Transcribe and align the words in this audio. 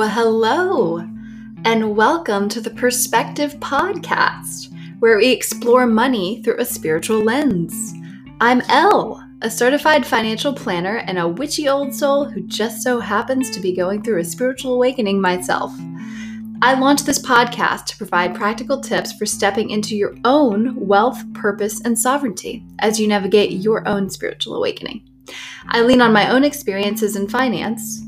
Well, 0.00 0.08
hello, 0.08 1.06
and 1.66 1.94
welcome 1.94 2.48
to 2.48 2.62
the 2.62 2.70
Perspective 2.70 3.60
Podcast, 3.60 4.72
where 4.98 5.18
we 5.18 5.30
explore 5.30 5.86
money 5.86 6.40
through 6.42 6.56
a 6.58 6.64
spiritual 6.64 7.20
lens. 7.20 7.92
I'm 8.40 8.62
Elle, 8.70 9.22
a 9.42 9.50
certified 9.50 10.06
financial 10.06 10.54
planner 10.54 10.96
and 11.06 11.18
a 11.18 11.28
witchy 11.28 11.68
old 11.68 11.94
soul 11.94 12.24
who 12.24 12.40
just 12.46 12.82
so 12.82 12.98
happens 12.98 13.50
to 13.50 13.60
be 13.60 13.76
going 13.76 14.02
through 14.02 14.20
a 14.20 14.24
spiritual 14.24 14.72
awakening 14.72 15.20
myself. 15.20 15.70
I 16.62 16.80
launched 16.80 17.04
this 17.04 17.22
podcast 17.22 17.84
to 17.88 17.98
provide 17.98 18.34
practical 18.34 18.80
tips 18.80 19.12
for 19.12 19.26
stepping 19.26 19.68
into 19.68 19.98
your 19.98 20.16
own 20.24 20.76
wealth, 20.76 21.22
purpose, 21.34 21.82
and 21.82 21.98
sovereignty 21.98 22.64
as 22.78 22.98
you 22.98 23.06
navigate 23.06 23.50
your 23.50 23.86
own 23.86 24.08
spiritual 24.08 24.56
awakening. 24.56 25.02
I 25.68 25.82
lean 25.82 26.00
on 26.00 26.14
my 26.14 26.30
own 26.30 26.42
experiences 26.42 27.16
in 27.16 27.28
finance 27.28 28.00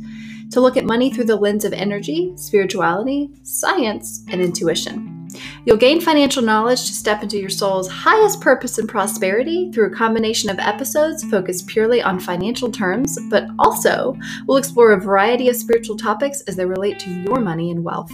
to 0.52 0.60
look 0.60 0.76
at 0.76 0.84
money 0.84 1.12
through 1.12 1.24
the 1.24 1.36
lens 1.36 1.64
of 1.64 1.72
energy, 1.72 2.32
spirituality, 2.36 3.30
science, 3.42 4.24
and 4.28 4.40
intuition. 4.40 5.28
You'll 5.64 5.78
gain 5.78 6.00
financial 6.00 6.42
knowledge 6.42 6.86
to 6.86 6.92
step 6.92 7.22
into 7.22 7.38
your 7.38 7.48
soul's 7.48 7.88
highest 7.88 8.40
purpose 8.40 8.78
and 8.78 8.88
prosperity 8.88 9.70
through 9.72 9.86
a 9.86 9.94
combination 9.94 10.50
of 10.50 10.58
episodes 10.58 11.24
focused 11.24 11.66
purely 11.66 12.02
on 12.02 12.20
financial 12.20 12.70
terms, 12.70 13.18
but 13.30 13.46
also 13.58 14.16
we'll 14.46 14.58
explore 14.58 14.92
a 14.92 15.00
variety 15.00 15.48
of 15.48 15.56
spiritual 15.56 15.96
topics 15.96 16.42
as 16.42 16.56
they 16.56 16.66
relate 16.66 16.98
to 17.00 17.10
your 17.10 17.40
money 17.40 17.70
and 17.70 17.82
wealth. 17.82 18.12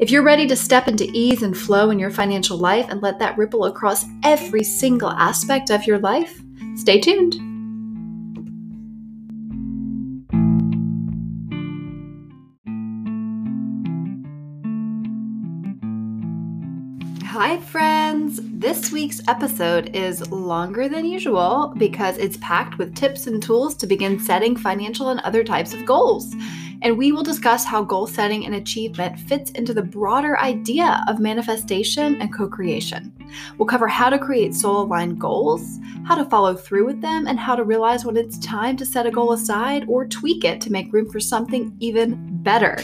If 0.00 0.10
you're 0.10 0.24
ready 0.24 0.46
to 0.48 0.56
step 0.56 0.88
into 0.88 1.08
ease 1.12 1.42
and 1.42 1.56
flow 1.56 1.90
in 1.90 1.98
your 1.98 2.10
financial 2.10 2.58
life 2.58 2.86
and 2.88 3.00
let 3.00 3.18
that 3.20 3.38
ripple 3.38 3.66
across 3.66 4.04
every 4.24 4.64
single 4.64 5.10
aspect 5.10 5.70
of 5.70 5.86
your 5.86 5.98
life, 5.98 6.42
stay 6.74 7.00
tuned. 7.00 7.49
Hi, 17.42 17.56
friends! 17.58 18.38
This 18.42 18.92
week's 18.92 19.26
episode 19.26 19.96
is 19.96 20.30
longer 20.30 20.90
than 20.90 21.06
usual 21.06 21.72
because 21.78 22.18
it's 22.18 22.36
packed 22.36 22.76
with 22.76 22.94
tips 22.94 23.26
and 23.26 23.42
tools 23.42 23.74
to 23.76 23.86
begin 23.86 24.20
setting 24.20 24.54
financial 24.54 25.08
and 25.08 25.20
other 25.20 25.42
types 25.42 25.72
of 25.72 25.86
goals. 25.86 26.34
And 26.82 26.98
we 26.98 27.12
will 27.12 27.22
discuss 27.22 27.64
how 27.64 27.82
goal 27.82 28.06
setting 28.06 28.44
and 28.44 28.56
achievement 28.56 29.18
fits 29.20 29.52
into 29.52 29.72
the 29.72 29.80
broader 29.82 30.38
idea 30.38 31.02
of 31.08 31.18
manifestation 31.18 32.20
and 32.20 32.30
co 32.30 32.46
creation. 32.46 33.10
We'll 33.56 33.64
cover 33.64 33.88
how 33.88 34.10
to 34.10 34.18
create 34.18 34.54
soul 34.54 34.82
aligned 34.82 35.18
goals, 35.18 35.78
how 36.04 36.16
to 36.16 36.26
follow 36.26 36.54
through 36.54 36.84
with 36.84 37.00
them, 37.00 37.26
and 37.26 37.40
how 37.40 37.56
to 37.56 37.64
realize 37.64 38.04
when 38.04 38.18
it's 38.18 38.38
time 38.40 38.76
to 38.76 38.84
set 38.84 39.06
a 39.06 39.10
goal 39.10 39.32
aside 39.32 39.86
or 39.88 40.06
tweak 40.06 40.44
it 40.44 40.60
to 40.60 40.70
make 40.70 40.92
room 40.92 41.08
for 41.08 41.20
something 41.20 41.74
even 41.80 42.18
better. 42.42 42.76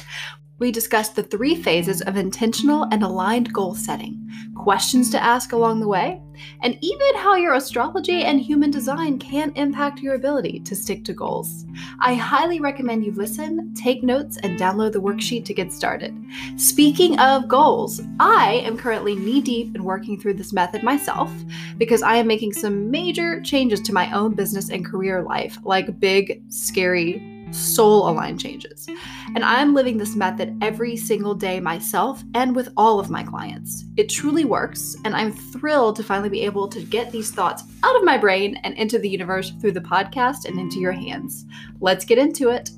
We 0.58 0.72
discussed 0.72 1.14
the 1.14 1.22
three 1.22 1.54
phases 1.54 2.00
of 2.00 2.16
intentional 2.16 2.84
and 2.84 3.02
aligned 3.02 3.52
goal 3.52 3.74
setting, 3.74 4.26
questions 4.54 5.10
to 5.10 5.22
ask 5.22 5.52
along 5.52 5.80
the 5.80 5.88
way, 5.88 6.22
and 6.62 6.78
even 6.80 7.14
how 7.16 7.34
your 7.34 7.52
astrology 7.52 8.24
and 8.24 8.40
human 8.40 8.70
design 8.70 9.18
can 9.18 9.52
impact 9.54 10.00
your 10.00 10.14
ability 10.14 10.60
to 10.60 10.74
stick 10.74 11.04
to 11.04 11.12
goals. 11.12 11.66
I 12.00 12.14
highly 12.14 12.58
recommend 12.58 13.04
you 13.04 13.12
listen, 13.12 13.74
take 13.74 14.02
notes, 14.02 14.38
and 14.38 14.58
download 14.58 14.92
the 14.92 15.02
worksheet 15.02 15.44
to 15.44 15.52
get 15.52 15.74
started. 15.74 16.16
Speaking 16.56 17.18
of 17.18 17.48
goals, 17.48 18.00
I 18.18 18.62
am 18.64 18.78
currently 18.78 19.14
knee 19.14 19.42
deep 19.42 19.74
in 19.74 19.84
working 19.84 20.18
through 20.18 20.34
this 20.34 20.54
method 20.54 20.82
myself 20.82 21.30
because 21.76 22.00
I 22.00 22.16
am 22.16 22.26
making 22.26 22.54
some 22.54 22.90
major 22.90 23.42
changes 23.42 23.82
to 23.82 23.92
my 23.92 24.10
own 24.12 24.32
business 24.32 24.70
and 24.70 24.86
career 24.86 25.22
life, 25.22 25.58
like 25.64 26.00
big, 26.00 26.42
scary, 26.48 27.35
soul 27.52 28.08
aligned 28.08 28.40
changes. 28.40 28.88
And 29.34 29.44
I'm 29.44 29.74
living 29.74 29.98
this 29.98 30.16
method 30.16 30.56
every 30.62 30.96
single 30.96 31.34
day 31.34 31.60
myself 31.60 32.22
and 32.34 32.54
with 32.54 32.68
all 32.76 32.98
of 32.98 33.10
my 33.10 33.22
clients. 33.22 33.84
It 33.96 34.08
truly 34.08 34.44
works, 34.44 34.96
and 35.04 35.14
I'm 35.14 35.32
thrilled 35.32 35.96
to 35.96 36.04
finally 36.04 36.28
be 36.28 36.42
able 36.42 36.68
to 36.68 36.82
get 36.82 37.12
these 37.12 37.30
thoughts 37.30 37.62
out 37.82 37.96
of 37.96 38.04
my 38.04 38.18
brain 38.18 38.56
and 38.64 38.74
into 38.76 38.98
the 38.98 39.08
universe 39.08 39.52
through 39.60 39.72
the 39.72 39.80
podcast 39.80 40.44
and 40.44 40.58
into 40.58 40.78
your 40.78 40.92
hands. 40.92 41.44
Let's 41.80 42.04
get 42.04 42.18
into 42.18 42.50
it. 42.50 42.70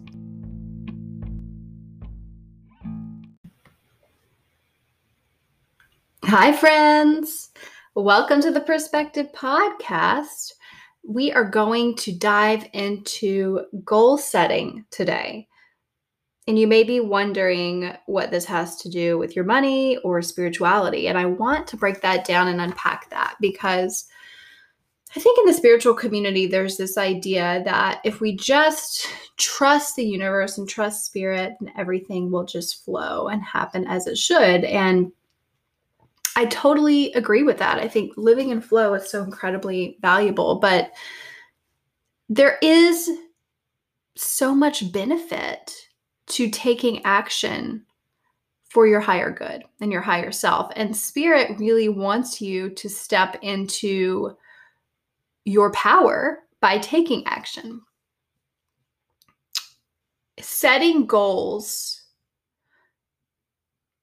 Hi, 6.25 6.53
friends. 6.53 7.51
Welcome 7.95 8.43
to 8.43 8.51
the 8.51 8.61
Perspective 8.61 9.33
Podcast 9.33 10.53
we 11.09 11.33
are 11.33 11.45
going 11.45 11.97
to 11.97 12.13
dive 12.13 12.69
into 12.75 13.63
goal 13.83 14.19
setting 14.19 14.85
today. 14.91 15.49
And 16.47 16.59
you 16.59 16.67
may 16.67 16.83
be 16.83 17.01
wondering 17.01 17.97
what 18.05 18.31
this 18.31 18.45
has 18.45 18.77
to 18.83 18.91
do 18.91 19.17
with 19.17 19.35
your 19.35 19.47
money 19.47 19.97
or 20.05 20.21
spirituality. 20.21 21.09
And 21.09 21.17
I 21.17 21.25
want 21.25 21.67
to 21.69 21.79
break 21.79 22.03
that 22.03 22.27
down 22.27 22.49
and 22.49 22.61
unpack 22.61 23.09
that 23.09 23.37
because 23.41 24.07
I 25.17 25.21
think 25.21 25.39
in 25.39 25.47
the 25.47 25.55
spiritual 25.55 25.95
community, 25.95 26.47
there's 26.47 26.77
this 26.77 26.99
idea 26.99 27.63
that 27.65 28.03
if 28.05 28.21
we 28.21 28.37
just 28.37 29.09
trust 29.39 29.97
the 29.97 30.05
universe 30.05 30.59
and 30.59 30.69
trust 30.69 31.07
spirit, 31.07 31.55
and 31.61 31.71
everything 31.79 32.31
will 32.31 32.45
just 32.45 32.85
flow 32.85 33.29
and 33.29 33.43
happen 33.43 33.87
as 33.87 34.07
it 34.07 34.19
should. 34.19 34.65
And 34.65 35.11
I 36.37 36.47
totally 36.47 37.13
agree 37.15 37.43
with 37.43 37.59
that. 37.59 37.79
I 37.79 37.89
think 37.89 38.13
living 38.17 38.51
in 38.51 38.61
flow 38.61 38.95
is 38.95 39.11
so 39.11 39.23
incredibly 39.23 39.99
valuable, 40.01 40.57
but 40.57 40.93
there 42.29 42.59
is 42.63 43.11
so 44.17 44.55
much 44.55 44.93
benefit 44.93 45.73
to 46.27 46.51
taking 46.51 47.05
action 47.05 47.85
for 48.69 48.87
your 48.87 49.01
higher 49.01 49.31
good 49.31 49.65
and 49.81 49.91
your 49.91 50.03
higher 50.03 50.31
self. 50.31 50.71
And 50.77 50.95
spirit 50.95 51.59
really 51.59 51.89
wants 51.89 52.41
you 52.41 52.71
to 52.71 52.89
step 52.89 53.39
into 53.43 54.37
your 55.45 55.73
power 55.73 56.41
by 56.61 56.79
taking 56.79 57.27
action. 57.27 57.81
Setting 60.39 61.07
goals 61.07 61.98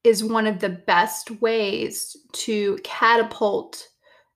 is 0.05 0.23
one 0.23 0.47
of 0.47 0.59
the 0.59 0.69
best 0.69 1.31
ways 1.41 2.15
to 2.33 2.77
catapult 2.83 3.87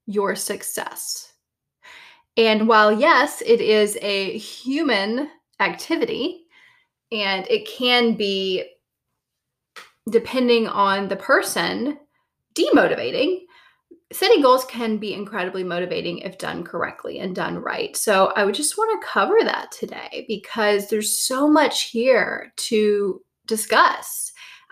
your 0.06 0.36
success. 0.36 1.34
And 2.38 2.68
while, 2.68 2.92
yes, 2.92 3.44
it 3.46 3.62
is 3.62 3.98
a 4.02 4.38
human 4.38 5.30
activity 5.60 6.46
and 7.12 7.46
it 7.50 7.68
can 7.68 8.16
be, 8.16 8.64
depending 10.10 10.68
on 10.68 11.08
the 11.08 11.16
person, 11.16 12.00
demotivating, 12.56 13.42
setting 14.12 14.42
goals 14.42 14.66
can 14.66 14.98
be 14.98 15.14
incredibly 15.14 15.64
motivating 15.64 16.20
if 16.20 16.38
done 16.38 16.64
correctly 16.64 17.20
and 17.20 17.36
done 17.36 17.58
right. 17.60 17.96
So 17.96 18.28
I 18.36 18.44
would 18.44 18.56
just 18.56 18.78
want 18.78 19.00
to 19.00 19.08
cover 19.08 19.38
that 19.44 19.72
today 19.72 20.26
because 20.28 20.90
there's 20.90 21.18
so 21.18 21.48
much 21.48 21.90
here 21.90 22.54
to 22.56 23.22
discuss. 23.46 24.29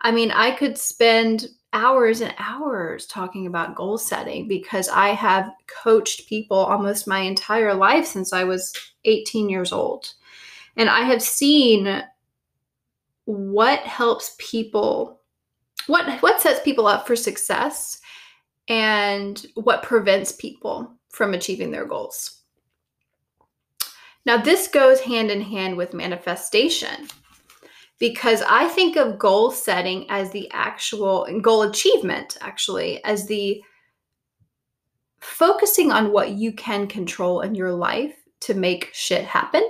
I 0.07 0.11
mean, 0.11 0.31
I 0.31 0.51
could 0.51 0.77
spend 0.77 1.49
hours 1.73 2.21
and 2.21 2.33
hours 2.37 3.07
talking 3.07 3.45
about 3.45 3.75
goal 3.75 3.97
setting 3.97 4.47
because 4.47 4.87
I 4.87 5.09
have 5.09 5.51
coached 5.83 6.29
people 6.29 6.57
almost 6.57 7.09
my 7.09 7.19
entire 7.19 7.73
life 7.73 8.05
since 8.05 8.31
I 8.31 8.45
was 8.45 8.71
18 9.03 9.49
years 9.49 9.73
old. 9.73 10.13
And 10.77 10.89
I 10.89 11.01
have 11.01 11.21
seen 11.21 12.05
what 13.25 13.79
helps 13.81 14.33
people 14.37 15.19
what 15.87 16.21
what 16.21 16.39
sets 16.39 16.61
people 16.61 16.87
up 16.87 17.05
for 17.05 17.17
success 17.17 17.99
and 18.69 19.45
what 19.55 19.83
prevents 19.83 20.31
people 20.31 20.89
from 21.09 21.33
achieving 21.33 21.69
their 21.69 21.85
goals. 21.85 22.43
Now 24.25 24.37
this 24.37 24.69
goes 24.69 25.01
hand 25.01 25.31
in 25.31 25.41
hand 25.41 25.75
with 25.75 25.93
manifestation 25.93 27.09
because 27.99 28.43
I 28.47 28.67
think 28.67 28.95
of 28.95 29.17
goal 29.17 29.51
setting 29.51 30.05
as 30.09 30.31
the 30.31 30.49
actual 30.51 31.27
goal 31.41 31.63
achievement, 31.63 32.37
actually, 32.41 33.03
as 33.03 33.27
the 33.27 33.61
focusing 35.19 35.91
on 35.91 36.11
what 36.11 36.31
you 36.31 36.51
can 36.53 36.87
control 36.87 37.41
in 37.41 37.55
your 37.55 37.73
life 37.73 38.15
to 38.41 38.53
make 38.53 38.89
shit 38.93 39.25
happen. 39.25 39.63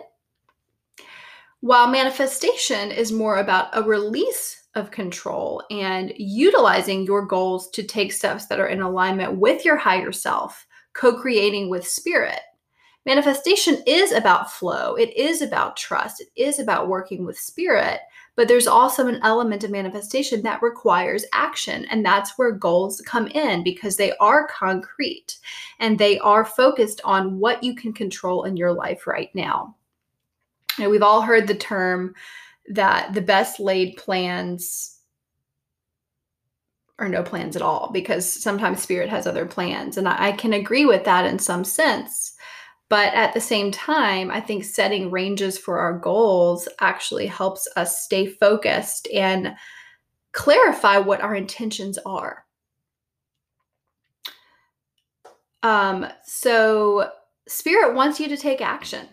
While 1.61 1.87
manifestation 1.87 2.91
is 2.91 3.11
more 3.11 3.39
about 3.39 3.69
a 3.73 3.81
release 3.81 4.67
of 4.75 4.91
control 4.91 5.63
and 5.71 6.13
utilizing 6.17 7.03
your 7.03 7.25
goals 7.25 7.69
to 7.71 7.83
take 7.83 8.11
steps 8.11 8.45
that 8.45 8.59
are 8.59 8.67
in 8.67 8.81
alignment 8.81 9.37
with 9.37 9.65
your 9.65 9.77
higher 9.77 10.11
self, 10.11 10.67
co 10.93 11.19
creating 11.19 11.69
with 11.69 11.87
spirit. 11.87 12.39
Manifestation 13.07 13.81
is 13.85 14.11
about 14.11 14.51
flow, 14.51 14.95
it 14.95 15.15
is 15.15 15.41
about 15.41 15.77
trust, 15.77 16.19
it 16.19 16.27
is 16.35 16.59
about 16.59 16.89
working 16.89 17.23
with 17.23 17.39
spirit. 17.39 18.01
But 18.35 18.49
there's 18.49 18.67
also 18.67 19.07
an 19.07 19.21
element 19.23 19.63
of 19.63 19.71
manifestation 19.71 20.41
that 20.41 20.61
requires 20.61 21.23
action. 21.31 21.85
And 21.85 22.05
that's 22.05 22.37
where 22.37 22.51
goals 22.51 22.99
come 23.05 23.27
in 23.27 23.63
because 23.63 23.95
they 23.95 24.11
are 24.17 24.49
concrete 24.49 25.37
and 25.79 25.97
they 25.97 26.19
are 26.19 26.43
focused 26.43 26.99
on 27.05 27.39
what 27.39 27.63
you 27.63 27.75
can 27.75 27.93
control 27.93 28.43
in 28.43 28.57
your 28.57 28.73
life 28.73 29.07
right 29.07 29.33
now. 29.33 29.73
we've 30.77 31.01
all 31.01 31.21
heard 31.21 31.47
the 31.47 31.55
term 31.55 32.13
that 32.67 33.13
the 33.13 33.21
best 33.21 33.57
laid 33.61 33.95
plans 33.95 34.99
are 36.99 37.07
no 37.07 37.23
plans 37.23 37.55
at 37.55 37.61
all 37.61 37.89
because 37.93 38.29
sometimes 38.29 38.81
spirit 38.81 39.07
has 39.07 39.25
other 39.25 39.45
plans. 39.45 39.95
And 39.95 40.09
I, 40.09 40.27
I 40.27 40.31
can 40.33 40.51
agree 40.51 40.85
with 40.85 41.05
that 41.05 41.25
in 41.25 41.39
some 41.39 41.63
sense. 41.63 42.33
But 42.89 43.13
at 43.13 43.33
the 43.33 43.41
same 43.41 43.71
time, 43.71 44.31
I 44.31 44.39
think 44.39 44.63
setting 44.63 45.11
ranges 45.11 45.57
for 45.57 45.79
our 45.79 45.97
goals 45.99 46.69
actually 46.79 47.27
helps 47.27 47.67
us 47.75 48.03
stay 48.03 48.27
focused 48.27 49.07
and 49.13 49.55
clarify 50.31 50.97
what 50.97 51.21
our 51.21 51.35
intentions 51.35 51.97
are. 52.05 52.45
Um, 55.63 56.07
so, 56.23 57.11
Spirit 57.47 57.93
wants 57.95 58.19
you 58.19 58.29
to 58.29 58.37
take 58.37 58.61
action. 58.61 59.07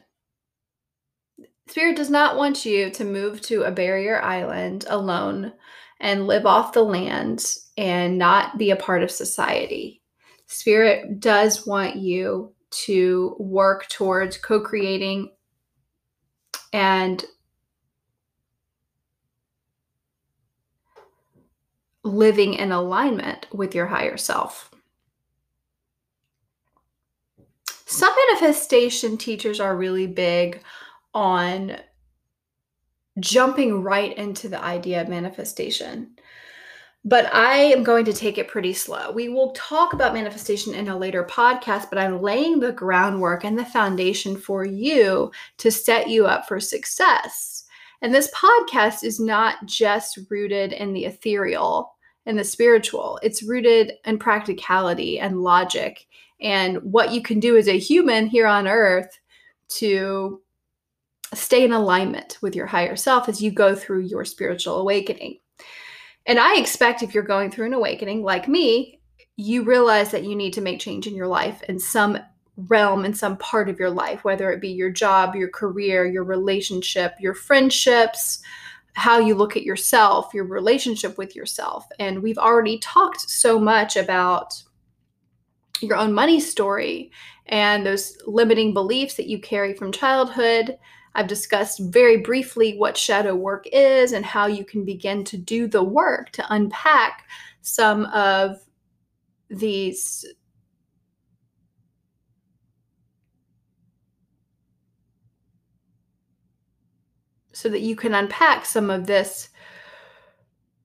Spirit 1.69 1.97
does 1.97 2.11
not 2.11 2.37
want 2.37 2.65
you 2.65 2.91
to 2.91 3.05
move 3.05 3.41
to 3.43 3.63
a 3.63 3.73
barrier 3.73 4.23
island 4.23 4.85
alone 4.89 5.53
and 6.01 6.27
live 6.27 6.47
off 6.47 6.73
the 6.73 6.83
land 6.83 7.45
and 7.77 8.19
not 8.19 8.59
be 8.59 8.71
a 8.71 8.77
part 8.77 9.03
of 9.03 9.11
society. 9.11 10.03
Spirit 10.47 11.21
does 11.21 11.67
want 11.67 11.97
you 11.97 12.54
to 12.85 13.37
work 13.39 13.89
towards 13.89 14.37
co 14.37 14.61
creating 14.61 15.31
and 16.73 17.25
living 22.03 22.55
in 22.55 22.73
alignment 22.73 23.47
with 23.53 23.75
your 23.75 23.87
higher 23.87 24.17
self. 24.17 24.71
Some 27.87 28.13
manifestation 28.29 29.17
teachers 29.17 29.61
are 29.61 29.77
really 29.77 30.07
big 30.07 30.61
on 31.15 31.77
jumping 33.21 33.83
right 33.83 34.17
into 34.17 34.49
the 34.49 34.63
idea 34.63 35.01
of 35.01 35.09
manifestation. 35.09 36.17
But 37.07 37.33
I 37.35 37.57
am 37.57 37.83
going 37.83 38.07
to 38.07 38.15
take 38.15 38.39
it 38.39 38.49
pretty 38.49 38.73
slow. 38.73 39.13
We 39.13 39.29
will 39.29 39.53
talk 39.53 39.93
about 39.93 40.15
manifestation 40.15 40.73
in 40.75 40.89
a 40.89 40.97
later 40.97 41.23
podcast, 41.25 41.91
but 41.91 41.99
I'm 41.99 42.23
laying 42.23 42.61
the 42.61 42.73
groundwork 42.73 43.45
and 43.45 43.59
the 43.59 43.65
foundation 43.65 44.37
for 44.37 44.65
you 44.65 45.31
to 45.59 45.71
set 45.71 46.09
you 46.09 46.27
up 46.27 46.49
for 46.49 46.59
success. 46.61 47.65
And 48.01 48.15
this 48.15 48.31
podcast 48.33 49.05
is 49.05 49.21
not 49.21 49.67
just 49.67 50.19
rooted 50.31 50.73
in 50.73 50.95
the 50.95 51.05
ethereal 51.05 51.95
and 52.27 52.39
the 52.39 52.45
spiritual, 52.45 53.21
it's 53.23 53.43
rooted 53.43 53.93
in 54.07 54.19
practicality 54.19 55.21
and 55.21 55.43
logic 55.43 56.07
and 56.41 56.79
what 56.79 57.13
you 57.13 57.23
can 57.23 57.39
do 57.39 57.57
as 57.57 57.69
a 57.69 57.79
human 57.79 58.27
here 58.27 58.47
on 58.47 58.67
earth 58.67 59.19
to 59.69 60.41
stay 61.35 61.65
in 61.65 61.73
alignment 61.73 62.39
with 62.41 62.57
your 62.57 62.67
higher 62.67 62.97
self 62.97 63.29
as 63.29 63.43
you 63.43 63.51
go 63.51 63.75
through 63.75 64.01
your 64.01 64.25
spiritual 64.25 64.79
awakening. 64.79 65.39
And 66.27 66.39
I 66.39 66.57
expect 66.57 67.03
if 67.03 67.15
you're 67.15 67.23
going 67.23 67.51
through 67.51 67.67
an 67.67 67.75
awakening 67.75 68.23
like 68.23 68.49
me, 68.49 69.01
you 69.37 69.65
realize 69.65 70.11
that 70.13 70.25
you 70.25 70.35
need 70.35 70.53
to 70.55 70.61
make 70.61 70.81
change 70.81 71.07
in 71.07 71.15
your 71.15 71.27
life 71.27 71.63
in 71.65 71.79
some 71.79 72.19
realm, 72.57 73.05
in 73.05 73.13
some 73.13 73.37
part 73.37 73.69
of 73.69 73.79
your 73.79 73.91
life, 73.91 74.25
whether 74.25 74.51
it 74.53 74.61
be 74.61 74.71
your 74.71 74.91
job, 74.91 75.35
your 75.35 75.49
career, 75.49 76.07
your 76.07 76.25
relationship, 76.25 77.15
your 77.19 77.35
friendships, 77.35 78.41
how 78.95 79.19
you 79.19 79.35
look 79.35 79.57
at 79.57 79.65
yourself, 79.65 80.33
your 80.33 80.45
relationship 80.45 81.19
with 81.19 81.35
yourself. 81.35 81.87
And 81.99 82.23
we've 82.23 82.39
already 82.39 82.79
talked 82.79 83.29
so 83.29 83.59
much 83.59 83.97
about 83.97 84.55
your 85.81 85.97
own 85.97 86.13
money 86.13 86.39
story 86.39 87.11
and 87.47 87.85
those 87.85 88.17
limiting 88.27 88.73
beliefs 88.73 89.15
that 89.17 89.27
you 89.27 89.41
carry 89.41 89.75
from 89.75 89.91
childhood 89.91 90.79
I've 91.15 91.29
discussed 91.29 91.79
very 91.79 92.19
briefly 92.19 92.77
what 92.77 92.97
shadow 92.97 93.35
work 93.35 93.67
is 93.73 94.13
and 94.13 94.25
how 94.25 94.47
you 94.47 94.65
can 94.65 94.85
begin 94.85 95.25
to 95.25 95.37
do 95.37 95.69
the 95.69 95.83
work 95.83 96.31
to 96.33 96.53
unpack 96.53 97.29
some 97.63 98.07
of 98.07 98.59
these 99.49 100.25
so 107.53 107.69
that 107.69 107.81
you 107.81 107.95
can 107.95 108.15
unpack 108.15 108.67
some 108.67 108.91
of 108.91 109.07
this 109.07 109.51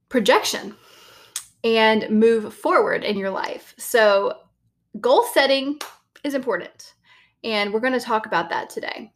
projection 0.09 0.75
and 1.63 2.09
move 2.09 2.53
forward 2.53 3.03
in 3.03 3.17
your 3.17 3.31
life. 3.31 3.73
So, 3.77 4.37
goal 5.01 5.25
setting 5.33 5.79
is 6.23 6.35
important, 6.35 6.93
and 7.43 7.73
we're 7.73 7.79
going 7.79 7.93
to 7.93 7.99
talk 7.99 8.27
about 8.27 8.49
that 8.49 8.69
today 8.69 9.11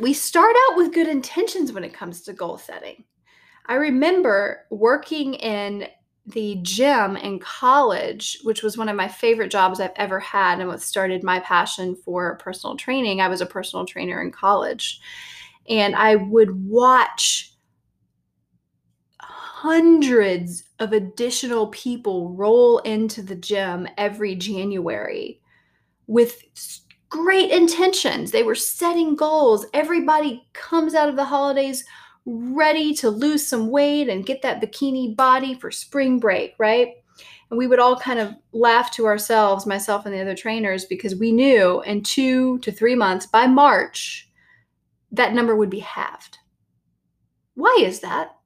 we 0.00 0.12
start 0.12 0.54
out 0.68 0.76
with 0.76 0.94
good 0.94 1.08
intentions 1.08 1.72
when 1.72 1.84
it 1.84 1.94
comes 1.94 2.22
to 2.22 2.32
goal 2.32 2.58
setting. 2.58 3.04
I 3.66 3.74
remember 3.74 4.66
working 4.70 5.34
in 5.34 5.88
the 6.26 6.58
gym 6.62 7.16
in 7.16 7.38
college, 7.38 8.38
which 8.42 8.62
was 8.62 8.76
one 8.76 8.88
of 8.88 8.96
my 8.96 9.08
favorite 9.08 9.50
jobs 9.50 9.80
I've 9.80 9.92
ever 9.96 10.20
had 10.20 10.58
and 10.60 10.68
what 10.68 10.82
started 10.82 11.22
my 11.22 11.40
passion 11.40 11.96
for 11.96 12.36
personal 12.36 12.76
training. 12.76 13.20
I 13.20 13.28
was 13.28 13.40
a 13.40 13.46
personal 13.46 13.86
trainer 13.86 14.20
in 14.20 14.30
college. 14.30 15.00
And 15.68 15.94
I 15.94 16.16
would 16.16 16.66
watch 16.66 17.54
hundreds 19.20 20.64
of 20.78 20.92
additional 20.92 21.68
people 21.68 22.32
roll 22.34 22.78
into 22.78 23.22
the 23.22 23.34
gym 23.34 23.88
every 23.96 24.34
January 24.36 25.40
with 26.06 26.42
great 27.08 27.50
intentions. 27.50 28.30
They 28.30 28.42
were 28.42 28.54
setting 28.54 29.16
goals. 29.16 29.66
Everybody 29.72 30.46
comes 30.52 30.94
out 30.94 31.08
of 31.08 31.16
the 31.16 31.24
holidays 31.24 31.84
ready 32.26 32.94
to 32.94 33.08
lose 33.08 33.46
some 33.46 33.70
weight 33.70 34.08
and 34.08 34.26
get 34.26 34.42
that 34.42 34.60
bikini 34.60 35.16
body 35.16 35.54
for 35.54 35.70
spring 35.70 36.18
break, 36.18 36.54
right? 36.58 36.94
And 37.50 37.56
we 37.56 37.66
would 37.66 37.78
all 37.78 37.96
kind 37.96 38.18
of 38.18 38.34
laugh 38.52 38.90
to 38.92 39.06
ourselves, 39.06 39.64
myself 39.64 40.04
and 40.04 40.14
the 40.14 40.20
other 40.20 40.36
trainers, 40.36 40.84
because 40.84 41.16
we 41.16 41.32
knew 41.32 41.80
in 41.82 42.02
two 42.02 42.58
to 42.58 42.70
three 42.70 42.94
months, 42.94 43.24
by 43.26 43.46
March, 43.46 44.28
that 45.12 45.32
number 45.32 45.56
would 45.56 45.70
be 45.70 45.78
halved. 45.78 46.38
Why 47.54 47.78
is 47.80 48.00
that? 48.00 48.36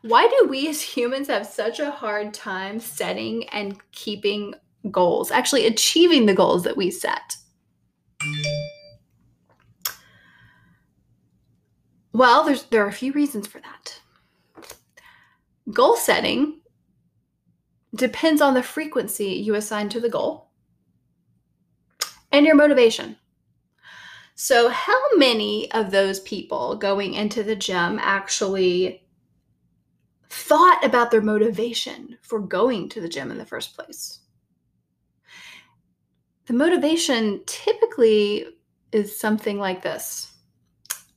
Why 0.00 0.26
do 0.26 0.48
we 0.48 0.68
as 0.68 0.80
humans 0.80 1.28
have 1.28 1.46
such 1.46 1.78
a 1.78 1.90
hard 1.90 2.32
time 2.32 2.80
setting 2.80 3.48
and 3.50 3.78
keeping 3.92 4.54
goals, 4.90 5.30
actually 5.30 5.66
achieving 5.66 6.26
the 6.26 6.34
goals 6.34 6.64
that 6.64 6.76
we 6.76 6.90
set? 6.90 7.36
Well, 12.12 12.44
there's 12.44 12.64
there 12.64 12.84
are 12.84 12.88
a 12.88 12.92
few 12.92 13.12
reasons 13.12 13.46
for 13.46 13.60
that. 13.60 14.00
Goal 15.72 15.96
setting 15.96 16.60
depends 17.94 18.40
on 18.40 18.54
the 18.54 18.62
frequency 18.62 19.26
you 19.26 19.54
assign 19.54 19.88
to 19.90 20.00
the 20.00 20.08
goal 20.08 20.50
and 22.30 22.46
your 22.46 22.54
motivation. 22.54 23.16
So, 24.34 24.70
how 24.70 25.00
many 25.16 25.70
of 25.72 25.90
those 25.90 26.20
people 26.20 26.76
going 26.76 27.14
into 27.14 27.42
the 27.42 27.54
gym 27.54 27.98
actually 28.02 29.06
thought 30.30 30.82
about 30.84 31.10
their 31.10 31.20
motivation 31.20 32.18
for 32.22 32.40
going 32.40 32.88
to 32.88 33.00
the 33.00 33.08
gym 33.08 33.30
in 33.30 33.38
the 33.38 33.46
first 33.46 33.76
place? 33.76 34.21
The 36.52 36.58
motivation 36.58 37.40
typically 37.46 38.44
is 38.92 39.18
something 39.18 39.58
like 39.58 39.80
this 39.80 40.34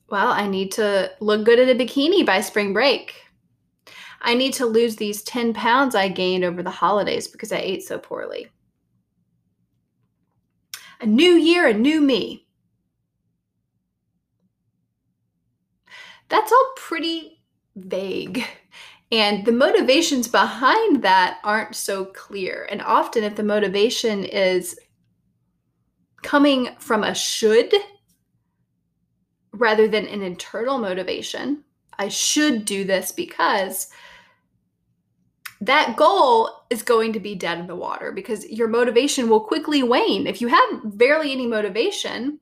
Well, 0.08 0.28
I 0.28 0.46
need 0.48 0.72
to 0.72 1.12
look 1.20 1.44
good 1.44 1.58
in 1.58 1.68
a 1.68 1.74
bikini 1.74 2.24
by 2.24 2.40
spring 2.40 2.72
break. 2.72 3.12
I 4.22 4.32
need 4.32 4.54
to 4.54 4.64
lose 4.64 4.96
these 4.96 5.22
10 5.24 5.52
pounds 5.52 5.94
I 5.94 6.08
gained 6.08 6.42
over 6.42 6.62
the 6.62 6.70
holidays 6.70 7.28
because 7.28 7.52
I 7.52 7.58
ate 7.58 7.82
so 7.82 7.98
poorly. 7.98 8.48
A 11.02 11.06
new 11.06 11.32
year, 11.32 11.68
a 11.68 11.74
new 11.74 12.00
me. 12.00 12.46
That's 16.30 16.50
all 16.50 16.72
pretty 16.76 17.42
vague. 17.74 18.42
And 19.12 19.44
the 19.44 19.52
motivations 19.52 20.26
behind 20.28 21.02
that 21.02 21.38
aren't 21.44 21.76
so 21.76 22.06
clear. 22.06 22.66
And 22.70 22.82
often, 22.82 23.22
if 23.22 23.36
the 23.36 23.44
motivation 23.44 24.24
is 24.24 24.76
coming 26.26 26.68
from 26.80 27.04
a 27.04 27.14
should 27.14 27.72
rather 29.52 29.86
than 29.86 30.06
an 30.08 30.22
internal 30.22 30.76
motivation. 30.76 31.62
I 32.00 32.08
should 32.08 32.64
do 32.64 32.82
this 32.82 33.12
because 33.12 33.86
that 35.60 35.96
goal 35.96 36.50
is 36.68 36.82
going 36.82 37.12
to 37.12 37.20
be 37.20 37.36
dead 37.36 37.60
in 37.60 37.68
the 37.68 37.76
water 37.76 38.10
because 38.10 38.44
your 38.50 38.66
motivation 38.66 39.28
will 39.28 39.40
quickly 39.40 39.84
wane. 39.84 40.26
If 40.26 40.40
you 40.40 40.48
have 40.48 40.98
barely 40.98 41.30
any 41.30 41.46
motivation, 41.46 42.40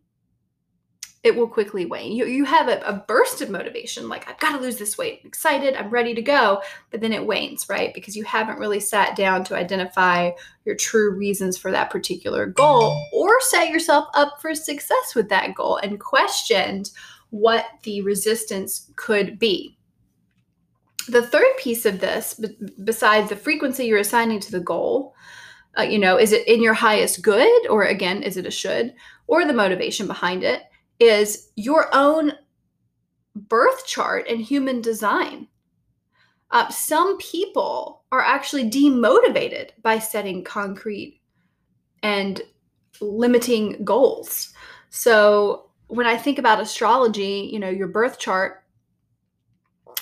it 1.25 1.35
will 1.35 1.49
quickly 1.49 1.87
wane. 1.87 2.13
You, 2.13 2.27
you 2.27 2.45
have 2.45 2.69
a, 2.69 2.81
a 2.83 3.03
burst 3.09 3.41
of 3.41 3.49
motivation, 3.49 4.11
like, 4.11 4.29
I've 4.29 4.39
got 4.39 4.53
to 4.53 4.63
lose 4.63 4.77
this 4.77 4.99
weight, 4.99 5.21
I'm 5.23 5.29
excited, 5.29 5.75
I'm 5.75 5.89
ready 5.89 6.15
to 6.15 6.21
go, 6.21 6.61
but 6.91 7.01
then 7.01 7.15
it 7.15 7.27
wanes, 7.27 7.67
right? 7.69 7.95
Because 7.95 8.15
you 8.15 8.25
haven't 8.25 8.59
really 8.59 8.79
sat 8.79 9.17
down 9.17 9.43
to 9.45 9.57
identify 9.57 10.33
your 10.67 10.77
true 10.77 11.17
reasons 11.17 11.57
for 11.57 11.71
that 11.73 11.89
particular 11.89 12.47
goal 12.47 13.03
or 13.13 13.41
set 13.41 13.71
yourself 13.71 14.07
up 14.15 14.41
for 14.41 14.55
success 14.55 15.15
with 15.15 15.31
that 15.31 15.55
goal 15.55 15.79
and 15.79 15.99
questioned 15.99 16.91
what 17.31 17.65
the 17.85 18.03
resistance 18.03 18.93
could 18.97 19.39
be. 19.39 19.79
The 21.09 21.27
third 21.27 21.57
piece 21.57 21.87
of 21.87 22.01
this, 22.01 22.35
b- 22.35 22.57
besides 22.85 23.31
the 23.31 23.37
frequency 23.37 23.87
you're 23.87 23.99
assigning 23.99 24.41
to 24.41 24.53
the 24.53 24.61
goal, 24.61 25.15
uh, 25.79 25.83
you 25.83 25.99
know, 25.99 26.19
is 26.19 26.33
it 26.33 26.47
in 26.47 26.63
your 26.63 26.75
highest 26.75 27.23
good, 27.23 27.67
or 27.69 27.85
again, 27.85 28.23
is 28.23 28.37
it 28.37 28.47
a 28.47 28.51
should, 28.51 28.95
or 29.27 29.47
the 29.47 29.53
motivation 29.55 30.07
behind 30.07 30.45
it, 30.45 30.63
is 30.99 31.51
your 31.57 31.89
own 31.93 32.33
birth 33.35 33.87
chart 33.87 34.27
and 34.29 34.41
human 34.41 34.81
design. 34.81 35.49
Uh, 36.51 36.69
some 36.69 37.19
people 37.19 38.05
are 38.13 38.21
actually 38.21 38.71
demotivated 38.71 39.71
by 39.83 39.99
setting 39.99 40.45
concrete 40.45 41.21
and 42.03 42.43
limiting 43.01 43.85
goals. 43.85 44.53
So 44.91 45.71
when 45.89 46.07
I 46.07 46.17
think 46.17 46.39
about 46.39 46.61
astrology, 46.61 47.49
you 47.53 47.59
know, 47.59 47.71
your 47.71 47.89
birth 47.89 48.19
chart, 48.19 48.64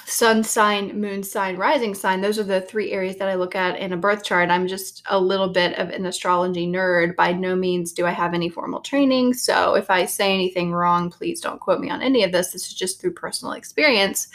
sun 0.05 0.43
sign, 0.45 1.01
moon 1.01 1.23
sign, 1.23 1.57
rising 1.57 1.95
sign, 1.95 2.21
those 2.21 2.39
are 2.39 2.45
the 2.45 2.61
three 2.61 2.93
areas 2.93 3.17
that 3.17 3.29
I 3.29 3.35
look 3.35 3.55
at 3.55 3.79
in 3.79 3.93
a 3.93 3.97
birth 3.97 4.25
chart. 4.25 4.51
I'm 4.51 4.67
just 4.67 5.03
a 5.09 5.19
little 5.19 5.49
bit 5.49 5.79
of 5.79 5.91
an 5.91 6.07
astrology 6.07 6.67
nerd. 6.67 7.17
By 7.17 7.33
no 7.33 7.57
means 7.57 7.93
do 7.93 8.07
I 8.07 8.11
have 8.11 8.35
any 8.35 8.49
formal 8.49 8.81
training. 8.81 9.35
So 9.35 9.75
if 9.75 9.91
I 9.91 10.07
say 10.07 10.33
anything 10.33 10.73
wrong, 10.73 11.11
please 11.11 11.41
don't 11.41 11.61
quote 11.61 11.81
me 11.81 11.91
on 11.91 12.03
any 12.03 12.25
of 12.25 12.33
this. 12.33 12.53
This 12.53 12.67
is 12.67 12.75
just 12.75 13.01
through 13.01 13.15
personal 13.15 13.55
experience. 13.55 14.29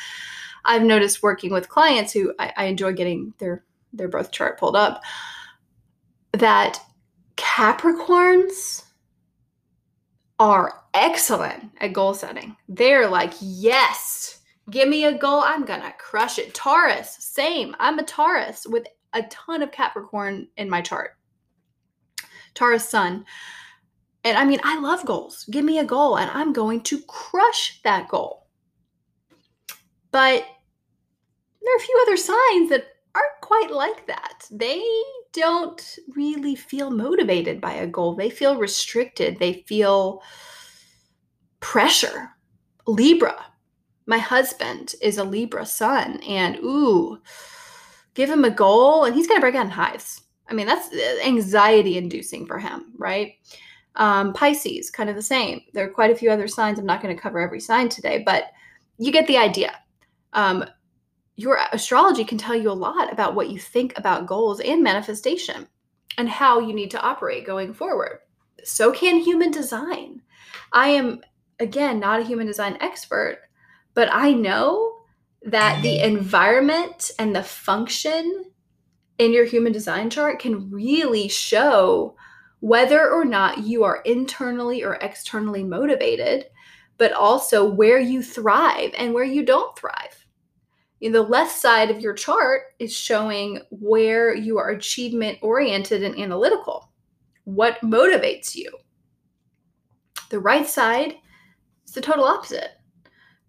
I've 0.66 0.84
noticed 0.84 1.24
working 1.24 1.52
with 1.52 1.70
clients 1.70 2.12
who 2.12 2.34
I, 2.40 2.54
I 2.58 2.66
enjoy 2.66 2.94
getting 2.94 3.34
their 3.38 3.64
their 3.94 4.10
birth 4.10 4.32
chart 4.32 4.60
pulled 4.60 4.76
up 4.76 5.02
that 6.34 6.80
Capricorns 7.36 8.84
are 10.40 10.84
excellent 10.94 11.72
at 11.80 11.94
goal 11.94 12.14
setting. 12.14 12.56
They're 12.68 13.08
like, 13.08 13.34
yes, 13.40 14.37
give 14.70 14.90
me 14.90 15.06
a 15.06 15.18
goal. 15.18 15.42
I'm 15.46 15.66
to 15.66 15.94
crush 15.98 16.40
it. 16.40 16.54
Taurus, 16.54 17.16
same. 17.20 17.76
I'm 17.80 18.00
a 18.00 18.04
Taurus 18.04 18.66
with 18.68 18.88
a 19.14 19.24
ton 19.24 19.62
of 19.62 19.72
Capricorn 19.72 20.48
in 20.58 20.70
my 20.70 20.82
chart. 20.82 21.12
Taurus 22.54 22.88
sun. 22.88 23.26
And 24.24 24.38
I 24.38 24.44
mean, 24.46 24.60
I 24.64 24.80
love 24.80 25.06
goals. 25.06 25.46
Give 25.52 25.64
me 25.64 25.80
a 25.80 25.86
goal 25.86 26.18
and 26.18 26.30
I'm 26.32 26.52
going 26.52 26.82
to 26.82 27.02
crush 27.08 27.80
that 27.84 28.10
goal. 28.10 28.48
But 30.12 30.46
there 31.62 31.74
are 31.74 31.78
a 31.78 31.82
few 31.82 32.00
other 32.02 32.18
signs 32.18 32.70
that 32.70 32.88
aren't 33.16 33.42
quite 33.42 33.72
like 33.72 34.08
that. 34.08 34.46
They 34.52 34.84
don't 35.34 35.98
really 36.16 36.56
feel 36.56 36.90
motivated 36.90 37.62
by 37.62 37.74
a 37.74 37.88
goal. 37.88 38.16
They 38.16 38.30
feel 38.30 38.58
restricted. 38.58 39.40
They 39.40 39.64
feel 39.68 40.22
pressure. 41.60 42.32
Libra. 42.86 43.46
My 44.08 44.18
husband 44.18 44.96
is 45.02 45.18
a 45.18 45.24
Libra 45.24 45.66
sun, 45.66 46.22
and 46.28 46.56
ooh, 46.58 47.20
give 48.14 48.30
him 48.30 48.46
a 48.46 48.50
goal, 48.50 49.04
and 49.04 49.14
he's 49.14 49.28
going 49.28 49.38
to 49.38 49.42
break 49.42 49.56
out 49.56 49.66
in 49.66 49.72
hives. 49.72 50.22
I 50.50 50.54
mean, 50.54 50.66
that's 50.66 50.92
uh, 50.94 51.26
anxiety 51.26 51.98
inducing 51.98 52.46
for 52.46 52.58
him, 52.58 52.94
right? 52.98 53.34
Um, 53.96 54.32
Pisces, 54.32 54.90
kind 54.90 55.10
of 55.10 55.16
the 55.16 55.22
same. 55.22 55.62
There 55.74 55.86
are 55.86 55.90
quite 55.90 56.12
a 56.12 56.16
few 56.16 56.32
other 56.32 56.48
signs. 56.48 56.80
I'm 56.80 56.86
not 56.86 57.02
going 57.02 57.16
to 57.16 57.22
cover 57.22 57.40
every 57.40 57.60
sign 57.60 57.90
today, 57.90 58.24
but 58.26 58.46
you 58.98 59.12
get 59.12 59.28
the 59.28 59.38
idea. 59.38 59.78
Um, 60.34 60.64
your 61.36 61.60
astrology 61.74 62.24
can 62.24 62.38
tell 62.38 62.56
you 62.56 62.72
a 62.72 62.74
lot 62.74 63.12
about 63.12 63.36
what 63.36 63.50
you 63.50 63.60
think 63.60 63.98
about 63.98 64.26
goals 64.26 64.60
and 64.60 64.82
manifestation 64.82 65.68
and 66.18 66.30
how 66.30 66.60
you 66.60 66.74
need 66.74 66.92
to 66.92 67.02
operate 67.02 67.46
going 67.46 67.74
forward. 67.74 68.20
So 68.64 68.92
can 68.92 69.18
human 69.18 69.52
design. 69.52 70.22
I 70.72 70.90
am, 70.90 71.22
again, 71.60 72.00
not 72.00 72.22
a 72.22 72.24
human 72.24 72.48
design 72.48 72.78
expert, 72.80 73.40
but 73.98 74.10
I 74.14 74.32
know 74.32 75.00
that 75.42 75.82
the 75.82 75.98
mm-hmm. 75.98 76.18
environment 76.18 77.10
and 77.18 77.36
the 77.36 77.42
function 77.42 78.46
in 79.18 79.34
your 79.34 79.46
human 79.46 79.74
design 79.74 80.12
chart 80.12 80.38
can 80.38 80.70
really 80.70 81.28
show 81.28 82.16
whether 82.60 83.10
or 83.10 83.26
not 83.26 83.64
you 83.64 83.84
are 83.84 84.04
internally 84.06 84.84
or 84.84 85.00
externally 85.02 85.64
motivated, 85.64 86.46
but 87.00 87.12
also 87.12 87.68
where 87.68 87.98
you 87.98 88.22
thrive 88.22 88.92
and 88.96 89.16
where 89.16 89.24
you 89.26 89.44
don't 89.44 89.76
thrive 89.76 90.28
the 91.02 91.22
left 91.22 91.56
side 91.56 91.90
of 91.92 92.00
your 92.00 92.14
chart 92.14 92.62
is 92.80 92.94
showing 92.94 93.62
where 93.72 94.36
you 94.36 94.60
are 94.60 94.70
achievement 94.70 95.40
oriented 95.42 96.04
and 96.04 96.18
analytical. 96.18 96.92
What 97.46 97.82
motivates 97.82 98.54
you? 98.56 98.70
The 100.30 100.40
right 100.40 100.68
side 100.68 101.16
is 101.86 101.94
the 101.94 102.02
total 102.02 102.26
opposite. 102.26 102.77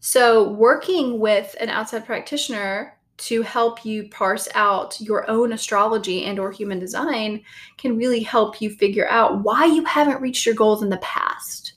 So, 0.01 0.53
working 0.53 1.19
with 1.19 1.57
an 1.61 1.69
outside 1.71 2.07
practitioner 2.07 2.99
to 3.19 3.43
help 3.43 3.85
you 3.85 4.09
parse 4.11 4.49
out 4.55 5.01
your 5.01 5.29
own 5.29 5.53
astrology 5.53 6.25
and 6.25 6.39
or 6.39 6.53
human 6.53 6.79
design 6.79 7.43
can 7.77 7.97
really 7.97 8.21
help 8.21 8.61
you 8.61 8.71
figure 8.71 9.09
out 9.09 9.43
why 9.43 9.65
you 9.65 9.85
haven't 9.85 10.21
reached 10.21 10.47
your 10.47 10.55
goals 10.55 10.83
in 10.85 10.89
the 10.89 10.99
past. 10.99 11.75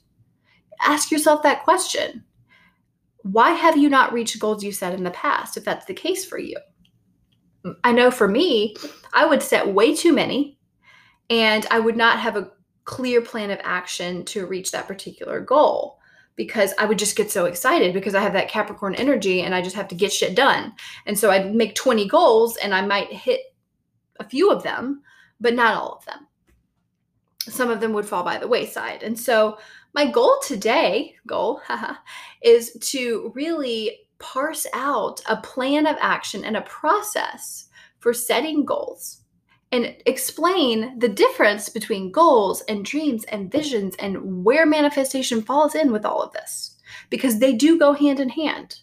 Ask 0.80 1.10
yourself 1.10 1.42
that 1.42 1.64
question 1.64 2.24
why 3.22 3.52
have 3.52 3.76
you 3.76 3.88
not 3.88 4.12
reached 4.12 4.38
goals 4.40 4.64
you 4.64 4.72
set 4.72 4.94
in 4.94 5.04
the 5.04 5.10
past 5.12 5.56
if 5.56 5.64
that's 5.64 5.86
the 5.86 5.94
case 5.94 6.24
for 6.24 6.38
you? 6.38 6.56
I 7.84 7.92
know 7.92 8.10
for 8.10 8.26
me, 8.26 8.74
I 9.12 9.24
would 9.24 9.42
set 9.42 9.68
way 9.68 9.94
too 9.94 10.12
many 10.12 10.58
and 11.30 11.64
I 11.70 11.78
would 11.78 11.96
not 11.96 12.18
have 12.18 12.36
a 12.36 12.50
clear 12.84 13.20
plan 13.20 13.52
of 13.52 13.60
action 13.62 14.24
to 14.24 14.46
reach 14.46 14.72
that 14.72 14.88
particular 14.88 15.40
goal 15.40 16.00
because 16.36 16.72
I 16.78 16.86
would 16.86 16.98
just 16.98 17.16
get 17.16 17.30
so 17.30 17.44
excited 17.44 17.92
because 17.92 18.14
I 18.14 18.22
have 18.22 18.32
that 18.32 18.48
Capricorn 18.48 18.94
energy 18.94 19.42
and 19.42 19.54
I 19.54 19.62
just 19.62 19.76
have 19.76 19.88
to 19.88 19.94
get 19.94 20.12
shit 20.12 20.34
done. 20.34 20.72
And 21.06 21.18
so 21.18 21.30
I'd 21.30 21.54
make 21.54 21.74
20 21.74 22.08
goals 22.08 22.56
and 22.56 22.74
I 22.74 22.82
might 22.82 23.12
hit 23.12 23.40
a 24.18 24.28
few 24.28 24.50
of 24.50 24.62
them, 24.62 25.02
but 25.40 25.54
not 25.54 25.74
all 25.74 25.96
of 25.96 26.04
them. 26.04 26.26
Some 27.40 27.70
of 27.70 27.80
them 27.80 27.92
would 27.92 28.06
fall 28.06 28.22
by 28.22 28.38
the 28.38 28.48
wayside. 28.48 29.02
And 29.02 29.18
so 29.18 29.58
my 29.94 30.10
goal 30.10 30.36
today, 30.46 31.16
goal, 31.26 31.60
is 32.42 32.72
to 32.80 33.32
really 33.34 33.98
parse 34.18 34.66
out 34.72 35.20
a 35.28 35.36
plan 35.36 35.86
of 35.86 35.96
action 36.00 36.44
and 36.44 36.56
a 36.56 36.62
process 36.62 37.68
for 37.98 38.14
setting 38.14 38.64
goals 38.64 39.21
and 39.72 39.96
explain 40.04 40.98
the 40.98 41.08
difference 41.08 41.70
between 41.70 42.12
goals 42.12 42.60
and 42.68 42.84
dreams 42.84 43.24
and 43.24 43.50
visions 43.50 43.96
and 43.98 44.44
where 44.44 44.66
manifestation 44.66 45.42
falls 45.42 45.74
in 45.74 45.90
with 45.90 46.04
all 46.04 46.22
of 46.22 46.32
this 46.34 46.76
because 47.08 47.38
they 47.38 47.54
do 47.54 47.78
go 47.78 47.94
hand 47.94 48.20
in 48.20 48.28
hand. 48.28 48.76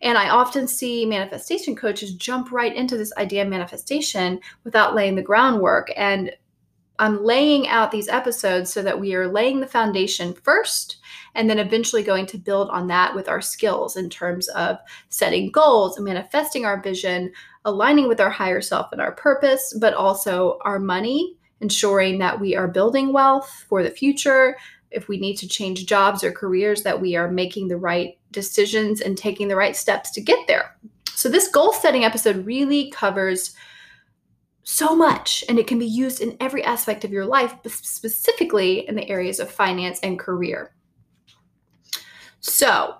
And 0.00 0.16
I 0.16 0.30
often 0.30 0.68
see 0.68 1.04
manifestation 1.04 1.74
coaches 1.74 2.14
jump 2.14 2.52
right 2.52 2.74
into 2.74 2.96
this 2.96 3.12
idea 3.18 3.42
of 3.42 3.48
manifestation 3.48 4.40
without 4.64 4.94
laying 4.94 5.16
the 5.16 5.22
groundwork. 5.22 5.90
And 5.96 6.30
I'm 6.98 7.22
laying 7.22 7.68
out 7.68 7.90
these 7.90 8.08
episodes 8.08 8.72
so 8.72 8.82
that 8.82 8.98
we 8.98 9.14
are 9.14 9.28
laying 9.28 9.60
the 9.60 9.66
foundation 9.66 10.32
first 10.32 10.96
and 11.34 11.50
then 11.50 11.58
eventually 11.58 12.02
going 12.02 12.24
to 12.26 12.38
build 12.38 12.70
on 12.70 12.86
that 12.86 13.14
with 13.14 13.28
our 13.28 13.42
skills 13.42 13.96
in 13.96 14.08
terms 14.08 14.48
of 14.48 14.78
setting 15.10 15.50
goals, 15.50 15.96
and 15.96 16.06
manifesting 16.06 16.64
our 16.64 16.80
vision, 16.80 17.30
aligning 17.66 18.08
with 18.08 18.20
our 18.20 18.30
higher 18.30 18.62
self 18.62 18.90
and 18.92 19.00
our 19.00 19.12
purpose, 19.12 19.76
but 19.78 19.92
also 19.92 20.58
our 20.62 20.78
money, 20.78 21.36
ensuring 21.60 22.18
that 22.20 22.40
we 22.40 22.56
are 22.56 22.68
building 22.68 23.12
wealth 23.12 23.66
for 23.68 23.82
the 23.82 23.90
future. 23.90 24.56
If 24.90 25.08
we 25.08 25.18
need 25.18 25.36
to 25.38 25.48
change 25.48 25.84
jobs 25.84 26.24
or 26.24 26.32
careers, 26.32 26.84
that 26.84 27.00
we 27.00 27.16
are 27.16 27.30
making 27.30 27.68
the 27.68 27.76
right 27.76 28.16
decisions 28.30 29.00
and 29.00 29.18
taking 29.18 29.48
the 29.48 29.56
right 29.56 29.76
steps 29.76 30.12
to 30.12 30.22
get 30.22 30.46
there. 30.46 30.76
So, 31.14 31.28
this 31.28 31.48
goal 31.48 31.72
setting 31.72 32.04
episode 32.04 32.46
really 32.46 32.90
covers 32.90 33.54
so 34.62 34.94
much 34.94 35.44
and 35.48 35.58
it 35.58 35.66
can 35.66 35.78
be 35.78 35.86
used 35.86 36.20
in 36.20 36.36
every 36.40 36.62
aspect 36.62 37.04
of 37.04 37.12
your 37.12 37.26
life, 37.26 37.54
but 37.62 37.72
specifically 37.72 38.86
in 38.88 38.94
the 38.94 39.08
areas 39.08 39.40
of 39.40 39.50
finance 39.50 39.98
and 40.00 40.18
career. 40.18 40.72
So, 42.40 42.96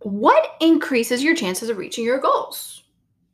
what 0.00 0.52
increases 0.60 1.22
your 1.22 1.34
chances 1.34 1.68
of 1.68 1.78
reaching 1.78 2.04
your 2.04 2.20
goals? 2.20 2.84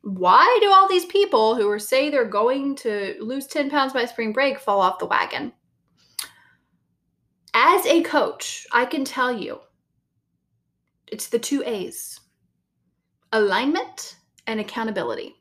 Why 0.02 0.58
do 0.60 0.72
all 0.72 0.88
these 0.88 1.06
people 1.06 1.54
who 1.54 1.68
are 1.70 1.78
say 1.78 2.10
they're 2.10 2.24
going 2.24 2.74
to 2.76 3.16
lose 3.20 3.46
10 3.46 3.70
pounds 3.70 3.92
by 3.92 4.04
spring 4.04 4.32
break 4.32 4.58
fall 4.58 4.80
off 4.80 4.98
the 4.98 5.06
wagon? 5.06 5.52
As 7.54 7.86
a 7.86 8.02
coach, 8.02 8.66
I 8.72 8.84
can 8.84 9.04
tell 9.04 9.32
you 9.32 9.60
it's 11.06 11.28
the 11.28 11.38
two 11.38 11.62
A's 11.64 12.18
alignment 13.32 14.16
and 14.46 14.58
accountability 14.58 15.36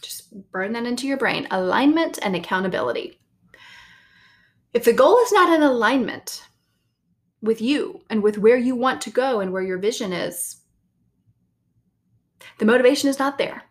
Just 0.00 0.32
burn 0.50 0.72
that 0.72 0.86
into 0.86 1.06
your 1.06 1.18
brain 1.18 1.46
alignment 1.50 2.18
and 2.22 2.34
accountability. 2.34 3.20
If 4.72 4.84
the 4.84 4.92
goal 4.94 5.18
is 5.18 5.32
not 5.32 5.52
in 5.52 5.62
alignment 5.62 6.48
with 7.42 7.60
you 7.60 8.00
and 8.08 8.22
with 8.22 8.38
where 8.38 8.56
you 8.56 8.74
want 8.74 9.00
to 9.02 9.10
go 9.10 9.40
and 9.40 9.52
where 9.52 9.62
your 9.62 9.78
vision 9.78 10.12
is, 10.12 10.61
the 12.58 12.64
motivation 12.64 13.08
is 13.08 13.18
not 13.18 13.38
there. 13.38 13.62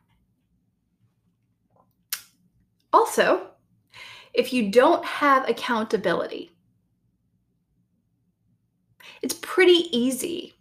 Also, 2.93 3.47
if 4.33 4.53
you 4.53 4.71
don't 4.71 5.03
have 5.05 5.49
accountability, 5.49 6.51
It's 9.21 9.35
pretty 9.41 9.87
easy 9.95 10.53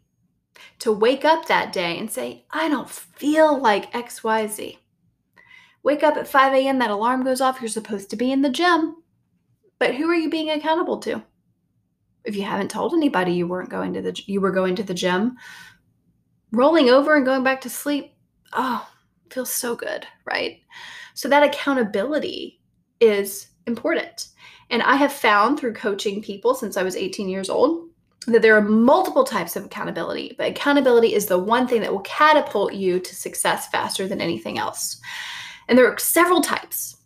to 0.80 0.92
wake 0.92 1.24
up 1.24 1.46
that 1.46 1.72
day 1.72 1.98
and 1.98 2.10
say, 2.10 2.44
I 2.50 2.68
don't 2.68 2.88
feel 2.88 3.58
like 3.58 3.92
XYZ. 3.92 4.76
Wake 5.82 6.02
up 6.02 6.16
at 6.16 6.28
5 6.28 6.52
a.m., 6.54 6.78
that 6.78 6.90
alarm 6.90 7.24
goes 7.24 7.40
off, 7.40 7.60
you're 7.60 7.68
supposed 7.68 8.10
to 8.10 8.16
be 8.16 8.30
in 8.30 8.42
the 8.42 8.50
gym. 8.50 8.96
But 9.78 9.94
who 9.94 10.08
are 10.10 10.14
you 10.14 10.28
being 10.28 10.50
accountable 10.50 10.98
to? 10.98 11.22
If 12.24 12.36
you 12.36 12.42
haven't 12.42 12.70
told 12.70 12.92
anybody 12.92 13.32
you 13.32 13.46
weren't 13.46 13.70
going 13.70 13.94
to 13.94 14.02
the 14.02 14.22
you 14.26 14.42
were 14.42 14.50
going 14.50 14.76
to 14.76 14.82
the 14.82 14.92
gym, 14.92 15.38
rolling 16.52 16.90
over 16.90 17.16
and 17.16 17.24
going 17.24 17.44
back 17.44 17.60
to 17.62 17.70
sleep, 17.70 18.12
oh, 18.52 18.88
feels 19.30 19.50
so 19.50 19.74
good, 19.76 20.06
right? 20.24 20.60
So 21.14 21.28
that 21.28 21.42
accountability 21.42 22.60
is 23.00 23.48
important. 23.66 24.28
And 24.70 24.82
I 24.82 24.96
have 24.96 25.12
found 25.12 25.58
through 25.58 25.74
coaching 25.74 26.22
people 26.22 26.54
since 26.54 26.76
I 26.76 26.82
was 26.82 26.96
18 26.96 27.28
years 27.28 27.50
old 27.50 27.88
that 28.26 28.42
there 28.42 28.56
are 28.56 28.62
multiple 28.62 29.24
types 29.24 29.56
of 29.56 29.64
accountability, 29.64 30.34
but 30.36 30.48
accountability 30.48 31.14
is 31.14 31.26
the 31.26 31.38
one 31.38 31.66
thing 31.66 31.80
that 31.80 31.92
will 31.92 32.00
catapult 32.00 32.74
you 32.74 33.00
to 33.00 33.16
success 33.16 33.68
faster 33.68 34.06
than 34.06 34.20
anything 34.20 34.58
else. 34.58 35.00
And 35.68 35.78
there 35.78 35.90
are 35.90 35.98
several 35.98 36.40
types. 36.40 36.96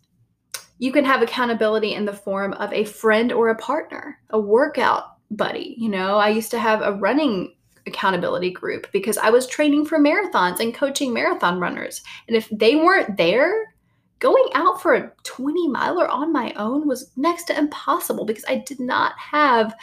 You 0.77 0.91
can 0.91 1.05
have 1.05 1.21
accountability 1.21 1.93
in 1.93 2.05
the 2.05 2.13
form 2.13 2.53
of 2.53 2.73
a 2.73 2.83
friend 2.83 3.31
or 3.31 3.49
a 3.49 3.55
partner, 3.55 4.19
a 4.31 4.39
workout 4.39 5.03
buddy. 5.31 5.75
You 5.77 5.89
know, 5.89 6.17
I 6.17 6.29
used 6.29 6.51
to 6.51 6.59
have 6.59 6.81
a 6.81 6.93
running 6.93 7.55
accountability 7.87 8.51
group 8.51 8.91
because 8.91 9.17
I 9.17 9.29
was 9.29 9.47
training 9.47 9.85
for 9.85 9.99
marathons 9.99 10.59
and 10.59 10.73
coaching 10.73 11.13
marathon 11.13 11.59
runners. 11.59 12.01
And 12.27 12.35
if 12.35 12.49
they 12.49 12.75
weren't 12.75 13.17
there, 13.17 13.75
going 14.19 14.47
out 14.53 14.81
for 14.81 14.93
a 14.93 15.11
20 15.23 15.67
miler 15.67 16.07
on 16.07 16.31
my 16.31 16.53
own 16.53 16.87
was 16.87 17.11
next 17.15 17.45
to 17.45 17.57
impossible 17.57 18.25
because 18.25 18.45
I 18.47 18.57
did 18.57 18.79
not 18.79 19.13
have 19.19 19.75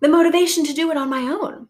the 0.00 0.08
motivation 0.08 0.64
to 0.64 0.72
do 0.72 0.90
it 0.90 0.96
on 0.96 1.10
my 1.10 1.22
own. 1.22 1.68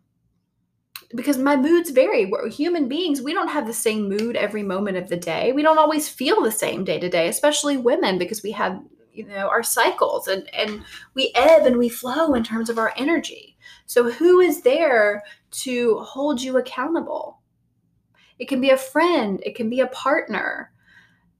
Because 1.14 1.38
my 1.38 1.56
moods 1.56 1.88
vary. 1.88 2.26
We're 2.26 2.50
human 2.50 2.86
beings. 2.86 3.22
We 3.22 3.32
don't 3.32 3.48
have 3.48 3.66
the 3.66 3.72
same 3.72 4.10
mood 4.10 4.36
every 4.36 4.62
moment 4.62 4.98
of 4.98 5.08
the 5.08 5.16
day. 5.16 5.52
We 5.52 5.62
don't 5.62 5.78
always 5.78 6.06
feel 6.06 6.42
the 6.42 6.52
same 6.52 6.84
day 6.84 7.00
to 7.00 7.08
day, 7.08 7.28
especially 7.28 7.78
women, 7.78 8.18
because 8.18 8.42
we 8.42 8.52
have, 8.52 8.78
you 9.10 9.26
know, 9.26 9.48
our 9.48 9.62
cycles 9.62 10.28
and, 10.28 10.54
and 10.54 10.84
we 11.14 11.32
ebb 11.34 11.64
and 11.64 11.78
we 11.78 11.88
flow 11.88 12.34
in 12.34 12.44
terms 12.44 12.68
of 12.68 12.76
our 12.76 12.92
energy. 12.98 13.47
So, 13.86 14.10
who 14.10 14.40
is 14.40 14.62
there 14.62 15.22
to 15.50 15.98
hold 16.00 16.40
you 16.40 16.56
accountable? 16.58 17.40
It 18.38 18.48
can 18.48 18.60
be 18.60 18.70
a 18.70 18.76
friend, 18.76 19.40
it 19.44 19.54
can 19.54 19.68
be 19.68 19.80
a 19.80 19.88
partner, 19.88 20.72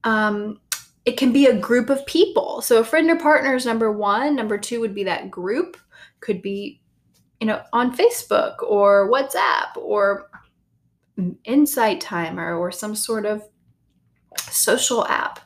um, 0.03 0.59
it 1.05 1.17
can 1.17 1.31
be 1.31 1.45
a 1.47 1.57
group 1.57 1.89
of 1.89 2.05
people. 2.05 2.61
So, 2.61 2.79
a 2.79 2.83
friend 2.83 3.09
or 3.09 3.17
partner 3.17 3.55
is 3.55 3.65
number 3.65 3.91
one. 3.91 4.35
Number 4.35 4.57
two 4.57 4.79
would 4.79 4.95
be 4.95 5.03
that 5.05 5.31
group 5.31 5.77
could 6.19 6.41
be 6.41 6.81
you 7.39 7.47
know 7.47 7.61
on 7.73 7.95
facebook 7.95 8.55
or 8.67 9.09
whatsapp 9.09 9.75
or 9.77 10.29
insight 11.45 11.99
timer 11.99 12.57
or 12.57 12.71
some 12.71 12.95
sort 12.95 13.25
of 13.25 13.43
social 14.37 15.05
app 15.07 15.39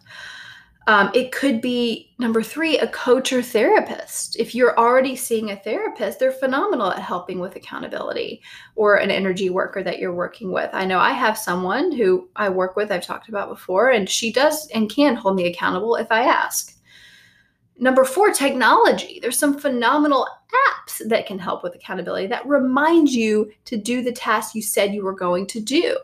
um, 0.87 1.11
it 1.13 1.31
could 1.31 1.61
be 1.61 2.13
number 2.19 2.43
three, 2.43 2.77
a 2.77 2.87
coach 2.87 3.31
or 3.31 3.41
therapist. 3.41 4.35
If 4.35 4.53
you're 4.53 4.77
already 4.77 5.15
seeing 5.15 5.51
a 5.51 5.55
therapist, 5.55 6.19
they're 6.19 6.31
phenomenal 6.31 6.91
at 6.91 6.99
helping 6.99 7.39
with 7.39 7.55
accountability 7.55 8.41
or 8.75 8.95
an 8.95 9.09
energy 9.09 9.49
worker 9.49 9.81
that 9.83 9.99
you're 9.99 10.13
working 10.13 10.51
with. 10.51 10.69
I 10.73 10.85
know 10.85 10.99
I 10.99 11.11
have 11.11 11.37
someone 11.37 11.91
who 11.91 12.29
I 12.35 12.49
work 12.49 12.75
with, 12.75 12.91
I've 12.91 13.05
talked 13.05 13.29
about 13.29 13.49
before, 13.49 13.91
and 13.91 14.09
she 14.09 14.31
does 14.31 14.67
and 14.73 14.89
can 14.89 15.15
hold 15.15 15.37
me 15.37 15.47
accountable 15.47 15.95
if 15.95 16.11
I 16.11 16.23
ask. 16.23 16.73
Number 17.79 18.03
four, 18.03 18.31
technology. 18.31 19.19
There's 19.21 19.37
some 19.37 19.57
phenomenal 19.57 20.27
apps 20.53 21.01
that 21.07 21.25
can 21.25 21.39
help 21.39 21.63
with 21.63 21.75
accountability 21.75 22.27
that 22.27 22.47
remind 22.47 23.09
you 23.09 23.51
to 23.65 23.77
do 23.77 24.01
the 24.01 24.11
task 24.11 24.53
you 24.53 24.61
said 24.61 24.93
you 24.93 25.03
were 25.03 25.15
going 25.15 25.47
to 25.47 25.59
do. 25.59 25.97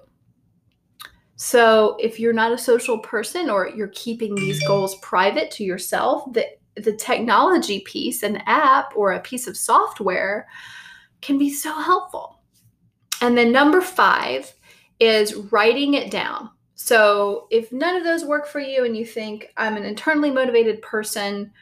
So, 1.42 1.96
if 2.02 2.20
you're 2.20 2.34
not 2.34 2.52
a 2.52 2.58
social 2.58 3.00
person 3.00 3.50
or 3.50 3.70
you're 3.70 3.94
keeping 3.96 4.36
these 4.36 4.62
goals 4.68 4.98
private 4.98 5.50
to 5.52 5.64
yourself, 5.64 6.34
the, 6.34 6.46
the 6.76 6.92
technology 6.92 7.80
piece, 7.80 8.24
an 8.24 8.44
app 8.46 8.92
or 8.94 9.14
a 9.14 9.22
piece 9.22 9.48
of 9.48 9.56
software, 9.56 10.50
can 11.22 11.38
be 11.38 11.50
so 11.50 11.74
helpful. 11.80 12.42
And 13.22 13.38
then 13.38 13.54
number 13.54 13.80
five 13.80 14.54
is 15.00 15.34
writing 15.34 15.94
it 15.94 16.12
down. 16.12 16.50
So, 16.76 17.48
if 17.52 17.72
none 17.72 17.96
of 17.96 18.04
those 18.04 18.26
work 18.26 18.46
for 18.46 18.60
you 18.60 18.84
and 18.84 18.98
you 18.98 19.06
think 19.06 19.54
I'm 19.56 19.78
an 19.78 19.86
internally 19.86 20.32
motivated 20.32 20.82
person, 20.82 21.54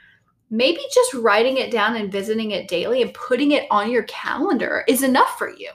maybe 0.49 0.81
just 0.91 1.13
writing 1.13 1.57
it 1.57 1.69
down 1.69 1.97
and 1.97 2.11
visiting 2.11 2.49
it 2.49 2.67
daily 2.67 3.03
and 3.03 3.13
putting 3.13 3.51
it 3.51 3.67
on 3.69 3.91
your 3.91 4.03
calendar 4.03 4.83
is 4.87 5.03
enough 5.03 5.37
for 5.37 5.51
you. 5.51 5.69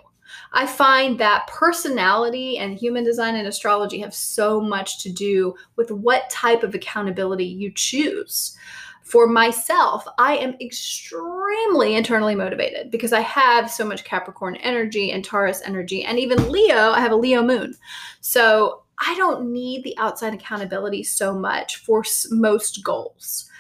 I 0.55 0.67
find 0.67 1.19
that 1.19 1.47
personality 1.47 2.59
and 2.59 2.79
human 2.79 3.05
design 3.05 3.37
and 3.37 3.49
astrology 3.49 3.99
have 4.01 4.15
so 4.15 4.61
much 4.61 4.99
to 5.01 5.11
do 5.11 5.55
with 5.77 5.91
what 5.91 6.29
type 6.31 6.63
of 6.63 6.75
accountability 6.75 7.47
you 7.47 7.73
choose. 7.75 8.57
For 9.03 9.27
myself, 9.27 10.05
I 10.19 10.37
am 10.37 10.57
extremely 10.61 11.97
internally 11.97 12.35
motivated 12.35 12.91
because 12.91 13.13
I 13.13 13.21
have 13.21 13.71
so 13.71 13.85
much 13.85 14.05
Capricorn 14.05 14.57
energy 14.57 15.11
and 15.11 15.25
Taurus 15.25 15.61
energy, 15.65 16.05
and 16.05 16.19
even 16.19 16.51
Leo, 16.51 16.93
I 16.93 17.01
have 17.01 17.13
a 17.13 17.17
Leo 17.17 17.43
moon. 17.43 17.75
So 18.21 18.85
I 18.99 19.15
don't 19.17 19.53
need 19.53 19.83
the 19.83 19.97
outside 19.99 20.35
accountability 20.35 21.03
so 21.03 21.35
much 21.35 21.77
for 21.77 22.05
most 22.31 22.85
goals. 22.85 23.51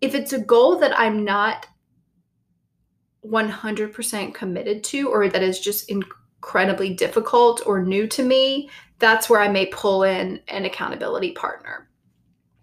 If 0.00 0.14
it's 0.14 0.32
a 0.32 0.40
goal 0.40 0.78
that 0.80 0.98
I'm 0.98 1.24
not 1.24 1.66
100% 3.24 4.34
committed 4.34 4.84
to 4.84 5.08
or 5.08 5.28
that 5.28 5.42
is 5.42 5.60
just 5.60 5.90
incredibly 6.42 6.92
difficult 6.92 7.62
or 7.66 7.84
new 7.84 8.04
to 8.08 8.20
me, 8.24 8.68
that's 8.98 9.30
where 9.30 9.40
I 9.40 9.46
may 9.46 9.66
pull 9.66 10.02
in 10.02 10.40
an 10.48 10.64
accountability 10.64 11.30
partner. 11.32 11.88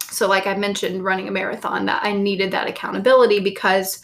So, 0.01 0.27
like 0.27 0.47
I 0.47 0.55
mentioned, 0.55 1.05
running 1.05 1.29
a 1.29 1.31
marathon, 1.31 1.85
that 1.85 2.03
I 2.03 2.11
needed 2.11 2.51
that 2.51 2.67
accountability 2.67 3.39
because 3.39 4.01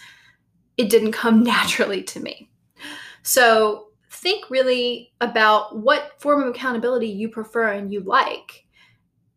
it 0.78 0.90
didn't 0.90 1.12
come 1.12 1.44
naturally 1.44 2.04
to 2.04 2.22
me. 2.22 2.50
So, 3.22 3.88
think 4.10 4.50
really 4.50 5.12
about 5.20 5.78
what 5.78 6.22
form 6.22 6.42
of 6.42 6.48
accountability 6.48 7.08
you 7.08 7.28
prefer 7.28 7.74
and 7.74 7.92
you 7.92 8.00
like. 8.00 8.66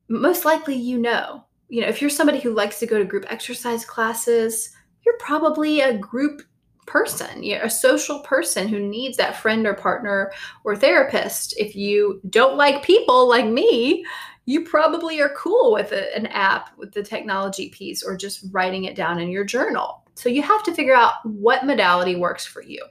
Most 0.08 0.44
likely, 0.44 0.76
you 0.76 0.98
know. 0.98 1.44
You 1.68 1.80
know, 1.80 1.88
if 1.88 2.00
you're 2.00 2.10
somebody 2.10 2.38
who 2.38 2.54
likes 2.54 2.78
to 2.78 2.86
go 2.86 2.96
to 2.96 3.04
group 3.04 3.26
exercise 3.28 3.84
classes, 3.84 4.70
you're 5.04 5.18
probably 5.18 5.80
a 5.80 5.98
group 5.98 6.42
person, 6.88 7.42
you're 7.42 7.62
a 7.62 7.70
social 7.70 8.20
person 8.20 8.66
who 8.66 8.80
needs 8.80 9.16
that 9.16 9.36
friend 9.36 9.66
or 9.66 9.74
partner 9.74 10.32
or 10.64 10.74
therapist. 10.74 11.54
If 11.58 11.76
you 11.76 12.20
don't 12.30 12.56
like 12.56 12.82
people 12.82 13.28
like 13.28 13.46
me, 13.46 14.04
you 14.46 14.64
probably 14.64 15.20
are 15.20 15.34
cool 15.36 15.72
with 15.72 15.92
a, 15.92 16.16
an 16.16 16.26
app 16.28 16.76
with 16.78 16.92
the 16.92 17.02
technology 17.02 17.68
piece 17.68 18.02
or 18.02 18.16
just 18.16 18.46
writing 18.50 18.84
it 18.84 18.96
down 18.96 19.20
in 19.20 19.28
your 19.28 19.44
journal. 19.44 20.02
So 20.14 20.28
you 20.28 20.42
have 20.42 20.62
to 20.64 20.74
figure 20.74 20.96
out 20.96 21.14
what 21.24 21.66
modality 21.66 22.16
works 22.16 22.46
for 22.46 22.62
you. 22.62 22.82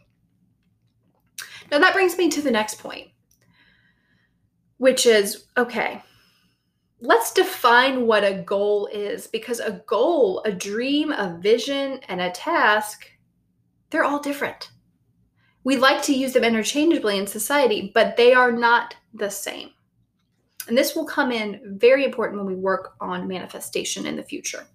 Now 1.72 1.80
that 1.80 1.94
brings 1.94 2.18
me 2.18 2.30
to 2.30 2.42
the 2.42 2.52
next 2.52 2.80
point, 2.80 3.10
which 4.78 5.06
is 5.06 5.48
okay, 5.58 6.02
let's 7.02 7.34
define 7.34 8.08
what 8.08 8.24
a 8.24 8.44
goal 8.44 8.88
is 8.94 9.28
because 9.28 9.60
a 9.60 9.84
goal, 9.88 10.42
a 10.46 10.52
dream, 10.52 11.12
a 11.12 11.38
vision, 11.42 12.00
and 12.08 12.22
a 12.22 12.32
task 12.32 13.08
they're 13.90 14.04
all 14.04 14.20
different. 14.20 14.72
We 15.64 15.78
like 15.78 16.02
to 16.04 16.14
use 16.14 16.34
them 16.34 16.44
interchangeably 16.44 17.18
in 17.18 17.28
society, 17.28 17.92
but 17.94 18.16
they 18.16 18.34
are 18.34 18.52
not 18.52 18.96
the 19.14 19.30
same. 19.30 19.72
And 20.68 20.78
this 20.78 20.96
will 20.96 21.06
come 21.06 21.32
in 21.32 21.78
very 21.78 22.04
important 22.04 22.40
when 22.40 22.48
we 22.48 22.60
work 22.60 22.96
on 23.00 23.28
manifestation 23.28 24.06
in 24.06 24.16
the 24.16 24.24
future. 24.24 24.68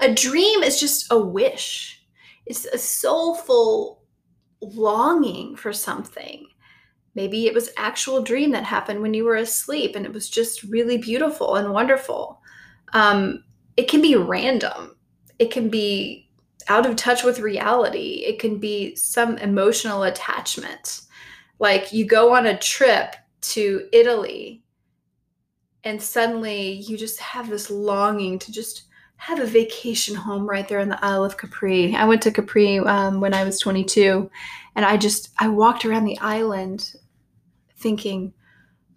A 0.00 0.12
dream 0.12 0.62
is 0.62 0.78
just 0.78 1.10
a 1.10 1.18
wish, 1.18 2.06
it's 2.44 2.66
a 2.66 2.78
soulful 2.78 4.02
longing 4.60 5.56
for 5.56 5.72
something. 5.72 6.46
Maybe 7.14 7.46
it 7.46 7.54
was 7.54 7.70
actual 7.76 8.22
dream 8.22 8.50
that 8.52 8.64
happened 8.64 9.00
when 9.00 9.14
you 9.14 9.24
were 9.24 9.36
asleep 9.36 9.96
and 9.96 10.04
it 10.04 10.12
was 10.12 10.28
just 10.28 10.62
really 10.64 10.98
beautiful 10.98 11.56
and 11.56 11.72
wonderful. 11.72 12.40
Um, 12.92 13.42
it 13.76 13.88
can 13.88 14.02
be 14.02 14.16
random. 14.16 14.96
It 15.38 15.50
can 15.50 15.70
be 15.70 16.25
out 16.68 16.86
of 16.86 16.96
touch 16.96 17.22
with 17.22 17.40
reality. 17.40 18.24
It 18.26 18.38
can 18.38 18.58
be 18.58 18.94
some 18.96 19.38
emotional 19.38 20.02
attachment. 20.04 21.02
Like 21.58 21.92
you 21.92 22.04
go 22.04 22.34
on 22.34 22.46
a 22.46 22.58
trip 22.58 23.16
to 23.42 23.88
Italy 23.92 24.62
and 25.84 26.02
suddenly 26.02 26.72
you 26.72 26.96
just 26.96 27.20
have 27.20 27.48
this 27.48 27.70
longing 27.70 28.38
to 28.40 28.52
just 28.52 28.84
have 29.18 29.40
a 29.40 29.46
vacation 29.46 30.14
home 30.14 30.46
right 30.48 30.68
there 30.68 30.80
in 30.80 30.88
the 30.88 31.02
Isle 31.02 31.24
of 31.24 31.36
Capri. 31.36 31.94
I 31.94 32.04
went 32.04 32.22
to 32.22 32.30
Capri 32.30 32.78
um, 32.80 33.20
when 33.20 33.32
I 33.32 33.44
was 33.44 33.58
22 33.60 34.30
and 34.74 34.84
I 34.84 34.96
just 34.96 35.30
I 35.38 35.48
walked 35.48 35.84
around 35.84 36.04
the 36.04 36.18
island 36.18 36.94
thinking, 37.78 38.34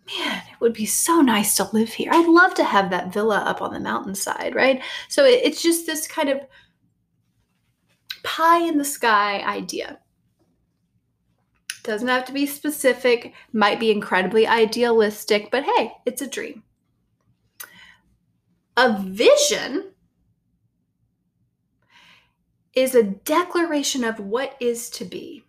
man, 0.07 0.41
it 0.51 0.59
would 0.59 0.73
be 0.73 0.85
so 0.85 1.21
nice 1.21 1.55
to 1.55 1.69
live 1.71 1.89
here. 1.89 2.11
I'd 2.11 2.27
love 2.27 2.53
to 2.55 2.63
have 2.63 2.89
that 2.89 3.13
villa 3.13 3.37
up 3.37 3.61
on 3.61 3.71
the 3.71 3.79
mountainside, 3.79 4.55
right? 4.55 4.81
So 5.07 5.25
it, 5.25 5.41
it's 5.43 5.61
just 5.61 5.85
this 5.85 6.07
kind 6.07 6.29
of 6.29 6.41
pie 8.23 8.61
in 8.67 8.77
the 8.77 8.85
sky 8.85 9.39
idea. 9.39 9.99
Doesn't 11.83 12.07
have 12.07 12.25
to 12.25 12.33
be 12.33 12.45
specific, 12.45 13.33
might 13.53 13.79
be 13.79 13.91
incredibly 13.91 14.45
idealistic, 14.45 15.49
but 15.51 15.63
hey, 15.63 15.93
it's 16.05 16.21
a 16.21 16.27
dream. 16.27 16.63
A 18.77 18.97
vision 19.01 19.91
is 22.73 22.95
a 22.95 23.03
declaration 23.03 24.03
of 24.03 24.19
what 24.19 24.55
is 24.59 24.89
to 24.91 25.05
be. 25.05 25.43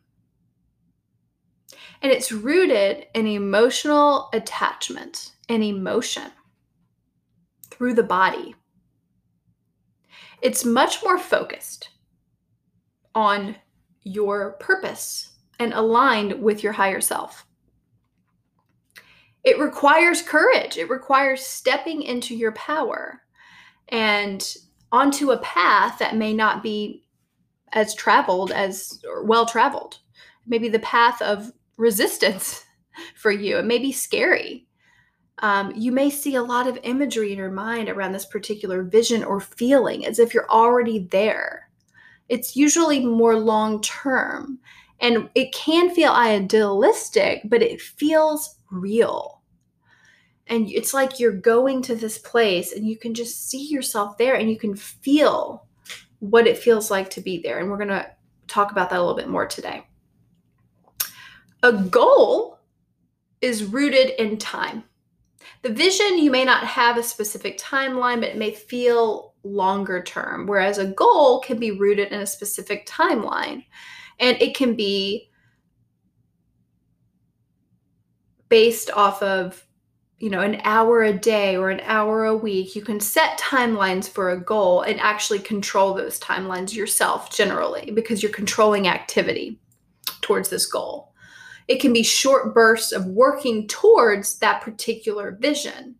And 2.02 2.10
it's 2.10 2.32
rooted 2.32 3.06
in 3.14 3.26
emotional 3.26 4.30
attachment 4.32 5.32
and 5.48 5.62
emotion 5.62 6.32
through 7.70 7.94
the 7.94 8.02
body. 8.02 8.54
It's 10.40 10.64
much 10.64 11.02
more 11.02 11.18
focused 11.18 11.89
on 13.14 13.56
your 14.02 14.52
purpose 14.52 15.30
and 15.58 15.72
aligned 15.72 16.40
with 16.42 16.62
your 16.62 16.72
higher 16.72 17.00
self. 17.00 17.46
It 19.44 19.58
requires 19.58 20.22
courage, 20.22 20.76
it 20.76 20.90
requires 20.90 21.44
stepping 21.44 22.02
into 22.02 22.34
your 22.34 22.52
power 22.52 23.22
and 23.88 24.56
onto 24.92 25.30
a 25.30 25.38
path 25.38 25.98
that 25.98 26.16
may 26.16 26.34
not 26.34 26.62
be 26.62 27.04
as 27.72 27.94
traveled 27.94 28.50
as 28.50 29.02
well 29.22 29.46
traveled. 29.46 29.98
Maybe 30.46 30.68
the 30.68 30.80
path 30.80 31.22
of 31.22 31.52
resistance 31.76 32.64
for 33.14 33.30
you. 33.30 33.58
It 33.58 33.64
may 33.64 33.78
be 33.78 33.92
scary. 33.92 34.66
Um, 35.38 35.72
you 35.74 35.90
may 35.90 36.10
see 36.10 36.34
a 36.34 36.42
lot 36.42 36.66
of 36.66 36.78
imagery 36.82 37.32
in 37.32 37.38
your 37.38 37.50
mind 37.50 37.88
around 37.88 38.12
this 38.12 38.26
particular 38.26 38.82
vision 38.82 39.24
or 39.24 39.40
feeling 39.40 40.04
as 40.04 40.18
if 40.18 40.34
you're 40.34 40.50
already 40.50 41.06
there. 41.10 41.69
It's 42.30 42.54
usually 42.54 43.04
more 43.04 43.36
long 43.36 43.82
term 43.82 44.60
and 45.00 45.28
it 45.34 45.52
can 45.52 45.92
feel 45.92 46.12
idealistic, 46.12 47.42
but 47.44 47.60
it 47.60 47.80
feels 47.80 48.56
real. 48.70 49.42
And 50.46 50.70
it's 50.70 50.94
like 50.94 51.18
you're 51.18 51.32
going 51.32 51.82
to 51.82 51.96
this 51.96 52.18
place 52.18 52.72
and 52.72 52.86
you 52.86 52.96
can 52.96 53.14
just 53.14 53.50
see 53.50 53.68
yourself 53.68 54.16
there 54.16 54.36
and 54.36 54.48
you 54.48 54.58
can 54.58 54.76
feel 54.76 55.66
what 56.20 56.46
it 56.46 56.56
feels 56.56 56.88
like 56.90 57.10
to 57.10 57.20
be 57.20 57.40
there. 57.42 57.58
And 57.58 57.68
we're 57.68 57.78
going 57.78 57.88
to 57.88 58.08
talk 58.46 58.70
about 58.70 58.90
that 58.90 58.98
a 58.98 59.00
little 59.00 59.16
bit 59.16 59.28
more 59.28 59.46
today. 59.46 59.86
A 61.64 61.72
goal 61.72 62.60
is 63.40 63.64
rooted 63.64 64.10
in 64.22 64.38
time. 64.38 64.84
The 65.62 65.72
vision, 65.72 66.18
you 66.18 66.30
may 66.30 66.44
not 66.44 66.64
have 66.64 66.96
a 66.96 67.02
specific 67.02 67.58
timeline, 67.58 68.20
but 68.20 68.30
it 68.30 68.38
may 68.38 68.52
feel 68.52 69.29
longer 69.42 70.02
term, 70.02 70.46
whereas 70.46 70.78
a 70.78 70.86
goal 70.86 71.40
can 71.40 71.58
be 71.58 71.70
rooted 71.70 72.12
in 72.12 72.20
a 72.20 72.26
specific 72.26 72.86
timeline. 72.86 73.64
And 74.18 74.40
it 74.40 74.54
can 74.54 74.74
be 74.74 75.30
based 78.50 78.90
off 78.90 79.22
of 79.22 79.64
you 80.18 80.28
know 80.28 80.40
an 80.40 80.60
hour 80.64 81.02
a 81.02 81.12
day 81.12 81.56
or 81.56 81.70
an 81.70 81.80
hour 81.84 82.26
a 82.26 82.36
week 82.36 82.76
you 82.76 82.82
can 82.82 83.00
set 83.00 83.38
timelines 83.38 84.08
for 84.08 84.30
a 84.30 84.40
goal 84.40 84.82
and 84.82 85.00
actually 85.00 85.38
control 85.38 85.94
those 85.94 86.20
timelines 86.20 86.74
yourself 86.74 87.34
generally 87.34 87.90
because 87.92 88.22
you're 88.22 88.32
controlling 88.32 88.86
activity 88.86 89.58
towards 90.20 90.50
this 90.50 90.66
goal 90.66 91.14
it 91.68 91.80
can 91.80 91.92
be 91.92 92.02
short 92.02 92.52
bursts 92.52 92.92
of 92.92 93.06
working 93.06 93.66
towards 93.66 94.38
that 94.40 94.60
particular 94.60 95.38
vision 95.40 95.94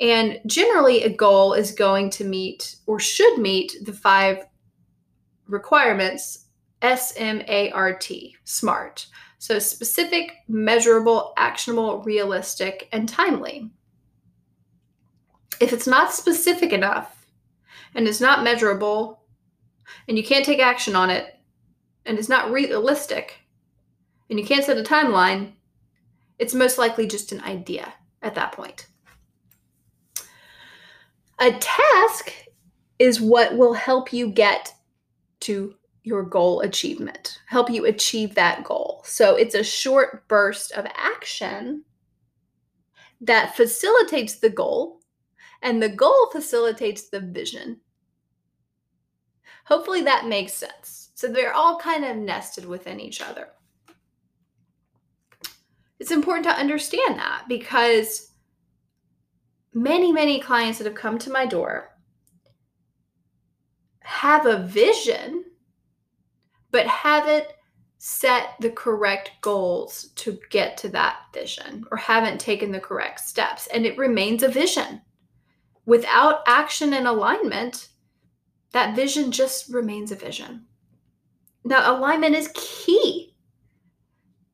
and 0.00 0.40
generally 0.46 1.02
a 1.02 1.08
goal 1.08 1.54
is 1.54 1.72
going 1.72 2.10
to 2.10 2.24
meet 2.24 2.76
or 2.86 3.00
should 3.00 3.38
meet 3.38 3.74
the 3.82 3.92
five 3.92 4.46
requirements 5.46 6.46
S 6.82 7.12
M 7.16 7.42
A 7.48 7.70
R 7.72 7.94
T, 7.94 8.36
SMART. 8.44 9.06
So 9.38 9.58
specific, 9.58 10.32
measurable, 10.48 11.32
actionable, 11.36 12.02
realistic, 12.02 12.88
and 12.92 13.08
timely. 13.08 13.70
If 15.60 15.72
it's 15.72 15.86
not 15.86 16.12
specific 16.12 16.72
enough 16.72 17.26
and 17.94 18.06
it's 18.06 18.20
not 18.20 18.44
measurable 18.44 19.22
and 20.06 20.16
you 20.16 20.24
can't 20.24 20.44
take 20.44 20.60
action 20.60 20.94
on 20.94 21.10
it 21.10 21.36
and 22.04 22.18
it's 22.18 22.28
not 22.28 22.50
realistic 22.50 23.36
and 24.28 24.38
you 24.38 24.44
can't 24.44 24.64
set 24.64 24.76
a 24.78 24.82
timeline, 24.82 25.52
it's 26.38 26.54
most 26.54 26.78
likely 26.78 27.06
just 27.06 27.32
an 27.32 27.40
idea 27.42 27.92
at 28.22 28.34
that 28.34 28.52
point. 28.52 28.87
A 31.40 31.52
task 31.52 32.32
is 32.98 33.20
what 33.20 33.56
will 33.56 33.74
help 33.74 34.12
you 34.12 34.30
get 34.30 34.74
to 35.40 35.74
your 36.02 36.22
goal 36.22 36.60
achievement, 36.60 37.40
help 37.46 37.70
you 37.70 37.84
achieve 37.84 38.34
that 38.34 38.64
goal. 38.64 39.02
So 39.04 39.36
it's 39.36 39.54
a 39.54 39.62
short 39.62 40.26
burst 40.26 40.72
of 40.72 40.86
action 40.96 41.84
that 43.20 43.56
facilitates 43.56 44.36
the 44.36 44.50
goal, 44.50 45.00
and 45.62 45.82
the 45.82 45.88
goal 45.88 46.30
facilitates 46.30 47.08
the 47.08 47.20
vision. 47.20 47.80
Hopefully 49.64 50.02
that 50.02 50.26
makes 50.26 50.54
sense. 50.54 51.10
So 51.14 51.28
they're 51.28 51.52
all 51.52 51.78
kind 51.78 52.04
of 52.04 52.16
nested 52.16 52.64
within 52.64 53.00
each 53.00 53.20
other. 53.20 53.48
It's 55.98 56.12
important 56.12 56.44
to 56.44 56.58
understand 56.58 57.18
that 57.18 57.44
because 57.48 58.27
many, 59.82 60.12
many 60.12 60.40
clients 60.40 60.78
that 60.78 60.86
have 60.86 60.94
come 60.94 61.18
to 61.18 61.30
my 61.30 61.46
door 61.46 61.90
have 64.00 64.46
a 64.46 64.64
vision 64.66 65.44
but 66.70 66.86
haven't 66.86 67.46
set 67.98 68.54
the 68.60 68.70
correct 68.70 69.32
goals 69.40 70.10
to 70.14 70.38
get 70.50 70.76
to 70.76 70.88
that 70.88 71.18
vision 71.32 71.84
or 71.90 71.96
haven't 71.96 72.40
taken 72.40 72.70
the 72.70 72.80
correct 72.80 73.20
steps. 73.20 73.66
And 73.68 73.86
it 73.86 73.98
remains 73.98 74.42
a 74.42 74.48
vision. 74.48 75.00
Without 75.86 76.42
action 76.46 76.92
and 76.92 77.06
alignment, 77.06 77.88
that 78.72 78.94
vision 78.94 79.32
just 79.32 79.72
remains 79.72 80.12
a 80.12 80.16
vision. 80.16 80.66
Now, 81.64 81.96
alignment 81.96 82.34
is 82.34 82.50
key. 82.54 83.34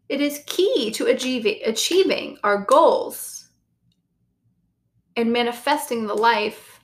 It 0.08 0.20
is 0.20 0.44
key 0.46 0.90
to 0.92 1.06
achieving, 1.06 2.38
our 2.44 2.64
goals 2.64 3.43
and 5.16 5.32
manifesting 5.32 6.06
the 6.06 6.14
life 6.14 6.80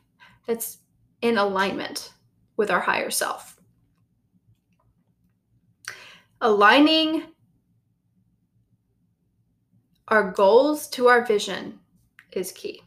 that's 0.46 0.78
in 1.22 1.38
alignment 1.38 2.12
with 2.56 2.70
our 2.70 2.80
higher 2.80 3.10
self 3.10 3.60
aligning 6.40 7.24
our 10.08 10.32
goals 10.32 10.88
to 10.88 11.06
our 11.06 11.24
vision 11.24 11.78
is 12.32 12.52
key. 12.52 12.82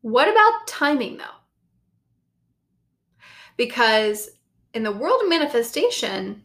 What 0.00 0.28
about 0.28 0.66
timing 0.66 1.18
though? 1.18 1.24
Because 3.56 4.30
in 4.72 4.82
the 4.82 4.92
world 4.92 5.20
of 5.22 5.28
manifestation, 5.28 6.44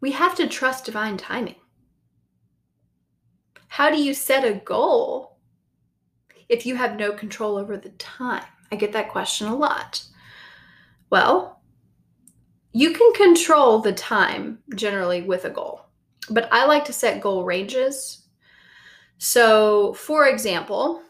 we 0.00 0.12
have 0.12 0.34
to 0.36 0.48
trust 0.48 0.86
divine 0.86 1.18
timing. 1.18 1.56
How 3.70 3.88
do 3.88 4.02
you 4.02 4.14
set 4.14 4.44
a 4.44 4.54
goal 4.54 5.38
if 6.48 6.66
you 6.66 6.74
have 6.74 6.98
no 6.98 7.12
control 7.12 7.56
over 7.56 7.76
the 7.76 7.90
time? 7.90 8.42
I 8.72 8.74
get 8.74 8.92
that 8.94 9.10
question 9.10 9.46
a 9.46 9.54
lot. 9.54 10.04
Well, 11.08 11.62
you 12.72 12.92
can 12.92 13.12
control 13.14 13.78
the 13.78 13.92
time 13.92 14.58
generally 14.74 15.22
with 15.22 15.44
a 15.44 15.50
goal, 15.50 15.82
but 16.28 16.48
I 16.50 16.66
like 16.66 16.84
to 16.86 16.92
set 16.92 17.20
goal 17.20 17.44
ranges. 17.44 18.26
So, 19.18 19.94
for 19.94 20.26
example, 20.26 21.02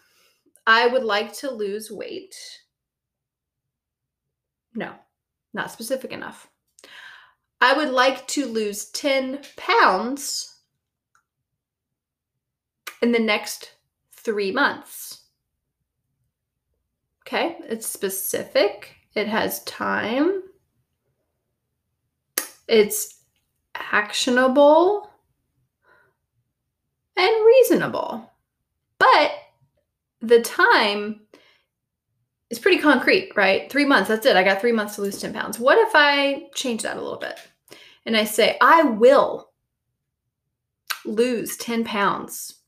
I 0.67 0.87
would 0.87 1.05
like 1.05 1.33
to 1.39 1.51
lose 1.51 1.91
weight. 1.91 2.35
No, 4.75 4.93
not 5.55 5.71
specific 5.71 6.13
enough. 6.13 6.47
I 7.63 7.73
would 7.73 7.91
like 7.91 8.29
to 8.29 8.45
lose 8.45 8.91
10 8.91 9.41
pounds 9.57 10.50
in 13.03 13.13
the 13.13 13.19
next 13.19 13.73
three 14.13 14.53
months. 14.53 15.23
Okay, 17.27 17.57
it's 17.69 17.87
specific 17.87 18.97
it 19.15 19.29
has 19.29 19.63
time. 19.65 20.43
It's 22.69 23.23
actionable 23.75 25.11
and 27.17 27.47
reasonable. 27.47 28.31
But 28.99 29.33
the 30.21 30.43
time 30.43 31.23
is 32.51 32.59
pretty 32.59 32.79
concrete, 32.79 33.33
right? 33.35 33.71
Three 33.71 33.85
months, 33.85 34.09
that's 34.09 34.27
it. 34.27 34.37
I 34.37 34.45
got 34.45 34.61
three 34.61 34.73
months 34.73 34.97
to 34.97 35.03
lose 35.03 35.21
10 35.21 35.33
pounds. 35.33 35.59
What 35.59 35.79
if 35.79 35.91
I 35.95 36.49
change 36.55 36.83
that 36.83 36.97
a 36.97 37.01
little 37.01 37.19
bit? 37.19 37.39
And 38.07 38.17
I 38.17 38.25
say, 38.25 38.57
I 38.61 38.83
will 38.85 39.51
lose 41.05 41.57
10 41.57 41.85
pounds 41.85 42.60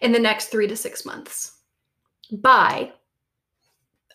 in 0.00 0.12
the 0.12 0.18
next 0.18 0.46
three 0.46 0.66
to 0.66 0.76
six 0.76 1.04
months 1.04 1.58
by 2.30 2.92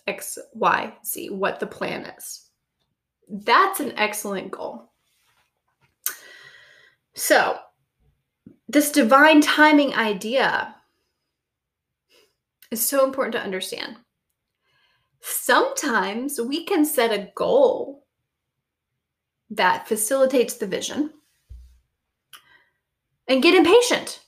X, 0.07 0.37
Y, 0.53 0.93
Z, 1.05 1.29
what 1.31 1.59
the 1.59 1.67
plan 1.67 2.05
is. 2.17 2.49
that's 3.29 3.81
an 3.81 3.93
excellent 3.97 4.51
goal. 4.51 4.91
So, 7.13 7.57
this 8.69 8.91
divine 8.91 9.41
timing 9.41 9.93
idea 9.95 10.75
is 12.71 12.85
so 12.85 13.05
important 13.05 13.33
to 13.33 13.41
understand. 13.41 13.97
Sometimes 15.19 16.39
we 16.39 16.63
can 16.63 16.85
set 16.85 17.11
a 17.11 17.31
goal 17.35 18.05
that 19.49 19.87
facilitates 19.87 20.55
the 20.55 20.67
vision 20.67 21.11
and 23.27 23.41
get 23.41 23.55
impatient. 23.55 24.21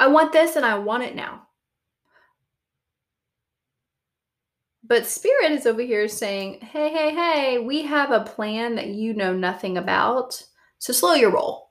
I 0.00 0.08
want 0.08 0.32
this 0.32 0.56
and 0.56 0.64
I 0.64 0.78
want 0.78 1.02
it 1.02 1.14
now. 1.14 1.42
But 4.82 5.06
Spirit 5.06 5.52
is 5.52 5.66
over 5.66 5.82
here 5.82 6.08
saying, 6.08 6.62
hey, 6.62 6.88
hey, 6.88 7.14
hey, 7.14 7.58
we 7.58 7.82
have 7.82 8.10
a 8.10 8.24
plan 8.24 8.76
that 8.76 8.88
you 8.88 9.12
know 9.12 9.34
nothing 9.34 9.76
about. 9.76 10.42
So 10.78 10.94
slow 10.94 11.12
your 11.12 11.30
roll. 11.30 11.70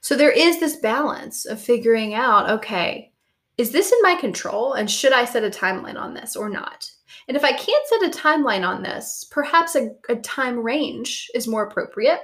So 0.00 0.16
there 0.16 0.30
is 0.30 0.58
this 0.60 0.76
balance 0.76 1.44
of 1.44 1.60
figuring 1.60 2.14
out, 2.14 2.48
okay, 2.48 3.12
is 3.58 3.70
this 3.70 3.92
in 3.92 3.98
my 4.02 4.14
control? 4.16 4.72
And 4.72 4.90
should 4.90 5.12
I 5.12 5.26
set 5.26 5.44
a 5.44 5.50
timeline 5.50 6.00
on 6.00 6.14
this 6.14 6.36
or 6.36 6.48
not? 6.48 6.90
And 7.28 7.36
if 7.36 7.44
I 7.44 7.52
can't 7.52 7.86
set 7.86 8.02
a 8.02 8.18
timeline 8.18 8.66
on 8.66 8.82
this, 8.82 9.26
perhaps 9.30 9.76
a, 9.76 9.90
a 10.08 10.16
time 10.16 10.58
range 10.58 11.30
is 11.34 11.46
more 11.46 11.66
appropriate. 11.66 12.20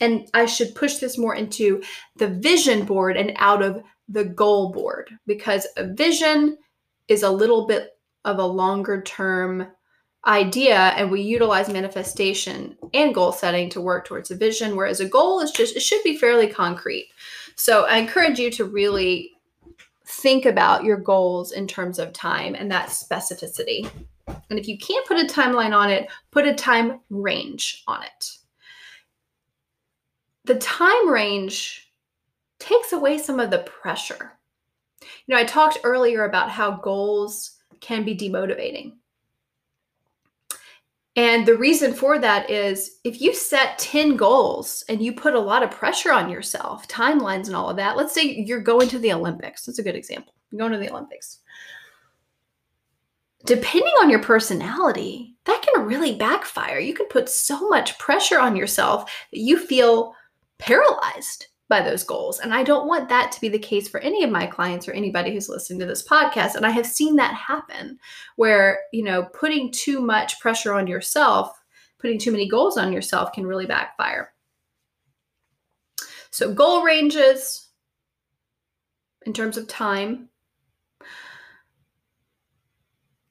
And 0.00 0.28
I 0.34 0.46
should 0.46 0.74
push 0.74 0.96
this 0.96 1.18
more 1.18 1.34
into 1.34 1.82
the 2.16 2.28
vision 2.28 2.84
board 2.84 3.16
and 3.16 3.32
out 3.36 3.62
of 3.62 3.82
the 4.08 4.24
goal 4.24 4.70
board 4.70 5.10
because 5.26 5.66
a 5.76 5.86
vision 5.86 6.58
is 7.08 7.22
a 7.22 7.30
little 7.30 7.66
bit 7.66 7.98
of 8.24 8.38
a 8.38 8.46
longer 8.46 9.02
term 9.02 9.66
idea 10.26 10.76
and 10.76 11.10
we 11.10 11.20
utilize 11.20 11.68
manifestation 11.68 12.76
and 12.94 13.14
goal 13.14 13.32
setting 13.32 13.68
to 13.68 13.80
work 13.80 14.06
towards 14.06 14.30
a 14.30 14.36
vision 14.36 14.74
whereas 14.74 15.00
a 15.00 15.08
goal 15.08 15.40
is 15.40 15.50
just 15.50 15.76
it 15.76 15.80
should 15.80 16.02
be 16.02 16.16
fairly 16.16 16.48
concrete. 16.48 17.08
So 17.56 17.84
i 17.84 17.98
encourage 17.98 18.38
you 18.38 18.50
to 18.52 18.64
really 18.64 19.32
think 20.06 20.44
about 20.44 20.84
your 20.84 20.96
goals 20.96 21.52
in 21.52 21.66
terms 21.66 21.98
of 21.98 22.12
time 22.12 22.54
and 22.54 22.70
that 22.70 22.88
specificity. 22.88 23.88
And 24.50 24.58
if 24.58 24.68
you 24.68 24.78
can't 24.78 25.06
put 25.06 25.18
a 25.18 25.26
timeline 25.26 25.74
on 25.74 25.90
it 25.90 26.08
put 26.30 26.46
a 26.46 26.54
time 26.54 27.00
range 27.10 27.82
on 27.86 28.02
it 28.02 28.38
the 30.44 30.56
time 30.56 31.08
range 31.08 31.90
takes 32.58 32.92
away 32.92 33.18
some 33.18 33.40
of 33.40 33.50
the 33.50 33.58
pressure. 33.58 34.32
You 35.26 35.34
know, 35.34 35.40
I 35.40 35.44
talked 35.44 35.78
earlier 35.84 36.24
about 36.24 36.50
how 36.50 36.72
goals 36.72 37.58
can 37.80 38.04
be 38.04 38.16
demotivating. 38.16 38.92
And 41.16 41.46
the 41.46 41.56
reason 41.56 41.94
for 41.94 42.18
that 42.18 42.50
is 42.50 42.98
if 43.04 43.20
you 43.20 43.34
set 43.34 43.78
10 43.78 44.16
goals 44.16 44.84
and 44.88 45.00
you 45.00 45.12
put 45.12 45.34
a 45.34 45.40
lot 45.40 45.62
of 45.62 45.70
pressure 45.70 46.12
on 46.12 46.28
yourself, 46.28 46.88
timelines 46.88 47.46
and 47.46 47.54
all 47.54 47.70
of 47.70 47.76
that, 47.76 47.96
let's 47.96 48.12
say 48.12 48.22
you're 48.22 48.60
going 48.60 48.88
to 48.88 48.98
the 48.98 49.12
Olympics. 49.12 49.64
That's 49.64 49.78
a 49.78 49.82
good 49.82 49.94
example. 49.94 50.34
You're 50.50 50.58
going 50.58 50.72
to 50.72 50.78
the 50.78 50.90
Olympics. 50.90 51.38
Depending 53.44 53.92
on 54.00 54.10
your 54.10 54.22
personality, 54.22 55.36
that 55.44 55.62
can 55.62 55.86
really 55.86 56.16
backfire. 56.16 56.78
You 56.78 56.94
can 56.94 57.06
put 57.06 57.28
so 57.28 57.68
much 57.68 57.98
pressure 57.98 58.40
on 58.40 58.56
yourself 58.56 59.12
that 59.30 59.40
you 59.40 59.58
feel 59.58 60.14
paralyzed 60.64 61.48
by 61.68 61.82
those 61.82 62.04
goals. 62.04 62.40
And 62.40 62.54
I 62.54 62.62
don't 62.62 62.88
want 62.88 63.08
that 63.10 63.32
to 63.32 63.40
be 63.40 63.48
the 63.48 63.58
case 63.58 63.88
for 63.88 64.00
any 64.00 64.24
of 64.24 64.30
my 64.30 64.46
clients 64.46 64.88
or 64.88 64.92
anybody 64.92 65.32
who's 65.32 65.48
listening 65.48 65.78
to 65.80 65.86
this 65.86 66.06
podcast. 66.06 66.54
And 66.54 66.64
I 66.64 66.70
have 66.70 66.86
seen 66.86 67.16
that 67.16 67.34
happen 67.34 67.98
where, 68.36 68.80
you 68.92 69.02
know, 69.02 69.24
putting 69.34 69.70
too 69.70 70.00
much 70.00 70.40
pressure 70.40 70.72
on 70.72 70.86
yourself, 70.86 71.50
putting 71.98 72.18
too 72.18 72.32
many 72.32 72.48
goals 72.48 72.78
on 72.78 72.92
yourself 72.92 73.32
can 73.32 73.46
really 73.46 73.66
backfire. 73.66 74.32
So, 76.30 76.52
goal 76.52 76.82
ranges 76.82 77.68
in 79.26 79.32
terms 79.32 79.56
of 79.56 79.68
time 79.68 80.28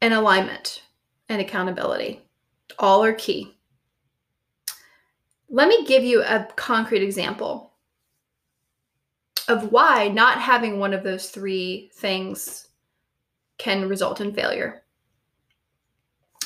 and 0.02 0.14
alignment 0.14 0.84
and 1.30 1.42
accountability 1.42 2.22
all 2.80 3.04
are 3.04 3.14
key. 3.14 3.56
Let 5.54 5.68
me 5.68 5.86
give 5.86 6.04
you 6.04 6.24
a 6.24 6.48
concrete 6.56 7.04
example 7.04 7.74
of 9.48 9.72
why 9.72 10.08
not 10.08 10.42
having 10.42 10.80
one 10.80 10.94
of 10.94 11.04
those 11.04 11.30
three 11.30 11.92
things 11.94 12.70
can 13.60 13.88
result 13.88 14.20
in 14.20 14.34
failure. 14.34 14.84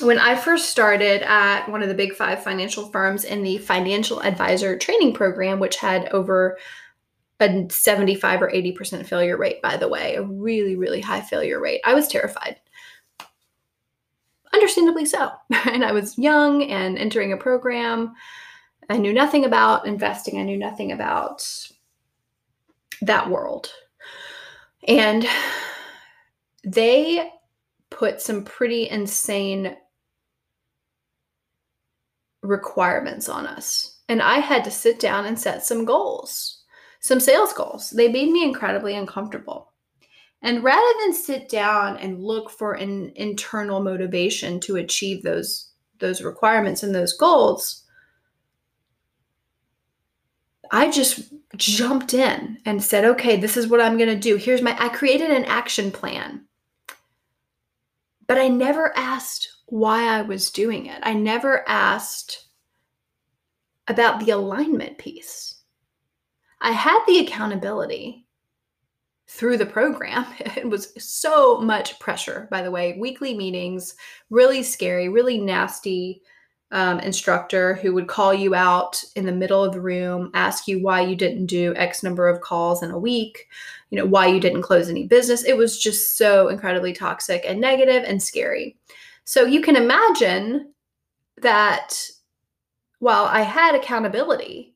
When 0.02 0.18
I 0.18 0.36
first 0.36 0.68
started 0.68 1.22
at 1.22 1.70
one 1.70 1.82
of 1.82 1.88
the 1.88 1.94
big 1.94 2.16
five 2.16 2.42
financial 2.42 2.90
firms 2.90 3.24
in 3.24 3.42
the 3.42 3.56
financial 3.56 4.22
advisor 4.22 4.76
training 4.76 5.14
program, 5.14 5.58
which 5.58 5.76
had 5.76 6.10
over 6.10 6.58
a 7.40 7.66
75 7.70 8.42
or 8.42 8.50
80% 8.50 9.06
failure 9.06 9.38
rate, 9.38 9.62
by 9.62 9.78
the 9.78 9.88
way, 9.88 10.16
a 10.16 10.22
really, 10.22 10.76
really 10.76 11.00
high 11.00 11.22
failure 11.22 11.60
rate, 11.60 11.80
I 11.82 11.94
was 11.94 12.08
terrified. 12.08 12.60
Understandably 14.52 15.06
so. 15.06 15.30
And 15.64 15.82
I 15.82 15.92
was 15.92 16.18
young 16.18 16.64
and 16.64 16.98
entering 16.98 17.32
a 17.32 17.38
program 17.38 18.14
I 18.88 18.96
knew 18.96 19.12
nothing 19.12 19.44
about 19.44 19.86
investing. 19.86 20.38
I 20.38 20.44
knew 20.44 20.56
nothing 20.56 20.92
about 20.92 21.46
that 23.02 23.28
world. 23.28 23.70
And 24.86 25.26
they 26.64 27.30
put 27.90 28.20
some 28.20 28.44
pretty 28.44 28.88
insane 28.88 29.76
requirements 32.42 33.28
on 33.28 33.46
us. 33.46 33.98
And 34.08 34.22
I 34.22 34.38
had 34.38 34.64
to 34.64 34.70
sit 34.70 35.00
down 35.00 35.26
and 35.26 35.38
set 35.38 35.64
some 35.64 35.84
goals, 35.84 36.64
some 37.00 37.20
sales 37.20 37.52
goals. 37.52 37.90
They 37.90 38.08
made 38.08 38.30
me 38.30 38.42
incredibly 38.42 38.94
uncomfortable. 38.94 39.72
And 40.40 40.62
rather 40.62 40.92
than 41.00 41.12
sit 41.12 41.48
down 41.48 41.98
and 41.98 42.22
look 42.22 42.48
for 42.48 42.74
an 42.74 43.12
internal 43.16 43.80
motivation 43.80 44.60
to 44.60 44.76
achieve 44.76 45.22
those, 45.22 45.72
those 45.98 46.22
requirements 46.22 46.82
and 46.82 46.94
those 46.94 47.12
goals, 47.12 47.84
I 50.70 50.90
just 50.90 51.32
jumped 51.56 52.14
in 52.14 52.58
and 52.64 52.82
said, 52.82 53.04
okay, 53.04 53.36
this 53.36 53.56
is 53.56 53.68
what 53.68 53.80
I'm 53.80 53.96
going 53.96 54.10
to 54.10 54.16
do. 54.16 54.36
Here's 54.36 54.62
my, 54.62 54.76
I 54.78 54.88
created 54.88 55.30
an 55.30 55.44
action 55.44 55.90
plan. 55.90 56.44
But 58.26 58.38
I 58.38 58.48
never 58.48 58.96
asked 58.96 59.48
why 59.66 60.04
I 60.04 60.22
was 60.22 60.50
doing 60.50 60.86
it. 60.86 61.00
I 61.02 61.14
never 61.14 61.66
asked 61.68 62.48
about 63.86 64.20
the 64.20 64.30
alignment 64.30 64.98
piece. 64.98 65.62
I 66.60 66.72
had 66.72 67.02
the 67.06 67.20
accountability 67.20 68.26
through 69.28 69.56
the 69.58 69.66
program. 69.66 70.26
It 70.56 70.68
was 70.68 70.92
so 70.98 71.60
much 71.60 71.98
pressure, 71.98 72.48
by 72.50 72.62
the 72.62 72.70
way. 72.70 72.96
Weekly 72.98 73.34
meetings, 73.34 73.94
really 74.28 74.62
scary, 74.62 75.08
really 75.08 75.38
nasty 75.38 76.22
um, 76.70 77.00
instructor 77.00 77.74
who 77.74 77.94
would 77.94 78.08
call 78.08 78.34
you 78.34 78.54
out 78.54 79.02
in 79.16 79.24
the 79.24 79.32
middle 79.32 79.64
of 79.64 79.72
the 79.72 79.80
room, 79.80 80.30
ask 80.34 80.68
you 80.68 80.82
why 80.82 81.00
you 81.00 81.16
didn't 81.16 81.46
do 81.46 81.74
X 81.76 82.02
number 82.02 82.28
of 82.28 82.42
calls 82.42 82.82
in 82.82 82.90
a 82.90 82.98
week, 82.98 83.48
you 83.90 83.96
know, 83.96 84.04
why 84.04 84.26
you 84.26 84.38
didn't 84.38 84.62
close 84.62 84.88
any 84.88 85.06
business. 85.06 85.44
It 85.44 85.56
was 85.56 85.78
just 85.78 86.18
so 86.18 86.48
incredibly 86.48 86.92
toxic 86.92 87.44
and 87.46 87.60
negative 87.60 88.04
and 88.06 88.22
scary. 88.22 88.76
So 89.24 89.44
you 89.44 89.62
can 89.62 89.76
imagine 89.76 90.72
that 91.40 91.94
while 92.98 93.24
I 93.24 93.42
had 93.42 93.74
accountability, 93.74 94.74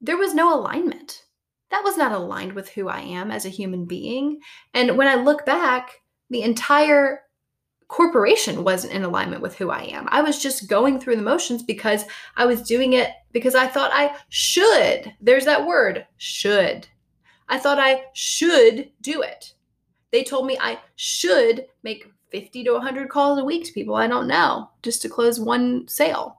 there 0.00 0.16
was 0.16 0.34
no 0.34 0.58
alignment. 0.58 1.24
That 1.70 1.84
was 1.84 1.96
not 1.96 2.12
aligned 2.12 2.52
with 2.52 2.68
who 2.68 2.88
I 2.88 3.00
am 3.00 3.30
as 3.30 3.44
a 3.44 3.50
human 3.50 3.84
being. 3.84 4.40
And 4.74 4.96
when 4.96 5.08
I 5.08 5.14
look 5.14 5.46
back, 5.46 6.00
the 6.30 6.42
entire 6.42 7.21
corporation 7.92 8.64
wasn't 8.64 8.94
in 8.94 9.04
alignment 9.04 9.42
with 9.42 9.54
who 9.54 9.68
I 9.68 9.82
am. 9.82 10.08
I 10.10 10.22
was 10.22 10.42
just 10.42 10.66
going 10.66 10.98
through 10.98 11.16
the 11.16 11.22
motions 11.22 11.62
because 11.62 12.06
I 12.38 12.46
was 12.46 12.62
doing 12.62 12.94
it 12.94 13.10
because 13.32 13.54
I 13.54 13.66
thought 13.66 13.90
I 13.92 14.16
should. 14.30 15.12
There's 15.20 15.44
that 15.44 15.66
word, 15.66 16.06
should. 16.16 16.88
I 17.50 17.58
thought 17.58 17.78
I 17.78 18.04
should 18.14 18.90
do 19.02 19.20
it. 19.20 19.52
They 20.10 20.24
told 20.24 20.46
me 20.46 20.56
I 20.58 20.78
should 20.96 21.66
make 21.82 22.10
50 22.30 22.64
to 22.64 22.72
100 22.72 23.10
calls 23.10 23.38
a 23.38 23.44
week 23.44 23.66
to 23.66 23.72
people 23.74 23.94
I 23.94 24.06
don't 24.06 24.26
know 24.26 24.70
just 24.82 25.02
to 25.02 25.10
close 25.10 25.38
one 25.38 25.86
sale. 25.86 26.38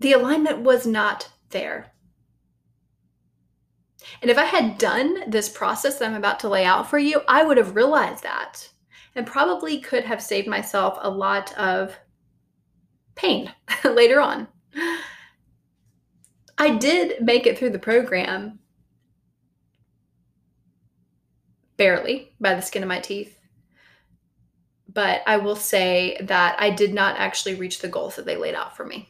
The 0.00 0.12
alignment 0.12 0.60
was 0.60 0.86
not 0.86 1.30
there. 1.48 1.91
And 4.20 4.30
if 4.30 4.38
I 4.38 4.44
had 4.44 4.78
done 4.78 5.30
this 5.30 5.48
process 5.48 5.98
that 5.98 6.08
I'm 6.08 6.16
about 6.16 6.40
to 6.40 6.48
lay 6.48 6.64
out 6.64 6.88
for 6.90 6.98
you, 6.98 7.22
I 7.28 7.42
would 7.44 7.56
have 7.56 7.74
realized 7.76 8.22
that 8.24 8.68
and 9.14 9.26
probably 9.26 9.80
could 9.80 10.04
have 10.04 10.22
saved 10.22 10.48
myself 10.48 10.98
a 11.00 11.10
lot 11.10 11.52
of 11.58 11.96
pain 13.14 13.52
later 13.84 14.20
on. 14.20 14.48
I 16.58 16.76
did 16.76 17.22
make 17.22 17.46
it 17.46 17.58
through 17.58 17.70
the 17.70 17.78
program 17.78 18.58
barely 21.76 22.32
by 22.40 22.54
the 22.54 22.62
skin 22.62 22.82
of 22.82 22.88
my 22.88 23.00
teeth. 23.00 23.36
but 24.92 25.22
I 25.26 25.38
will 25.38 25.56
say 25.56 26.18
that 26.20 26.56
I 26.60 26.70
did 26.70 26.92
not 26.92 27.16
actually 27.18 27.54
reach 27.54 27.80
the 27.80 27.88
goals 27.88 28.16
that 28.16 28.26
they 28.26 28.36
laid 28.36 28.54
out 28.54 28.76
for 28.76 28.84
me. 28.84 29.08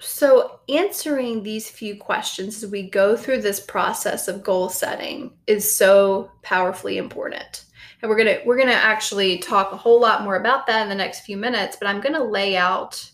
So, 0.00 0.60
answering 0.68 1.42
these 1.42 1.68
few 1.68 1.94
questions 1.94 2.62
as 2.62 2.70
we 2.70 2.88
go 2.88 3.16
through 3.16 3.42
this 3.42 3.60
process 3.60 4.28
of 4.28 4.42
goal 4.42 4.70
setting 4.70 5.32
is 5.46 5.76
so 5.76 6.30
powerfully 6.42 6.96
important. 6.96 7.66
And 8.00 8.08
we're 8.08 8.16
going 8.16 8.38
to 8.38 8.42
we're 8.46 8.56
going 8.56 8.68
to 8.68 8.74
actually 8.74 9.38
talk 9.38 9.72
a 9.72 9.76
whole 9.76 10.00
lot 10.00 10.22
more 10.22 10.36
about 10.36 10.66
that 10.66 10.82
in 10.82 10.88
the 10.88 10.94
next 10.94 11.20
few 11.20 11.36
minutes, 11.36 11.76
but 11.78 11.86
I'm 11.86 12.00
going 12.00 12.14
to 12.14 12.24
lay 12.24 12.56
out 12.56 13.10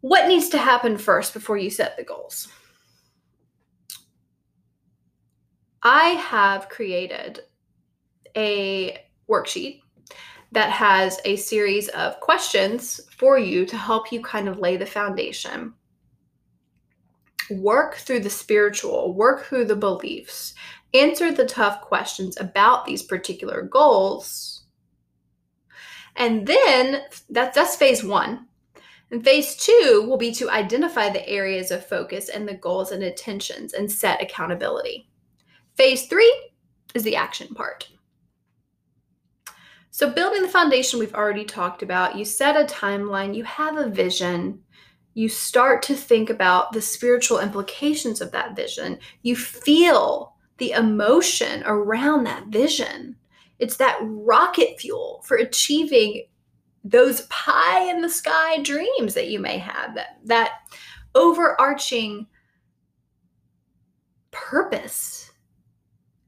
what 0.00 0.26
needs 0.26 0.48
to 0.50 0.58
happen 0.58 0.96
first 0.96 1.34
before 1.34 1.58
you 1.58 1.68
set 1.68 1.96
the 1.98 2.04
goals. 2.04 2.48
I 5.82 6.10
have 6.10 6.70
created 6.70 7.40
a 8.34 9.04
worksheet 9.28 9.82
that 10.56 10.70
has 10.70 11.20
a 11.26 11.36
series 11.36 11.88
of 11.88 12.18
questions 12.20 12.98
for 13.14 13.38
you 13.38 13.66
to 13.66 13.76
help 13.76 14.10
you 14.10 14.22
kind 14.22 14.48
of 14.48 14.58
lay 14.58 14.78
the 14.78 14.86
foundation. 14.86 15.74
Work 17.50 17.96
through 17.96 18.20
the 18.20 18.30
spiritual, 18.30 19.12
work 19.12 19.44
through 19.44 19.66
the 19.66 19.76
beliefs, 19.76 20.54
answer 20.94 21.30
the 21.30 21.44
tough 21.44 21.82
questions 21.82 22.38
about 22.40 22.86
these 22.86 23.02
particular 23.02 23.60
goals. 23.60 24.64
And 26.16 26.46
then 26.46 27.02
that's 27.28 27.54
that's 27.54 27.76
phase 27.76 28.02
1. 28.02 28.46
And 29.10 29.22
phase 29.22 29.56
2 29.56 30.06
will 30.08 30.16
be 30.16 30.32
to 30.36 30.48
identify 30.48 31.10
the 31.10 31.28
areas 31.28 31.70
of 31.70 31.84
focus 31.84 32.30
and 32.30 32.48
the 32.48 32.54
goals 32.54 32.92
and 32.92 33.02
intentions 33.02 33.74
and 33.74 33.92
set 33.92 34.22
accountability. 34.22 35.10
Phase 35.74 36.06
3 36.06 36.50
is 36.94 37.02
the 37.02 37.16
action 37.16 37.48
part. 37.54 37.90
So, 39.96 40.10
building 40.10 40.42
the 40.42 40.48
foundation 40.48 40.98
we've 40.98 41.14
already 41.14 41.46
talked 41.46 41.82
about, 41.82 42.18
you 42.18 42.26
set 42.26 42.54
a 42.54 42.70
timeline, 42.70 43.34
you 43.34 43.44
have 43.44 43.78
a 43.78 43.88
vision, 43.88 44.60
you 45.14 45.30
start 45.30 45.82
to 45.84 45.94
think 45.94 46.28
about 46.28 46.72
the 46.72 46.82
spiritual 46.82 47.38
implications 47.38 48.20
of 48.20 48.30
that 48.32 48.54
vision, 48.54 48.98
you 49.22 49.34
feel 49.34 50.34
the 50.58 50.72
emotion 50.72 51.62
around 51.64 52.24
that 52.24 52.48
vision. 52.48 53.16
It's 53.58 53.78
that 53.78 53.96
rocket 54.02 54.78
fuel 54.78 55.22
for 55.24 55.38
achieving 55.38 56.26
those 56.84 57.22
pie 57.30 57.88
in 57.90 58.02
the 58.02 58.10
sky 58.10 58.60
dreams 58.60 59.14
that 59.14 59.28
you 59.28 59.38
may 59.38 59.56
have, 59.56 59.94
that, 59.94 60.18
that 60.26 60.50
overarching 61.14 62.26
purpose 64.30 65.25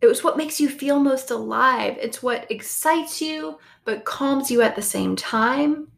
it 0.00 0.06
was 0.06 0.22
what 0.22 0.36
makes 0.36 0.60
you 0.60 0.68
feel 0.68 1.00
most 1.00 1.30
alive. 1.30 1.96
It's 2.00 2.22
what 2.22 2.50
excites 2.50 3.20
you, 3.20 3.58
but 3.84 4.04
calms 4.04 4.50
you 4.50 4.62
at 4.62 4.76
the 4.76 4.82
same 4.82 5.16
time. 5.16 5.88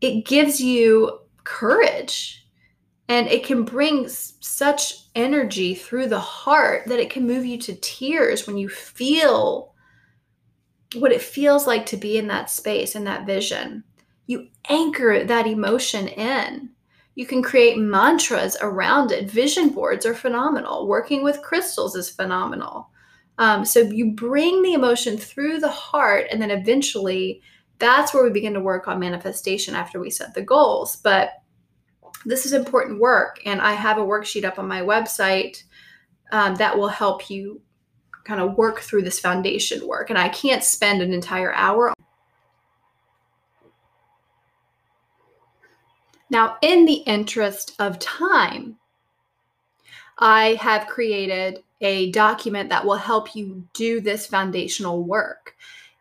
It 0.00 0.26
gives 0.26 0.60
you 0.60 1.20
courage 1.44 2.46
and 3.08 3.28
it 3.28 3.44
can 3.44 3.64
bring 3.64 4.08
such 4.08 5.04
energy 5.14 5.74
through 5.74 6.08
the 6.08 6.18
heart 6.18 6.86
that 6.86 6.98
it 6.98 7.10
can 7.10 7.26
move 7.26 7.44
you 7.44 7.58
to 7.58 7.74
tears 7.76 8.46
when 8.46 8.56
you 8.56 8.68
feel 8.68 9.74
what 10.94 11.12
it 11.12 11.22
feels 11.22 11.66
like 11.66 11.86
to 11.86 11.96
be 11.96 12.18
in 12.18 12.28
that 12.28 12.50
space 12.50 12.94
and 12.94 13.06
that 13.06 13.26
vision. 13.26 13.84
You 14.26 14.48
anchor 14.68 15.24
that 15.24 15.46
emotion 15.46 16.08
in. 16.08 16.70
You 17.14 17.26
can 17.26 17.42
create 17.42 17.78
mantras 17.78 18.56
around 18.60 19.12
it. 19.12 19.30
Vision 19.30 19.70
boards 19.70 20.04
are 20.04 20.14
phenomenal. 20.14 20.88
Working 20.88 21.22
with 21.22 21.42
crystals 21.42 21.94
is 21.94 22.10
phenomenal. 22.10 22.90
Um, 23.38 23.64
so 23.64 23.80
you 23.80 24.12
bring 24.12 24.62
the 24.62 24.74
emotion 24.74 25.16
through 25.16 25.58
the 25.58 25.70
heart, 25.70 26.26
and 26.30 26.40
then 26.40 26.50
eventually 26.50 27.42
that's 27.78 28.14
where 28.14 28.24
we 28.24 28.30
begin 28.30 28.54
to 28.54 28.60
work 28.60 28.86
on 28.88 29.00
manifestation 29.00 29.74
after 29.74 30.00
we 30.00 30.10
set 30.10 30.34
the 30.34 30.42
goals. 30.42 30.96
But 30.96 31.30
this 32.24 32.46
is 32.46 32.52
important 32.52 33.00
work, 33.00 33.40
and 33.44 33.60
I 33.60 33.72
have 33.72 33.98
a 33.98 34.02
worksheet 34.02 34.44
up 34.44 34.58
on 34.58 34.68
my 34.68 34.82
website 34.82 35.62
um, 36.32 36.54
that 36.56 36.76
will 36.76 36.88
help 36.88 37.28
you 37.28 37.60
kind 38.24 38.40
of 38.40 38.56
work 38.56 38.80
through 38.80 39.02
this 39.02 39.20
foundation 39.20 39.86
work. 39.86 40.10
And 40.10 40.18
I 40.18 40.28
can't 40.30 40.64
spend 40.64 41.02
an 41.02 41.12
entire 41.12 41.52
hour 41.52 41.92
Now, 46.30 46.56
in 46.62 46.84
the 46.84 47.02
interest 47.06 47.74
of 47.78 47.98
time, 47.98 48.76
I 50.18 50.58
have 50.60 50.86
created 50.86 51.62
a 51.80 52.10
document 52.12 52.70
that 52.70 52.84
will 52.84 52.96
help 52.96 53.34
you 53.34 53.66
do 53.74 54.00
this 54.00 54.26
foundational 54.26 55.02
work. 55.02 55.56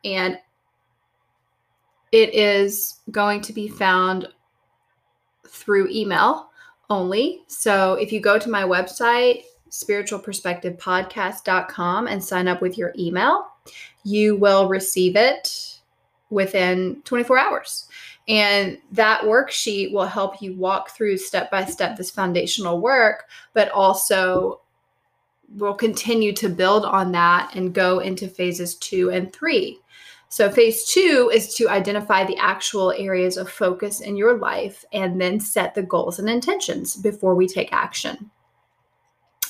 And 0.06 0.38
it 2.12 2.34
is 2.34 3.00
going 3.12 3.42
to 3.42 3.54
be 3.54 3.68
found 3.68 4.28
through 5.48 5.90
email 5.90 6.50
only. 6.90 7.44
So 7.48 7.94
if 7.96 8.12
you 8.12 8.20
go 8.20 8.38
to 8.38 8.50
my 8.50 8.64
website, 8.64 9.44
spiritualperspectivepodcast.com, 9.72 12.08
and 12.08 12.24
sign 12.24 12.48
up 12.48 12.62
with 12.62 12.78
your 12.78 12.94
email, 12.98 13.48
you 14.04 14.36
will 14.36 14.68
receive 14.68 15.16
it 15.16 15.80
within 16.30 17.02
24 17.04 17.40
hours. 17.40 17.88
And 18.28 18.78
that 18.92 19.22
worksheet 19.22 19.92
will 19.92 20.06
help 20.06 20.42
you 20.42 20.56
walk 20.56 20.92
through 20.92 21.18
step 21.18 21.52
by 21.52 21.66
step 21.66 21.98
this 21.98 22.12
foundational 22.12 22.80
work, 22.80 23.26
but 23.54 23.70
also 23.72 24.62
will 25.58 25.74
continue 25.74 26.34
to 26.34 26.50
build 26.50 26.86
on 26.86 27.12
that 27.12 27.54
and 27.56 27.74
go 27.74 28.00
into 28.00 28.28
phases 28.28 28.76
two 28.76 29.12
and 29.12 29.34
three. 29.34 29.80
So, 30.30 30.50
phase 30.50 30.86
two 30.86 31.30
is 31.32 31.54
to 31.56 31.70
identify 31.70 32.24
the 32.24 32.38
actual 32.38 32.92
areas 32.94 33.38
of 33.38 33.52
focus 33.52 34.02
in 34.02 34.18
your 34.18 34.38
life 34.40 34.84
and 34.92 35.22
then 35.22 35.40
set 35.40 35.76
the 35.76 35.84
goals 35.84 36.18
and 36.18 36.28
intentions 36.28 36.96
before 36.96 37.36
we 37.36 37.48
take 37.48 37.72
action. 37.72 38.32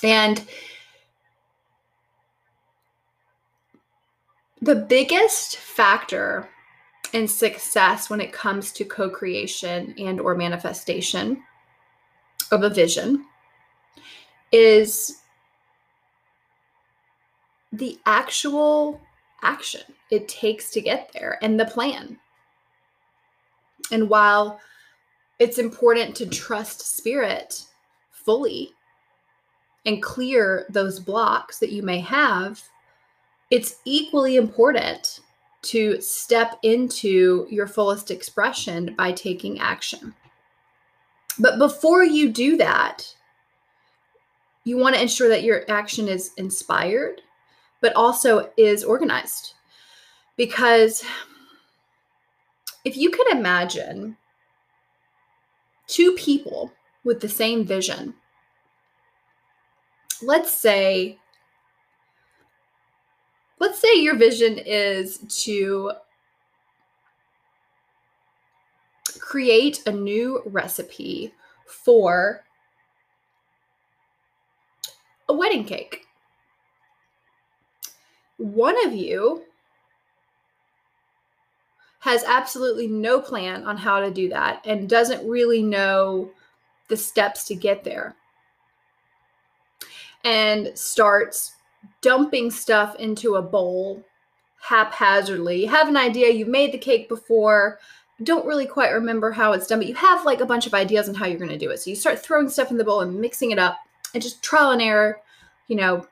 And 0.03 0.45
the 4.61 4.75
biggest 4.75 5.55
factor 5.55 6.49
and 7.13 7.29
success 7.29 8.09
when 8.09 8.19
it 8.19 8.33
comes 8.33 8.71
to 8.73 8.85
co-creation 8.85 9.93
and 9.97 10.19
or 10.19 10.35
manifestation 10.35 11.43
of 12.51 12.63
a 12.63 12.69
vision 12.69 13.25
is 14.51 15.21
the 17.71 17.99
actual 18.05 19.01
action 19.41 19.81
it 20.11 20.27
takes 20.27 20.69
to 20.71 20.81
get 20.81 21.09
there 21.13 21.39
and 21.41 21.59
the 21.59 21.65
plan. 21.65 22.17
And 23.91 24.09
while 24.09 24.59
it's 25.39 25.57
important 25.57 26.15
to 26.17 26.27
trust 26.27 26.97
spirit 26.97 27.63
fully 28.11 28.71
and 29.85 30.01
clear 30.01 30.65
those 30.69 30.99
blocks 30.99 31.59
that 31.59 31.71
you 31.71 31.83
may 31.83 31.99
have, 31.99 32.61
it's 33.49 33.79
equally 33.85 34.37
important 34.37 35.19
to 35.63 35.99
step 36.01 36.59
into 36.63 37.47
your 37.49 37.67
fullest 37.67 38.11
expression 38.11 38.93
by 38.95 39.11
taking 39.11 39.59
action. 39.59 40.13
But 41.39 41.57
before 41.57 42.03
you 42.03 42.29
do 42.29 42.57
that, 42.57 43.15
you 44.65 44.77
want 44.77 44.95
to 44.95 45.01
ensure 45.01 45.29
that 45.29 45.43
your 45.43 45.63
action 45.69 46.07
is 46.07 46.31
inspired, 46.37 47.21
but 47.81 47.95
also 47.95 48.51
is 48.57 48.83
organized. 48.83 49.55
Because 50.37 51.03
if 52.85 52.97
you 52.97 53.09
could 53.09 53.27
imagine 53.31 54.17
two 55.87 56.13
people 56.13 56.71
with 57.03 57.19
the 57.19 57.29
same 57.29 57.65
vision, 57.65 58.13
let's 60.21 60.51
say 60.51 61.17
let's 63.59 63.79
say 63.79 63.95
your 63.95 64.15
vision 64.15 64.57
is 64.57 65.19
to 65.43 65.91
create 69.19 69.81
a 69.85 69.91
new 69.91 70.41
recipe 70.45 71.33
for 71.65 72.43
a 75.29 75.33
wedding 75.33 75.63
cake. 75.63 76.05
One 78.37 78.75
of 78.85 78.93
you 78.93 79.43
has 81.99 82.23
absolutely 82.25 82.87
no 82.87 83.21
plan 83.21 83.63
on 83.63 83.77
how 83.77 84.01
to 84.01 84.11
do 84.11 84.27
that 84.29 84.61
and 84.65 84.89
doesn't 84.89 85.27
really 85.27 85.63
know 85.63 86.29
the 86.89 86.97
steps 86.97 87.45
to 87.45 87.55
get 87.55 87.83
there 87.83 88.13
and 90.25 90.77
starts 90.77 91.53
dumping 92.01 92.51
stuff 92.51 92.95
into 92.95 93.35
a 93.35 93.41
bowl 93.41 94.03
haphazardly. 94.61 95.61
You 95.61 95.69
have 95.69 95.87
an 95.87 95.97
idea, 95.97 96.29
you've 96.31 96.47
made 96.47 96.71
the 96.71 96.77
cake 96.77 97.09
before, 97.09 97.79
don't 98.23 98.45
really 98.45 98.65
quite 98.65 98.91
remember 98.91 99.31
how 99.31 99.53
it's 99.53 99.67
done, 99.67 99.79
but 99.79 99.87
you 99.87 99.95
have 99.95 100.25
like 100.25 100.39
a 100.39 100.45
bunch 100.45 100.67
of 100.67 100.73
ideas 100.73 101.09
on 101.09 101.15
how 101.15 101.25
you're 101.25 101.39
going 101.39 101.49
to 101.49 101.57
do 101.57 101.71
it. 101.71 101.79
So 101.79 101.89
you 101.89 101.95
start 101.95 102.19
throwing 102.19 102.49
stuff 102.49 102.71
in 102.71 102.77
the 102.77 102.83
bowl 102.83 103.01
and 103.01 103.19
mixing 103.19 103.51
it 103.51 103.59
up 103.59 103.79
and 104.13 104.21
just 104.21 104.43
trial 104.43 104.71
and 104.71 104.81
error. 104.81 105.19
you 105.67 105.75
know, 105.75 106.05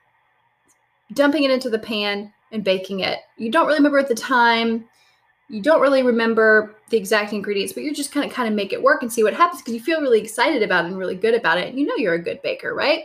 dumping 1.12 1.44
it 1.44 1.50
into 1.50 1.70
the 1.70 1.78
pan 1.78 2.32
and 2.50 2.64
baking 2.64 3.00
it. 3.00 3.18
You 3.36 3.50
don't 3.50 3.66
really 3.66 3.78
remember 3.78 3.98
at 3.98 4.08
the 4.08 4.14
time. 4.14 4.88
You 5.48 5.60
don't 5.60 5.80
really 5.80 6.02
remember 6.02 6.74
the 6.88 6.96
exact 6.96 7.32
ingredients, 7.32 7.72
but 7.72 7.82
you're 7.82 7.94
just 7.94 8.12
kind 8.12 8.26
of 8.26 8.32
kind 8.32 8.48
of 8.48 8.54
make 8.54 8.72
it 8.72 8.82
work 8.82 9.02
and 9.02 9.12
see 9.12 9.22
what 9.22 9.34
happens 9.34 9.60
because 9.60 9.74
you 9.74 9.80
feel 9.80 10.00
really 10.00 10.20
excited 10.20 10.62
about 10.62 10.84
it 10.84 10.88
and 10.88 10.98
really 10.98 11.16
good 11.16 11.34
about 11.34 11.58
it. 11.58 11.68
And 11.68 11.78
you 11.78 11.86
know 11.86 11.96
you're 11.96 12.14
a 12.14 12.22
good 12.22 12.40
baker, 12.42 12.74
right? 12.74 13.04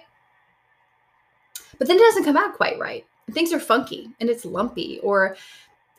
But 1.78 1.88
then 1.88 1.98
it 1.98 2.02
doesn't 2.02 2.24
come 2.24 2.38
out 2.38 2.56
quite 2.56 2.80
right. 2.80 3.06
Things 3.32 3.54
are 3.54 3.60
funky 3.60 4.10
and 4.20 4.30
it's 4.30 4.46
lumpy 4.46 5.00
or 5.04 5.36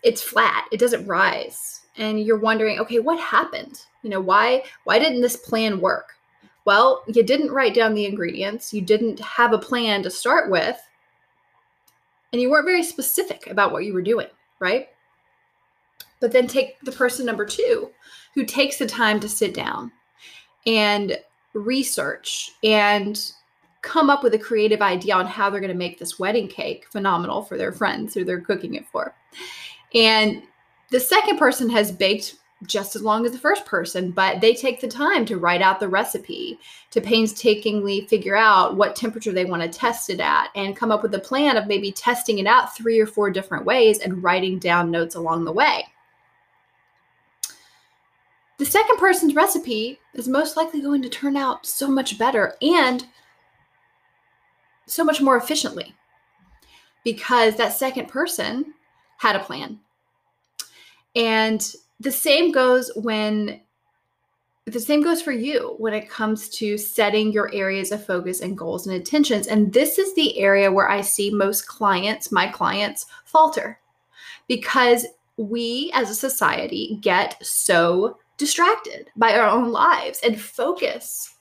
it's 0.03 0.23
flat. 0.23 0.67
It 0.73 0.81
doesn't 0.81 1.07
rise. 1.07 1.83
And 1.97 2.21
you're 2.21 2.39
wondering, 2.39 2.79
okay, 2.81 3.01
what 3.01 3.19
happened? 3.21 3.83
You 4.03 4.11
know, 4.11 4.21
why 4.21 4.63
why 4.85 4.99
didn't 4.99 5.21
this 5.21 5.37
plan 5.37 5.81
work? 5.81 6.15
Well, 6.65 7.03
you 7.07 7.23
didn't 7.23 7.51
write 7.51 7.75
down 7.75 7.95
the 7.95 8.07
ingredients. 8.07 8.73
You 8.73 8.83
didn't 8.83 9.21
have 9.21 9.53
a 9.53 9.59
plan 9.59 10.03
to 10.03 10.11
start 10.11 10.51
with 10.51 10.81
and 12.33 12.43
you 12.43 12.51
weren't 12.51 12.67
very 12.67 12.83
specific 12.83 13.47
about 13.47 13.73
what 13.73 13.85
you 13.85 13.95
were 13.95 14.03
doing, 14.03 14.27
right? 14.59 14.89
But 16.21 16.33
then 16.33 16.47
take 16.47 16.79
the 16.81 16.93
person 16.93 17.25
number 17.25 17.47
two 17.47 17.91
who 18.35 18.45
takes 18.45 18.79
the 18.79 18.87
time 18.87 19.21
to 19.21 19.29
sit 19.29 19.55
down 19.55 19.93
and 20.67 21.19
research 21.55 22.51
and 22.63 23.33
come 23.83 24.11
up 24.11 24.23
with 24.23 24.35
a 24.35 24.39
creative 24.39 24.83
idea 24.83 25.15
on 25.15 25.27
how 25.27 25.49
they're 25.49 25.61
going 25.61 25.73
to 25.73 25.79
make 25.79 25.99
this 25.99 26.19
wedding 26.19 26.49
cake 26.49 26.87
phenomenal 26.91 27.43
for 27.43 27.57
their 27.57 27.73
friends 27.73 28.15
who 28.15 28.25
they're 28.25 28.41
cooking 28.41 28.75
it 28.75 28.87
for. 28.89 29.15
And 29.95 30.43
the 30.91 31.01
second 31.01 31.39
person 31.39 31.71
has 31.71 31.93
baked 31.93 32.37
just 32.67 32.97
as 32.97 33.03
long 33.03 33.25
as 33.25 33.31
the 33.31 33.39
first 33.39 33.65
person, 33.67 34.11
but 34.11 34.41
they 34.41 34.53
take 34.53 34.81
the 34.81 34.89
time 34.89 35.25
to 35.25 35.39
write 35.39 35.63
out 35.63 35.79
the 35.79 35.89
recipe, 35.89 36.59
to 36.91 37.01
painstakingly 37.01 38.07
figure 38.09 38.37
out 38.37 38.77
what 38.77 38.97
temperature 38.97 39.33
they 39.33 39.45
want 39.45 39.63
to 39.63 39.69
test 39.69 40.11
it 40.11 40.19
at, 40.19 40.49
and 40.57 40.77
come 40.77 40.91
up 40.91 41.03
with 41.03 41.15
a 41.15 41.21
plan 41.21 41.57
of 41.57 41.69
maybe 41.69 41.93
testing 41.93 42.41
it 42.41 42.47
out 42.47 42.77
three 42.77 42.99
or 42.99 43.07
four 43.07 43.31
different 43.31 43.65
ways 43.65 44.01
and 44.01 44.25
writing 44.25 44.59
down 44.59 44.91
notes 44.91 45.15
along 45.15 45.45
the 45.45 45.53
way. 45.53 45.85
The 48.59 48.67
second 48.67 48.99
person's 48.99 49.37
recipe 49.37 50.01
is 50.15 50.27
most 50.27 50.57
likely 50.57 50.81
going 50.81 51.03
to 51.03 51.09
turn 51.09 51.37
out 51.37 51.65
so 51.65 51.87
much 51.87 52.19
better 52.19 52.57
and 52.61 53.07
so 54.89 55.05
much 55.05 55.21
more 55.21 55.37
efficiently 55.37 55.95
because 57.05 57.57
that 57.57 57.73
second 57.73 58.09
person 58.09 58.75
had 59.19 59.37
a 59.37 59.41
plan. 59.41 59.79
And 61.15 61.67
the 62.01 62.13
same 62.13 62.53
goes 62.53 62.91
when 62.95 63.61
the 64.67 64.81
same 64.81 65.03
goes 65.03 65.23
for 65.23 65.33
you 65.33 65.77
when 65.79 65.95
it 65.95 66.11
comes 66.11 66.51
to 66.51 66.77
setting 66.77 67.33
your 67.33 67.51
areas 67.55 67.91
of 67.91 68.05
focus 68.05 68.41
and 68.41 68.59
goals 68.59 68.87
and 68.87 68.95
intentions. 68.95 69.47
And 69.47 69.73
this 69.73 69.99
is 69.99 70.15
the 70.15 70.39
area 70.39 70.71
where 70.71 70.91
I 70.91 71.01
see 71.01 71.31
most 71.31 71.67
clients, 71.67 72.31
my 72.31 72.49
clients, 72.49 73.07
falter 73.25 73.81
because 74.47 75.07
we 75.39 75.91
as 75.95 76.11
a 76.11 76.15
society 76.15 76.99
get 77.01 77.37
so 77.45 78.19
distracted 78.37 79.11
by 79.17 79.35
our 79.35 79.47
own 79.47 79.71
lives, 79.73 80.21
and 80.25 80.41
focus 80.41 81.35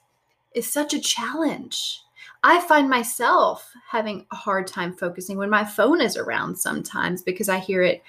is 0.54 0.70
such 0.70 0.92
a 0.92 1.00
challenge. 1.00 2.00
I 2.42 2.60
find 2.62 2.88
myself 2.88 3.72
having 3.88 4.26
a 4.30 4.36
hard 4.36 4.66
time 4.66 4.94
focusing 4.94 5.38
when 5.38 5.50
my 5.50 5.64
phone 5.64 6.00
is 6.00 6.16
around 6.16 6.56
sometimes 6.56 7.22
because 7.22 7.48
I 7.48 7.58
hear 7.58 7.82
it 7.82 8.02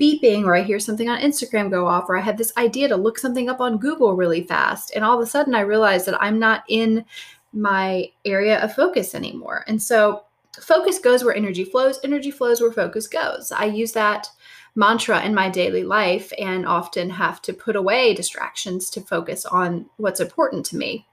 beeping 0.00 0.44
or 0.44 0.54
I 0.54 0.62
hear 0.62 0.78
something 0.78 1.08
on 1.08 1.20
Instagram 1.20 1.70
go 1.70 1.86
off 1.86 2.08
or 2.08 2.16
I 2.16 2.20
have 2.20 2.36
this 2.36 2.52
idea 2.56 2.88
to 2.88 2.96
look 2.96 3.18
something 3.18 3.48
up 3.48 3.60
on 3.60 3.78
Google 3.78 4.14
really 4.14 4.42
fast. 4.42 4.92
And 4.94 5.04
all 5.04 5.16
of 5.16 5.22
a 5.22 5.26
sudden 5.26 5.54
I 5.54 5.60
realize 5.60 6.04
that 6.04 6.20
I'm 6.20 6.38
not 6.38 6.64
in 6.68 7.04
my 7.52 8.10
area 8.24 8.62
of 8.62 8.74
focus 8.74 9.14
anymore. 9.14 9.64
And 9.66 9.80
so 9.80 10.24
focus 10.60 10.98
goes 10.98 11.24
where 11.24 11.34
energy 11.34 11.64
flows, 11.64 11.98
energy 12.04 12.30
flows 12.30 12.60
where 12.60 12.72
focus 12.72 13.06
goes. 13.06 13.52
I 13.52 13.66
use 13.66 13.92
that 13.92 14.28
mantra 14.74 15.24
in 15.24 15.34
my 15.34 15.48
daily 15.48 15.84
life 15.84 16.32
and 16.38 16.66
often 16.66 17.08
have 17.08 17.40
to 17.42 17.54
put 17.54 17.76
away 17.76 18.14
distractions 18.14 18.90
to 18.90 19.00
focus 19.00 19.46
on 19.46 19.86
what's 19.96 20.20
important 20.20 20.66
to 20.66 20.76
me. 20.76 21.06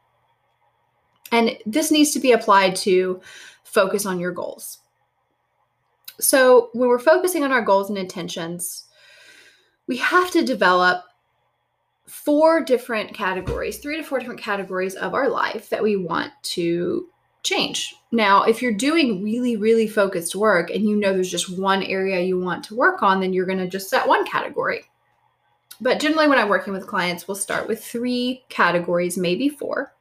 And 1.34 1.58
this 1.66 1.90
needs 1.90 2.12
to 2.12 2.20
be 2.20 2.32
applied 2.32 2.76
to 2.78 3.20
focus 3.64 4.06
on 4.06 4.20
your 4.20 4.32
goals. 4.32 4.78
So, 6.20 6.70
when 6.74 6.88
we're 6.88 7.00
focusing 7.00 7.44
on 7.44 7.52
our 7.52 7.64
goals 7.64 7.90
and 7.90 7.98
intentions, 7.98 8.86
we 9.88 9.98
have 9.98 10.30
to 10.30 10.46
develop 10.46 11.06
four 12.06 12.64
different 12.64 13.16
categories, 13.16 13.80
three 13.80 13.98
to 13.98 14.04
four 14.04 14.20
different 14.20 14.42
categories 14.42 14.94
of 14.94 15.16
our 15.16 15.28
life 15.28 15.70
that 15.70 15.82
we 15.82 15.96
want 15.96 16.32
to 16.44 17.08
change. 17.42 17.96
Now, 18.12 18.44
if 18.44 18.62
you're 18.62 18.72
doing 18.72 19.24
really, 19.24 19.58
really 19.58 19.88
focused 19.88 20.36
work 20.36 20.70
and 20.70 20.88
you 20.88 20.96
know 20.96 21.14
there's 21.14 21.32
just 21.32 21.58
one 21.58 21.82
area 21.82 22.22
you 22.22 22.40
want 22.40 22.64
to 22.66 22.76
work 22.76 23.02
on, 23.02 23.20
then 23.20 23.34
you're 23.34 23.48
going 23.48 23.58
to 23.58 23.68
just 23.68 23.90
set 23.90 24.08
one 24.08 24.24
category. 24.28 24.84
But 25.82 26.00
generally, 26.00 26.28
when 26.28 26.38
I'm 26.38 26.48
working 26.48 26.74
with 26.74 26.86
clients, 26.86 27.28
we'll 27.28 27.36
start 27.36 27.68
with 27.68 27.84
three 27.84 28.44
categories, 28.50 29.18
maybe 29.18 29.50
four 29.50 29.94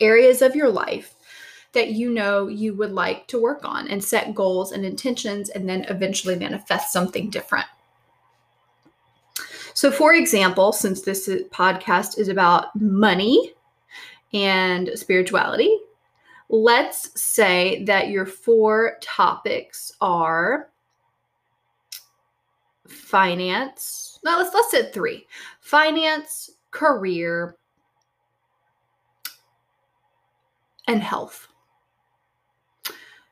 areas 0.00 0.42
of 0.42 0.56
your 0.56 0.68
life 0.68 1.14
that 1.72 1.90
you 1.90 2.10
know 2.10 2.48
you 2.48 2.74
would 2.74 2.92
like 2.92 3.26
to 3.28 3.40
work 3.40 3.64
on 3.64 3.88
and 3.88 4.02
set 4.02 4.34
goals 4.34 4.72
and 4.72 4.84
intentions 4.84 5.50
and 5.50 5.68
then 5.68 5.84
eventually 5.88 6.36
manifest 6.36 6.92
something 6.92 7.30
different. 7.30 7.66
So, 9.74 9.90
for 9.90 10.14
example, 10.14 10.72
since 10.72 11.02
this 11.02 11.28
podcast 11.50 12.18
is 12.18 12.28
about 12.28 12.74
money 12.80 13.54
and 14.32 14.90
spirituality, 14.94 15.78
let's 16.48 17.20
say 17.20 17.84
that 17.84 18.08
your 18.08 18.26
four 18.26 18.98
topics 19.00 19.92
are 20.00 20.70
finance. 22.88 24.18
No, 24.24 24.38
let's 24.38 24.52
let's 24.54 24.70
say 24.70 24.90
three: 24.90 25.26
finance, 25.60 26.50
career, 26.70 27.56
and 30.88 31.02
health 31.02 31.48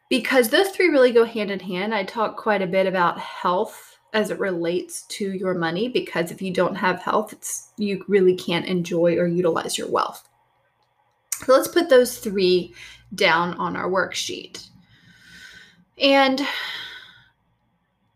because 0.08 0.48
those 0.48 0.68
three 0.68 0.88
really 0.88 1.12
go 1.12 1.24
hand 1.24 1.50
in 1.50 1.60
hand. 1.60 1.94
I 1.94 2.04
talk 2.04 2.36
quite 2.36 2.62
a 2.62 2.66
bit 2.66 2.86
about 2.86 3.18
health 3.18 3.98
as 4.12 4.30
it 4.30 4.38
relates 4.38 5.02
to 5.02 5.32
your 5.32 5.54
money 5.54 5.88
because 5.88 6.30
if 6.30 6.40
you 6.40 6.52
don't 6.52 6.76
have 6.76 7.02
health, 7.02 7.32
it's 7.32 7.72
you 7.76 8.04
really 8.08 8.36
can't 8.36 8.66
enjoy 8.66 9.16
or 9.16 9.26
utilize 9.26 9.76
your 9.76 9.90
wealth. 9.90 10.28
So 11.44 11.52
let's 11.52 11.68
put 11.68 11.88
those 11.88 12.18
three 12.18 12.74
down 13.14 13.54
on 13.54 13.76
our 13.76 13.90
worksheet. 13.90 14.68
And 16.00 16.40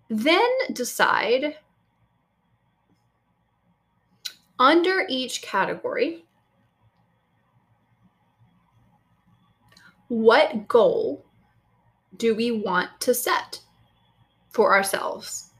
then 0.08 0.48
decide 0.72 1.56
under 4.58 5.06
each 5.08 5.42
category 5.42 6.24
what 10.10 10.66
goal 10.66 11.24
do 12.16 12.34
we 12.34 12.50
want 12.50 12.90
to 12.98 13.14
set 13.14 13.60
for 14.48 14.74
ourselves? 14.74 15.50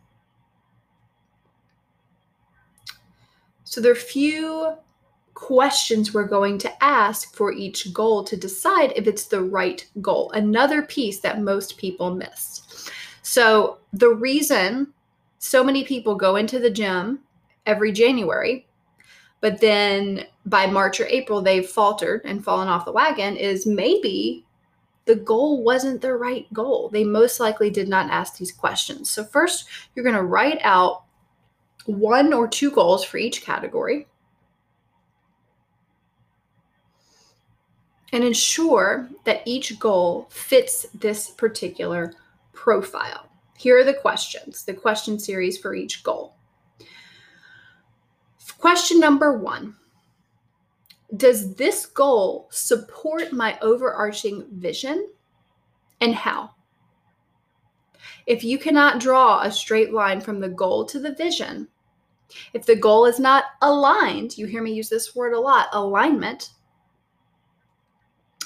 So 3.63 3.81
there 3.81 3.93
are 3.93 3.95
few 3.95 4.75
questions 5.35 6.13
we're 6.13 6.25
going 6.25 6.59
to 6.59 6.85
ask 6.85 7.37
for 7.37 7.53
each 7.53 7.93
goal 7.93 8.25
to 8.25 8.37
decide 8.37 8.93
if 8.97 9.07
it's 9.07 9.27
the 9.27 9.41
right 9.41 9.87
goal. 10.01 10.33
Another 10.33 10.83
piece 10.83 11.21
that 11.21 11.41
most 11.41 11.79
people 11.79 12.13
miss. 12.13 12.91
So 13.23 13.79
the 13.93 14.11
reason 14.11 14.93
so 15.39 15.63
many 15.63 15.85
people 15.85 16.17
go 16.17 16.35
into 16.35 16.59
the 16.59 16.71
gym 16.71 17.21
every 17.67 17.93
January, 17.93 18.67
but 19.41 19.61
then 19.61 20.25
by 20.47 20.67
March 20.67 21.01
or 21.01 21.07
April 21.07 21.41
they've 21.41 21.69
faltered 21.69 22.23
and 22.25 22.45
fallen 22.45 22.69
off 22.69 22.85
the 22.85 22.93
wagon 22.93 23.37
is 23.37 23.67
maybe 23.67 24.45
the 25.07 25.17
goal 25.17 25.65
wasn't 25.65 26.01
the 26.01 26.15
right 26.15 26.47
goal. 26.53 26.89
They 26.89 27.05
most 27.05 27.41
likely 27.41 27.71
did 27.71 27.89
not 27.89 28.11
ask 28.11 28.37
these 28.37 28.53
questions. 28.53 29.11
So, 29.11 29.25
first, 29.25 29.67
you're 29.95 30.05
going 30.05 30.15
to 30.15 30.23
write 30.23 30.61
out 30.63 31.05
one 31.87 32.33
or 32.33 32.47
two 32.47 32.71
goals 32.71 33.05
for 33.05 33.19
each 33.19 33.43
category 33.43 34.07
and 38.13 38.23
ensure 38.23 39.09
that 39.25 39.43
each 39.47 39.79
goal 39.79 40.29
fits 40.31 40.87
this 40.95 41.31
particular 41.31 42.15
profile. 42.53 43.29
Here 43.57 43.79
are 43.79 43.85
the 43.85 43.95
questions, 43.95 44.65
the 44.65 44.75
question 44.75 45.19
series 45.19 45.59
for 45.59 45.75
each 45.75 46.03
goal. 46.03 46.35
Question 48.61 49.01
number 49.01 49.39
one 49.39 49.75
does 51.17 51.55
this 51.55 51.87
goal 51.87 52.47
support 52.53 53.33
my 53.33 53.59
overarching 53.61 54.47
vision 54.53 55.09
and 56.01 56.15
how? 56.15 56.51
If 58.27 58.45
you 58.45 58.59
cannot 58.59 59.01
draw 59.01 59.41
a 59.41 59.51
straight 59.51 59.93
line 59.93 60.21
from 60.21 60.41
the 60.41 60.49
goal 60.49 60.85
to 60.85 61.01
the 61.01 61.15
vision, 61.15 61.69
if 62.53 62.67
the 62.67 62.77
goal 62.77 63.07
is 63.07 63.19
not 63.19 63.45
aligned, 63.63 64.37
you 64.37 64.47
hear 64.47 64.63
me 64.63 64.75
use 64.75 64.91
this 64.91 65.17
word 65.17 65.33
a 65.33 65.41
lot 65.41 65.69
alignment, 65.73 66.51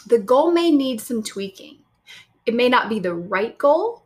the 0.07 0.21
goal 0.21 0.53
may 0.53 0.71
need 0.71 1.01
some 1.01 1.23
tweaking. 1.23 1.81
It 2.47 2.55
may 2.55 2.69
not 2.69 2.89
be 2.89 3.01
the 3.01 3.15
right 3.15 3.59
goal, 3.59 4.05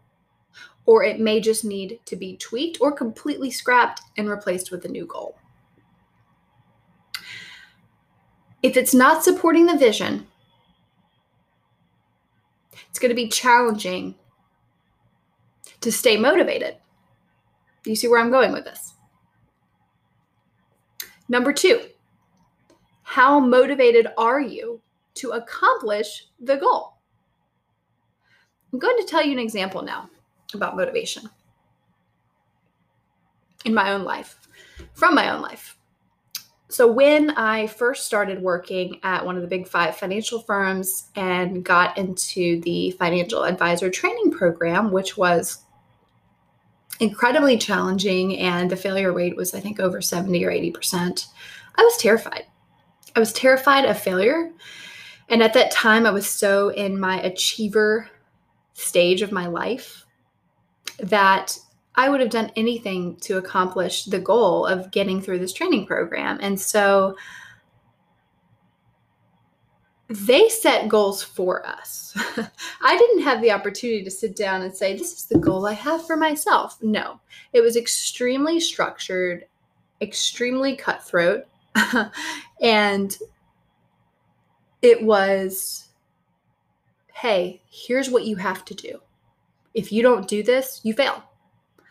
or 0.87 1.05
it 1.05 1.21
may 1.21 1.39
just 1.39 1.65
need 1.65 2.01
to 2.07 2.17
be 2.17 2.37
tweaked 2.39 2.79
or 2.81 2.93
completely 2.93 3.51
scrapped 3.51 4.01
and 4.17 4.29
replaced 4.29 4.71
with 4.71 4.85
a 4.85 4.89
new 4.89 5.07
goal. 5.07 5.38
If 8.63 8.77
it's 8.77 8.95
not 8.95 9.23
supporting 9.23 9.67
the 9.67 9.77
vision, 9.77 10.27
it's 12.89 12.99
going 12.99 13.11
to 13.11 13.15
be 13.15 13.29
challenging 13.29 14.17
to 15.81 15.93
stay 15.93 16.17
motivated. 16.17 16.77
Do 17.83 17.91
you 17.91 17.97
see 17.97 18.09
where 18.09 18.21
I'm 18.21 18.31
going 18.31 18.53
with 18.53 18.65
this? 18.65 18.95
Number 21.29 21.53
two, 21.53 21.83
how 23.03 23.39
motivated 23.39 24.09
are 24.19 24.41
you 24.41 24.81
to 25.15 25.31
accomplish 25.31 26.27
the 26.41 26.57
goal? 26.57 26.95
I'm 28.73 28.79
going 28.79 28.99
to 28.99 29.07
tell 29.07 29.25
you 29.25 29.33
an 29.33 29.39
example 29.39 29.83
now 29.83 30.11
about 30.53 30.77
motivation 30.77 31.31
in 33.65 33.73
my 33.73 33.93
own 33.93 34.05
life, 34.05 34.39
from 34.93 35.15
my 35.15 35.31
own 35.31 35.41
life. 35.41 35.78
So, 36.71 36.87
when 36.87 37.31
I 37.31 37.67
first 37.67 38.05
started 38.05 38.43
working 38.43 39.01
at 39.03 39.25
one 39.25 39.37
of 39.37 39.43
the 39.43 39.49
big 39.49 39.67
five 39.67 39.97
financial 39.97 40.41
firms 40.41 41.09
and 41.17 41.65
got 41.65 41.97
into 41.97 42.61
the 42.61 42.91
financial 42.93 43.45
advisor 43.45 43.89
training 43.89 44.33
program, 44.33 44.91
which 44.91 45.17
was 45.17 45.65
incredibly 47.01 47.57
challenging, 47.57 48.39
and 48.39 48.71
the 48.71 48.77
failure 48.77 49.13
rate 49.13 49.35
was, 49.35 49.55
I 49.55 49.61
think, 49.61 49.81
over 49.81 50.03
70 50.03 50.45
or 50.45 50.51
80%, 50.51 51.27
I 51.77 51.83
was 51.83 51.97
terrified. 51.97 52.45
I 53.17 53.21
was 53.21 53.33
terrified 53.33 53.87
of 53.87 53.99
failure. 53.99 54.51
And 55.31 55.43
at 55.43 55.55
that 55.55 55.71
time, 55.71 56.05
I 56.05 56.11
was 56.11 56.29
so 56.29 56.69
in 56.69 57.01
my 57.01 57.21
achiever 57.23 58.11
stage 58.75 59.23
of 59.23 59.33
my 59.33 59.47
life 59.47 60.05
that 60.99 61.59
I 61.99 62.09
would 62.09 62.21
have 62.21 62.31
done 62.31 62.53
anything 62.55 63.17
to 63.23 63.39
accomplish 63.39 64.05
the 64.05 64.21
goal 64.21 64.65
of 64.65 64.93
getting 64.93 65.21
through 65.21 65.41
this 65.41 65.53
training 65.53 65.85
program. 65.85 66.39
And 66.41 66.59
so 66.59 67.17
they 70.09 70.49
set 70.49 70.89
goals 70.89 71.25
for 71.25 71.67
us. 71.67 72.17
I 72.83 72.97
didn't 72.97 73.25
have 73.25 73.41
the 73.43 73.51
opportunity 73.51 74.05
to 74.05 74.13
sit 74.13 74.37
down 74.37 74.63
and 74.63 74.73
say, 74.73 74.97
This 74.97 75.13
is 75.13 75.25
the 75.25 75.41
goal 75.41 75.67
I 75.67 75.73
have 75.73 76.07
for 76.07 76.17
myself. 76.17 76.81
No, 76.81 77.19
it 77.53 77.63
was 77.63 77.77
extremely 77.77 78.61
structured, 78.61 79.47
extremely 80.01 80.77
cutthroat. 80.77 81.47
and 82.63 83.19
it 84.83 85.03
was, 85.03 85.89
Hey, 87.13 87.61
here's 87.69 88.09
what 88.09 88.25
you 88.25 88.37
have 88.37 88.65
to 88.67 88.75
do. 88.75 89.01
If 89.75 89.91
you 89.91 90.01
don't 90.05 90.29
do 90.29 90.45
this, 90.45 90.81
you 90.85 90.95
fail. 90.95 91.25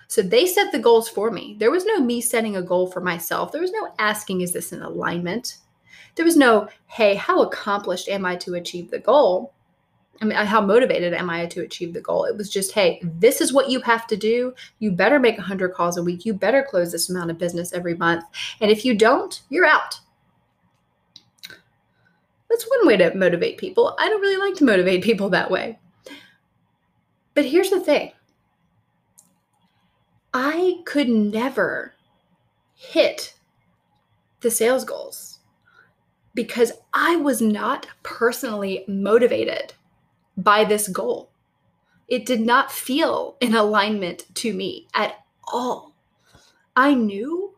So 0.08 0.22
they 0.22 0.45
set 0.45 0.72
the 0.72 0.80
goals 0.80 1.10
for 1.10 1.30
me. 1.32 1.55
There 1.60 1.72
was 1.72 1.86
no 1.86 1.99
me 1.99 2.22
setting 2.22 2.55
a 2.55 2.62
goal 2.62 2.88
for 2.88 3.01
myself. 3.01 3.51
There 3.51 3.62
was 3.62 3.72
no 3.72 3.93
asking, 3.99 4.41
is 4.41 4.53
this 4.53 4.72
in 4.72 4.82
alignment? 4.82 5.58
There 6.16 6.26
was 6.26 6.38
no, 6.38 6.70
hey, 6.88 7.16
how 7.16 7.41
accomplished 7.41 8.08
am 8.08 8.26
I 8.26 8.38
to 8.38 8.55
achieve 8.55 8.89
the 8.89 8.99
goal? 8.99 9.53
I 10.22 10.26
mean, 10.26 10.38
how 10.38 10.62
motivated 10.62 11.14
am 11.14 11.30
I 11.30 11.45
to 11.47 11.62
achieve 11.62 11.93
the 11.93 12.01
goal? 12.01 12.26
It 12.26 12.36
was 12.36 12.49
just, 12.49 12.72
hey, 12.72 12.99
this 13.03 13.39
is 13.39 13.53
what 13.53 13.70
you 13.70 13.82
have 13.82 14.08
to 14.08 14.18
do. 14.18 14.53
You 14.80 14.91
better 14.91 15.20
make 15.20 15.38
100 15.38 15.74
calls 15.74 15.97
a 15.97 16.03
week. 16.03 16.26
You 16.26 16.34
better 16.34 16.66
close 16.68 16.91
this 16.91 17.10
amount 17.10 17.30
of 17.30 17.38
business 17.38 17.74
every 17.74 17.93
month. 17.93 18.24
And 18.60 18.72
if 18.72 18.84
you 18.84 18.95
don't, 18.95 19.39
you're 19.49 19.68
out. 19.68 19.99
That's 22.49 22.68
one 22.68 22.88
way 22.88 22.97
to 22.97 23.14
motivate 23.14 23.58
people. 23.58 23.95
I 23.99 24.10
don't 24.10 24.22
really 24.22 24.38
like 24.38 24.58
to 24.58 24.66
motivate 24.66 25.03
people 25.03 25.30
that 25.30 25.51
way. 25.51 25.78
But 27.36 27.45
here's 27.45 27.70
the 27.70 27.80
thing 27.80 28.12
I 30.34 30.82
could 30.86 31.09
never 31.09 31.93
hit 32.75 33.34
the 34.41 34.51
sales 34.51 34.84
goals 34.84 35.39
because 36.34 36.71
I 36.93 37.15
was 37.15 37.41
not 37.41 37.88
personally 38.03 38.86
motivated 38.88 39.73
by 40.38 40.63
this 40.63 40.88
goal. 40.88 41.32
It 42.07 42.25
did 42.25 42.41
not 42.41 42.71
feel 42.71 43.36
in 43.41 43.55
alignment 43.55 44.25
to 44.36 44.53
me 44.53 44.88
at 44.93 45.15
all. 45.51 45.95
I 46.75 46.93
knew 46.93 47.55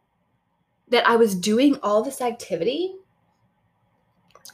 that 0.88 1.07
I 1.07 1.17
was 1.17 1.36
doing 1.36 1.78
all 1.84 2.01
this 2.01 2.22
activity 2.22 2.95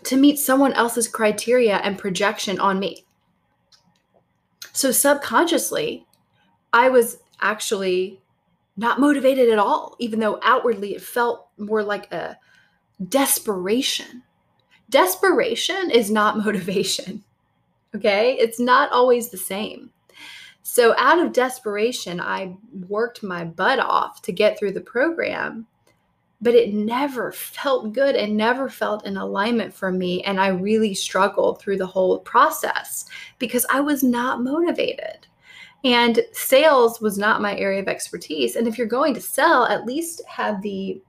to 0.04 0.18
meet 0.18 0.40
someone 0.40 0.74
else's 0.74 1.08
criteria 1.08 1.78
and 1.78 1.98
projection 1.98 2.60
on 2.60 2.80
me. 2.80 3.06
So 4.74 4.92
subconsciously, 4.92 6.06
I 6.74 6.90
was 6.90 7.18
actually 7.42 8.20
not 8.78 9.00
motivated 9.00 9.50
at 9.50 9.60
all, 9.60 9.96
even 10.00 10.20
though 10.20 10.40
outwardly 10.44 10.96
it 10.96 11.02
felt 11.02 11.48
more 11.58 11.84
like 11.84 12.12
a 12.12 12.38
desperation. 13.10 14.24
Desperation 14.90 15.90
is 15.92 16.12
not 16.12 16.38
motivation. 16.46 17.24
Okay. 17.96 18.34
It's 18.34 18.60
not 18.60 18.92
always 18.92 19.30
the 19.30 19.38
same. 19.38 19.92
So, 20.68 20.96
out 20.98 21.20
of 21.20 21.32
desperation, 21.32 22.20
I 22.20 22.58
worked 22.90 23.22
my 23.22 23.46
butt 23.46 23.80
off 23.80 24.24
to 24.24 24.32
get 24.32 24.58
through 24.58 24.72
the 24.72 24.82
program, 24.82 25.68
but 26.42 26.56
it 26.56 26.74
never 26.74 27.32
felt 27.32 27.94
good 27.94 28.16
and 28.16 28.36
never 28.36 28.68
felt 28.68 29.06
in 29.06 29.16
alignment 29.16 29.74
for 29.76 29.92
me. 29.92 30.24
And 30.24 30.40
I 30.40 30.48
really 30.48 30.96
struggled 30.96 31.60
through 31.60 31.78
the 31.78 31.86
whole 31.86 32.18
process 32.18 33.06
because 33.38 33.66
I 33.70 33.80
was 33.80 34.04
not 34.04 34.42
motivated. 34.42 35.28
And 35.86 36.20
sales 36.32 37.00
was 37.00 37.20
not 37.20 37.44
my 37.44 37.56
area 37.56 37.80
of 37.80 37.88
expertise. 37.88 38.56
And 38.56 38.68
if 38.68 38.76
you're 38.78 38.88
going 38.88 39.14
to 39.14 39.22
sell, 39.22 39.66
at 39.66 39.86
least 39.86 40.22
have 40.28 40.62
the 40.64 41.00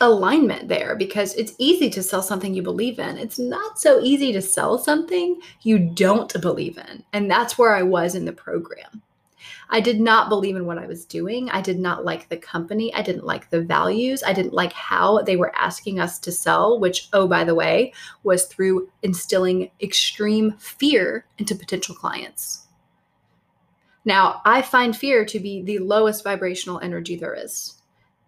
alignment 0.00 0.68
there 0.68 0.96
because 0.96 1.34
it's 1.34 1.54
easy 1.58 1.90
to 1.90 2.02
sell 2.02 2.22
something 2.22 2.54
you 2.54 2.62
believe 2.62 2.98
in. 2.98 3.18
It's 3.18 3.38
not 3.38 3.78
so 3.78 4.00
easy 4.00 4.32
to 4.32 4.40
sell 4.40 4.78
something 4.78 5.38
you 5.62 5.78
don't 5.78 6.32
believe 6.40 6.78
in. 6.78 7.04
And 7.12 7.30
that's 7.30 7.58
where 7.58 7.74
I 7.74 7.82
was 7.82 8.14
in 8.14 8.24
the 8.24 8.32
program. 8.32 9.02
I 9.70 9.80
did 9.80 10.00
not 10.00 10.28
believe 10.28 10.56
in 10.56 10.66
what 10.66 10.78
I 10.78 10.86
was 10.86 11.04
doing. 11.04 11.50
I 11.50 11.60
did 11.60 11.78
not 11.78 12.04
like 12.04 12.28
the 12.28 12.36
company. 12.36 12.92
I 12.94 13.02
didn't 13.02 13.24
like 13.24 13.50
the 13.50 13.60
values. 13.60 14.22
I 14.22 14.32
didn't 14.32 14.52
like 14.52 14.72
how 14.72 15.22
they 15.22 15.36
were 15.36 15.54
asking 15.56 16.00
us 16.00 16.18
to 16.20 16.32
sell, 16.32 16.78
which, 16.78 17.08
oh, 17.12 17.26
by 17.26 17.44
the 17.44 17.54
way, 17.54 17.92
was 18.22 18.46
through 18.46 18.88
instilling 19.02 19.70
extreme 19.80 20.52
fear 20.52 21.26
into 21.38 21.54
potential 21.54 21.94
clients. 21.94 22.66
Now, 24.04 24.40
I 24.44 24.62
find 24.62 24.96
fear 24.96 25.24
to 25.26 25.38
be 25.38 25.62
the 25.62 25.80
lowest 25.80 26.24
vibrational 26.24 26.80
energy 26.80 27.16
there 27.16 27.34
is. 27.34 27.74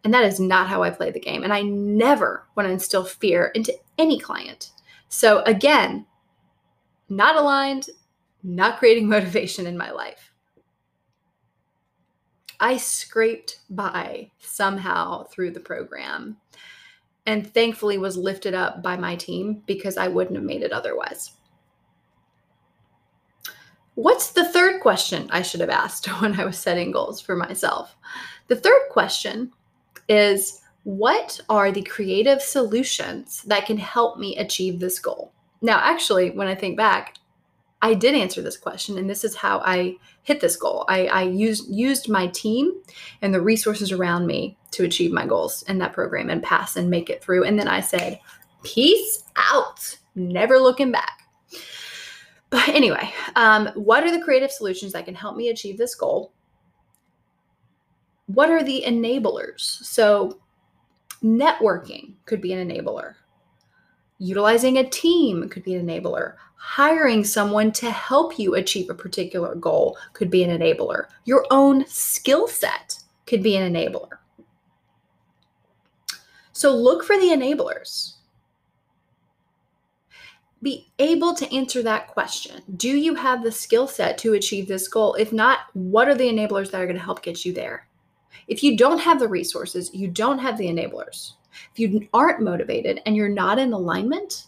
And 0.04 0.12
that 0.14 0.24
is 0.24 0.40
not 0.40 0.68
how 0.68 0.82
I 0.82 0.90
play 0.90 1.10
the 1.10 1.20
game. 1.20 1.42
And 1.42 1.52
I 1.52 1.62
never 1.62 2.46
want 2.54 2.66
to 2.66 2.72
instill 2.72 3.04
fear 3.04 3.46
into 3.54 3.74
any 3.98 4.18
client. 4.18 4.72
So, 5.08 5.42
again, 5.42 6.06
not 7.08 7.36
aligned, 7.36 7.88
not 8.42 8.78
creating 8.78 9.08
motivation 9.08 9.66
in 9.66 9.76
my 9.76 9.90
life. 9.90 10.29
I 12.60 12.76
scraped 12.76 13.60
by 13.70 14.30
somehow 14.38 15.24
through 15.24 15.52
the 15.52 15.60
program 15.60 16.36
and 17.26 17.52
thankfully 17.52 17.96
was 17.96 18.16
lifted 18.16 18.54
up 18.54 18.82
by 18.82 18.96
my 18.96 19.16
team 19.16 19.62
because 19.66 19.96
I 19.96 20.08
wouldn't 20.08 20.36
have 20.36 20.44
made 20.44 20.62
it 20.62 20.72
otherwise. 20.72 21.32
What's 23.94 24.30
the 24.30 24.44
third 24.44 24.80
question 24.80 25.28
I 25.30 25.42
should 25.42 25.60
have 25.60 25.70
asked 25.70 26.06
when 26.20 26.38
I 26.38 26.44
was 26.44 26.58
setting 26.58 26.90
goals 26.90 27.20
for 27.20 27.36
myself? 27.36 27.96
The 28.48 28.56
third 28.56 28.82
question 28.90 29.52
is 30.08 30.62
what 30.84 31.40
are 31.48 31.70
the 31.70 31.82
creative 31.82 32.40
solutions 32.40 33.42
that 33.42 33.66
can 33.66 33.78
help 33.78 34.18
me 34.18 34.36
achieve 34.36 34.80
this 34.80 34.98
goal? 34.98 35.32
Now, 35.62 35.78
actually, 35.82 36.30
when 36.30 36.48
I 36.48 36.54
think 36.54 36.76
back, 36.76 37.16
I 37.82 37.94
did 37.94 38.14
answer 38.14 38.42
this 38.42 38.58
question, 38.58 38.98
and 38.98 39.08
this 39.08 39.24
is 39.24 39.34
how 39.34 39.60
I 39.60 39.96
hit 40.22 40.40
this 40.40 40.56
goal. 40.56 40.84
I, 40.88 41.06
I 41.06 41.22
used 41.22 41.68
used 41.74 42.08
my 42.08 42.26
team 42.28 42.72
and 43.22 43.32
the 43.32 43.40
resources 43.40 43.90
around 43.90 44.26
me 44.26 44.58
to 44.72 44.84
achieve 44.84 45.12
my 45.12 45.26
goals 45.26 45.62
in 45.62 45.78
that 45.78 45.94
program 45.94 46.28
and 46.28 46.42
pass 46.42 46.76
and 46.76 46.90
make 46.90 47.08
it 47.08 47.22
through. 47.22 47.44
And 47.44 47.58
then 47.58 47.68
I 47.68 47.80
said, 47.80 48.20
"Peace 48.62 49.24
out," 49.36 49.98
never 50.14 50.58
looking 50.58 50.92
back. 50.92 51.20
But 52.50 52.68
anyway, 52.68 53.12
um, 53.36 53.68
what 53.74 54.02
are 54.04 54.10
the 54.10 54.22
creative 54.22 54.50
solutions 54.50 54.92
that 54.92 55.04
can 55.04 55.14
help 55.14 55.36
me 55.36 55.48
achieve 55.48 55.78
this 55.78 55.94
goal? 55.94 56.32
What 58.26 58.50
are 58.50 58.62
the 58.62 58.84
enablers? 58.86 59.60
So, 59.60 60.40
networking 61.22 62.14
could 62.26 62.40
be 62.40 62.52
an 62.52 62.68
enabler. 62.68 63.14
Utilizing 64.20 64.76
a 64.76 64.88
team 64.88 65.48
could 65.48 65.64
be 65.64 65.74
an 65.74 65.86
enabler. 65.86 66.34
Hiring 66.56 67.24
someone 67.24 67.72
to 67.72 67.90
help 67.90 68.38
you 68.38 68.54
achieve 68.54 68.90
a 68.90 68.94
particular 68.94 69.54
goal 69.54 69.96
could 70.12 70.30
be 70.30 70.44
an 70.44 70.60
enabler. 70.60 71.06
Your 71.24 71.46
own 71.50 71.86
skill 71.86 72.46
set 72.46 72.98
could 73.26 73.42
be 73.42 73.56
an 73.56 73.72
enabler. 73.72 74.10
So 76.52 76.76
look 76.76 77.02
for 77.02 77.16
the 77.16 77.28
enablers. 77.28 78.16
be 80.62 80.92
able 80.98 81.32
to 81.32 81.50
answer 81.54 81.82
that 81.82 82.08
question. 82.08 82.60
Do 82.76 82.90
you 82.90 83.14
have 83.14 83.42
the 83.42 83.50
skill 83.50 83.88
set 83.88 84.18
to 84.18 84.34
achieve 84.34 84.68
this 84.68 84.86
goal? 84.86 85.14
If 85.14 85.32
not, 85.32 85.60
what 85.72 86.08
are 86.08 86.14
the 86.14 86.28
enablers 86.28 86.70
that 86.70 86.82
are 86.82 86.86
going 86.86 86.98
to 86.98 87.02
help 87.02 87.22
get 87.22 87.46
you 87.46 87.54
there? 87.54 87.88
If 88.46 88.62
you 88.62 88.76
don't 88.76 88.98
have 88.98 89.18
the 89.18 89.28
resources, 89.28 89.90
you 89.94 90.08
don't 90.08 90.38
have 90.38 90.58
the 90.58 90.66
enablers. 90.66 91.32
If 91.72 91.78
you 91.78 92.08
aren't 92.12 92.42
motivated 92.42 93.00
and 93.06 93.16
you're 93.16 93.28
not 93.28 93.58
in 93.58 93.72
alignment, 93.72 94.46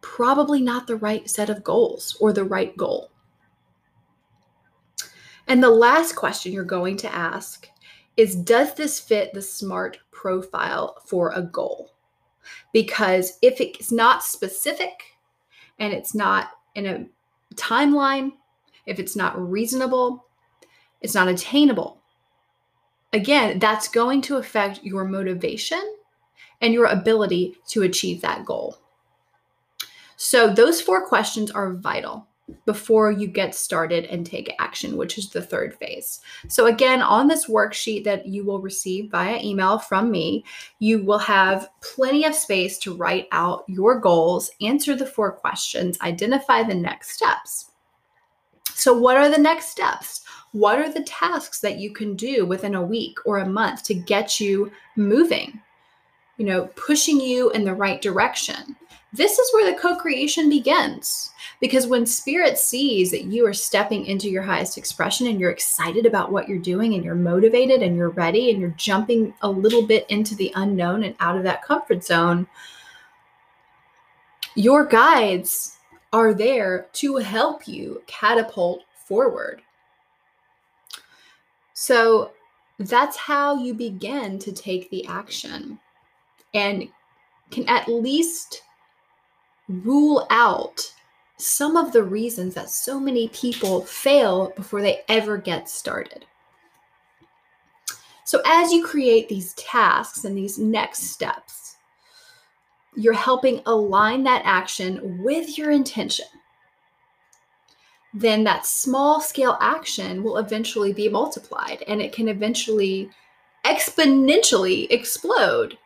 probably 0.00 0.60
not 0.60 0.86
the 0.86 0.96
right 0.96 1.28
set 1.28 1.50
of 1.50 1.64
goals 1.64 2.16
or 2.20 2.32
the 2.32 2.44
right 2.44 2.76
goal. 2.76 3.10
And 5.46 5.62
the 5.62 5.70
last 5.70 6.14
question 6.14 6.52
you're 6.52 6.64
going 6.64 6.96
to 6.98 7.14
ask 7.14 7.68
is 8.16 8.34
Does 8.34 8.74
this 8.74 9.00
fit 9.00 9.32
the 9.32 9.42
SMART 9.42 9.98
profile 10.10 10.96
for 11.06 11.32
a 11.32 11.42
goal? 11.42 11.94
Because 12.72 13.38
if 13.42 13.60
it's 13.60 13.92
not 13.92 14.22
specific 14.22 14.90
and 15.78 15.92
it's 15.92 16.14
not 16.14 16.50
in 16.74 16.86
a 16.86 17.06
timeline, 17.54 18.32
if 18.86 18.98
it's 18.98 19.16
not 19.16 19.38
reasonable, 19.38 20.26
it's 21.00 21.14
not 21.14 21.28
attainable, 21.28 21.97
again, 23.12 23.58
that's 23.58 23.88
going 23.88 24.22
to 24.22 24.36
affect 24.36 24.82
your 24.82 25.04
motivation 25.04 25.96
and 26.60 26.74
your 26.74 26.86
ability 26.86 27.56
to 27.68 27.82
achieve 27.82 28.20
that 28.20 28.44
goal. 28.44 28.78
So, 30.16 30.52
those 30.52 30.80
four 30.80 31.06
questions 31.06 31.50
are 31.50 31.74
vital 31.74 32.26
before 32.64 33.12
you 33.12 33.28
get 33.28 33.54
started 33.54 34.04
and 34.06 34.24
take 34.24 34.54
action, 34.58 34.96
which 34.96 35.18
is 35.18 35.28
the 35.30 35.42
third 35.42 35.74
phase. 35.76 36.20
So, 36.48 36.66
again, 36.66 37.02
on 37.02 37.28
this 37.28 37.46
worksheet 37.46 38.04
that 38.04 38.26
you 38.26 38.44
will 38.44 38.60
receive 38.60 39.10
via 39.10 39.40
email 39.42 39.78
from 39.78 40.10
me, 40.10 40.44
you 40.80 41.04
will 41.04 41.18
have 41.18 41.68
plenty 41.82 42.24
of 42.24 42.34
space 42.34 42.78
to 42.78 42.96
write 42.96 43.28
out 43.30 43.64
your 43.68 44.00
goals, 44.00 44.50
answer 44.60 44.96
the 44.96 45.06
four 45.06 45.32
questions, 45.32 45.98
identify 46.00 46.62
the 46.62 46.74
next 46.74 47.10
steps. 47.10 47.70
So, 48.74 48.96
what 48.96 49.16
are 49.16 49.28
the 49.28 49.38
next 49.38 49.68
steps? 49.68 50.22
What 50.52 50.78
are 50.78 50.92
the 50.92 51.02
tasks 51.02 51.60
that 51.60 51.78
you 51.78 51.92
can 51.92 52.16
do 52.16 52.46
within 52.46 52.74
a 52.74 52.82
week 52.82 53.18
or 53.24 53.38
a 53.38 53.48
month 53.48 53.82
to 53.84 53.94
get 53.94 54.40
you 54.40 54.72
moving? 54.96 55.60
You 56.36 56.46
know, 56.46 56.66
pushing 56.76 57.20
you 57.20 57.50
in 57.50 57.64
the 57.64 57.74
right 57.74 58.00
direction. 58.00 58.76
This 59.12 59.38
is 59.38 59.52
where 59.52 59.70
the 59.70 59.78
co 59.78 59.96
creation 59.96 60.48
begins. 60.48 61.30
Because 61.60 61.86
when 61.86 62.06
spirit 62.06 62.58
sees 62.58 63.10
that 63.10 63.24
you 63.24 63.44
are 63.46 63.52
stepping 63.54 64.06
into 64.06 64.28
your 64.28 64.42
highest 64.42 64.78
expression 64.78 65.26
and 65.26 65.40
you're 65.40 65.50
excited 65.50 66.06
about 66.06 66.30
what 66.30 66.48
you're 66.48 66.58
doing 66.58 66.94
and 66.94 67.04
you're 67.04 67.14
motivated 67.14 67.82
and 67.82 67.96
you're 67.96 68.10
ready 68.10 68.50
and 68.50 68.60
you're 68.60 68.74
jumping 68.76 69.34
a 69.42 69.50
little 69.50 69.86
bit 69.86 70.06
into 70.08 70.36
the 70.36 70.52
unknown 70.54 71.02
and 71.02 71.16
out 71.20 71.36
of 71.36 71.42
that 71.42 71.62
comfort 71.62 72.04
zone, 72.04 72.46
your 74.54 74.84
guides 74.84 75.78
are 76.12 76.32
there 76.32 76.86
to 76.92 77.16
help 77.16 77.66
you 77.66 78.02
catapult 78.06 78.82
forward. 78.94 79.62
So 81.80 82.32
that's 82.80 83.16
how 83.16 83.62
you 83.62 83.72
begin 83.72 84.40
to 84.40 84.50
take 84.50 84.90
the 84.90 85.06
action 85.06 85.78
and 86.52 86.88
can 87.52 87.68
at 87.68 87.86
least 87.86 88.62
rule 89.68 90.26
out 90.28 90.92
some 91.36 91.76
of 91.76 91.92
the 91.92 92.02
reasons 92.02 92.56
that 92.56 92.68
so 92.68 92.98
many 92.98 93.28
people 93.28 93.82
fail 93.82 94.52
before 94.56 94.82
they 94.82 95.02
ever 95.08 95.38
get 95.38 95.68
started. 95.68 96.26
So, 98.24 98.42
as 98.44 98.72
you 98.72 98.84
create 98.84 99.28
these 99.28 99.54
tasks 99.54 100.24
and 100.24 100.36
these 100.36 100.58
next 100.58 101.04
steps, 101.04 101.76
you're 102.96 103.12
helping 103.12 103.62
align 103.66 104.24
that 104.24 104.42
action 104.44 105.22
with 105.22 105.56
your 105.56 105.70
intention. 105.70 106.26
Then 108.14 108.44
that 108.44 108.66
small 108.66 109.20
scale 109.20 109.58
action 109.60 110.22
will 110.22 110.38
eventually 110.38 110.92
be 110.92 111.08
multiplied 111.08 111.84
and 111.86 112.00
it 112.00 112.12
can 112.12 112.28
eventually 112.28 113.10
exponentially 113.64 114.86
explode. 114.90 115.76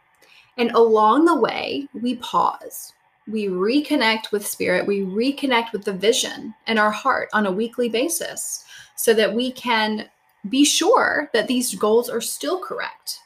And 0.56 0.70
along 0.72 1.24
the 1.24 1.36
way, 1.36 1.88
we 1.94 2.16
pause 2.16 2.92
we 3.28 3.46
reconnect 3.46 4.32
with 4.32 4.46
spirit, 4.46 4.86
we 4.86 5.00
reconnect 5.00 5.72
with 5.72 5.84
the 5.84 5.92
vision 5.92 6.54
and 6.66 6.78
our 6.78 6.90
heart 6.90 7.28
on 7.32 7.46
a 7.46 7.52
weekly 7.52 7.88
basis 7.88 8.64
so 8.96 9.14
that 9.14 9.32
we 9.32 9.52
can 9.52 10.08
be 10.48 10.64
sure 10.64 11.30
that 11.32 11.46
these 11.46 11.74
goals 11.74 12.10
are 12.10 12.20
still 12.20 12.58
correct. 12.58 13.20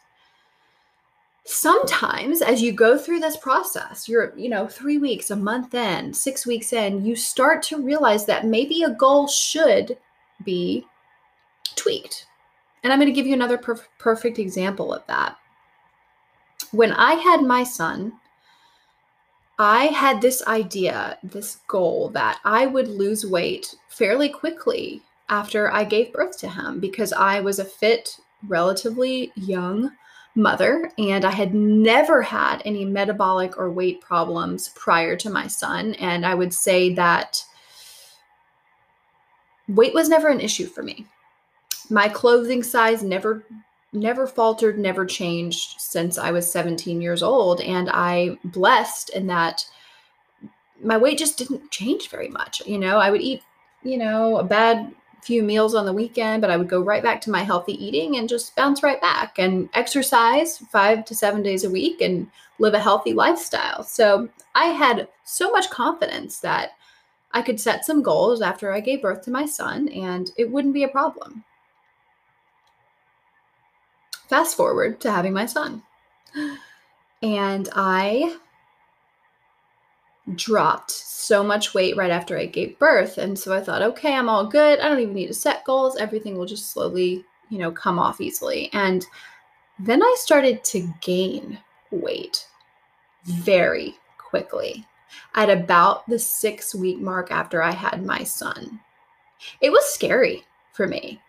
Sometimes 1.47 2.43
as 2.43 2.61
you 2.61 2.73
go 2.73 2.99
through 2.99 3.21
this 3.21 3.37
process, 3.37 4.09
you're, 4.09 4.37
you 4.37 4.49
know, 4.49 4.67
3 4.67 4.99
weeks, 4.99 5.31
a 5.31 5.37
month 5.37 5.75
in, 5.75 6.13
6 6.13 6.47
weeks 6.47 6.73
in, 6.73 7.05
you 7.05 7.15
start 7.15 7.63
to 7.65 7.81
realize 7.81 8.27
that 8.27 8.47
maybe 8.47 8.83
a 8.83 8.91
goal 8.91 9.29
should 9.29 9.97
be 10.45 10.85
tweaked. 11.77 12.27
And 12.83 12.93
I'm 12.93 12.99
going 12.99 13.07
to 13.07 13.15
give 13.15 13.29
you 13.29 13.35
another 13.35 13.59
perf- 13.59 13.87
perfect 13.99 14.41
example 14.41 14.93
of 14.93 15.07
that. 15.07 15.37
When 16.73 16.93
I 16.93 17.15
had 17.15 17.43
my 17.43 17.63
son, 17.63 18.15
I 19.59 19.85
had 19.87 20.21
this 20.21 20.45
idea, 20.49 21.17
this 21.23 21.59
goal 21.69 22.11
that 22.11 22.41
I 22.45 22.67
would 22.67 22.89
lose 22.89 23.25
weight 23.25 23.73
fairly 23.89 24.29
quickly 24.29 25.01
after 25.29 25.73
I 25.73 25.85
gave 25.85 26.13
birth 26.13 26.39
to 26.39 26.49
him 26.49 26.81
because 26.81 27.13
I 27.13 27.41
was 27.41 27.61
a 27.61 27.65
fit, 27.65 28.19
relatively 28.49 29.33
young 29.37 29.93
mother 30.37 30.91
and 30.99 31.25
I 31.25 31.31
had 31.31 31.55
never 31.55 32.23
had 32.23 32.63
any 32.65 32.85
metabolic 32.85 33.59
or 33.59 33.71
weight 33.71 34.01
problems 34.01 34.69
prior 34.75 35.17
to 35.17 35.31
my 35.31 35.47
son. 35.47 35.95
And 35.95 36.27
I 36.27 36.35
would 36.35 36.53
say 36.53 36.95
that 36.95 37.43
weight 39.69 39.95
was 39.95 40.09
never 40.09 40.29
an 40.29 40.41
issue 40.41 40.67
for 40.67 40.83
me. 40.83 41.07
My 41.89 42.09
clothing 42.09 42.63
size 42.63 43.03
never 43.03 43.45
never 43.93 44.27
faltered, 44.27 44.79
never 44.79 45.07
changed 45.07 45.81
since 45.81 46.19
I 46.19 46.31
was 46.31 46.51
17 46.51 47.01
years 47.01 47.23
old. 47.23 47.61
And 47.63 47.89
I 47.91 48.37
blessed 48.45 49.11
in 49.11 49.27
that 49.29 49.65
my 50.83 50.99
weight 50.99 51.19
just 51.19 51.39
didn't 51.39 51.71
change 51.71 52.11
very 52.11 52.29
much. 52.29 52.61
You 52.67 52.79
know, 52.79 52.99
I 52.99 53.11
would 53.11 53.23
eat, 53.23 53.43
you 53.83 53.97
know, 53.97 54.37
a 54.37 54.45
bad 54.45 54.95
few 55.27 55.43
meals 55.43 55.75
on 55.75 55.85
the 55.85 55.93
weekend, 55.93 56.41
but 56.41 56.51
I 56.51 56.57
would 56.57 56.69
go 56.69 56.81
right 56.81 57.03
back 57.03 57.21
to 57.23 57.31
my 57.31 57.43
healthy 57.43 57.73
eating 57.85 58.17
and 58.17 58.29
just 58.29 58.55
bounce 58.55 58.83
right 58.83 59.01
back 59.01 59.39
and 59.39 59.69
exercise 59.75 60.59
five 60.59 61.05
to 61.07 61.15
seven 61.17 61.43
days 61.43 61.65
a 61.65 61.71
week 61.71 62.01
and 62.01 62.29
live 62.61 62.75
a 62.75 62.81
healthy 62.81 63.13
lifestyle. 63.13 63.83
So 63.83 64.29
I 64.55 64.67
had 64.67 65.09
so 65.25 65.51
much 65.51 65.69
confidence 65.69 66.39
that 66.41 66.71
I 67.33 67.43
could 67.43 67.61
set 67.61 67.85
some 67.85 68.03
goals 68.03 68.41
after 68.41 68.73
I 68.73 68.81
gave 68.81 69.03
birth 69.03 69.23
to 69.23 69.33
my 69.33 69.47
son 69.47 69.89
and 69.89 70.31
it 70.39 70.51
wouldn't 70.51 70.75
be 70.75 70.85
a 70.85 70.89
problem. 70.89 71.45
Fast 74.29 74.57
forward 74.57 75.01
to 75.01 75.11
having 75.11 75.33
my 75.33 75.47
son. 75.47 75.83
And 77.23 77.69
I 77.75 78.37
dropped 80.35 80.91
so 80.91 81.43
much 81.43 81.75
weight 81.75 81.97
right 81.97 82.11
after 82.11 82.37
I 82.37 82.47
gave 82.47 82.79
birth. 82.79 83.19
And 83.19 83.39
so 83.39 83.53
I 83.55 83.61
thought, 83.61 83.83
okay, 83.83 84.15
I'm 84.15 84.29
all 84.29 84.47
good. 84.47 84.81
I 84.81 84.89
don't 84.89 85.01
even 85.01 85.15
need 85.15 85.29
to 85.29 85.35
set 85.35 85.65
goals. 85.65 85.97
Everything 85.97 86.37
will 86.37 86.47
just 86.47 86.73
slowly, 86.73 87.25
you 87.49 87.59
know, 87.59 87.71
come 87.71 87.99
off 87.99 88.21
easily. 88.21 88.71
And 88.73 89.07
then 89.79 90.03
I 90.03 90.17
started 90.19 90.65
to 90.65 90.93
gain 91.01 91.59
weight 91.91 92.47
very 93.25 93.95
quickly 94.19 94.87
at 95.35 95.51
about 95.51 96.09
the 96.09 96.19
six 96.19 96.75
week 96.75 96.99
mark 96.99 97.31
after 97.31 97.63
I 97.63 97.73
had 97.73 98.05
my 98.05 98.25
son. 98.25 98.81
It 99.61 99.71
was 99.71 99.85
scary 99.87 100.45
for 100.73 100.87
me. 100.87 101.21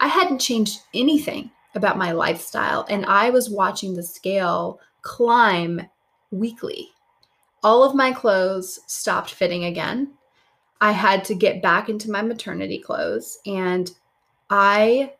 I 0.00 0.08
hadn't 0.08 0.38
changed 0.40 0.80
anything 0.94 1.50
about 1.74 1.98
my 1.98 2.12
lifestyle, 2.12 2.86
and 2.88 3.04
I 3.06 3.30
was 3.30 3.50
watching 3.50 3.94
the 3.94 4.02
scale 4.02 4.80
climb 5.02 5.82
weekly. 6.30 6.88
All 7.62 7.84
of 7.84 7.94
my 7.94 8.12
clothes 8.12 8.80
stopped 8.86 9.34
fitting 9.34 9.64
again. 9.64 10.14
I 10.80 10.92
had 10.92 11.24
to 11.26 11.34
get 11.34 11.62
back 11.62 11.88
into 11.88 12.10
my 12.10 12.22
maternity 12.22 12.78
clothes, 12.78 13.38
and 13.46 13.90
I 14.48 15.12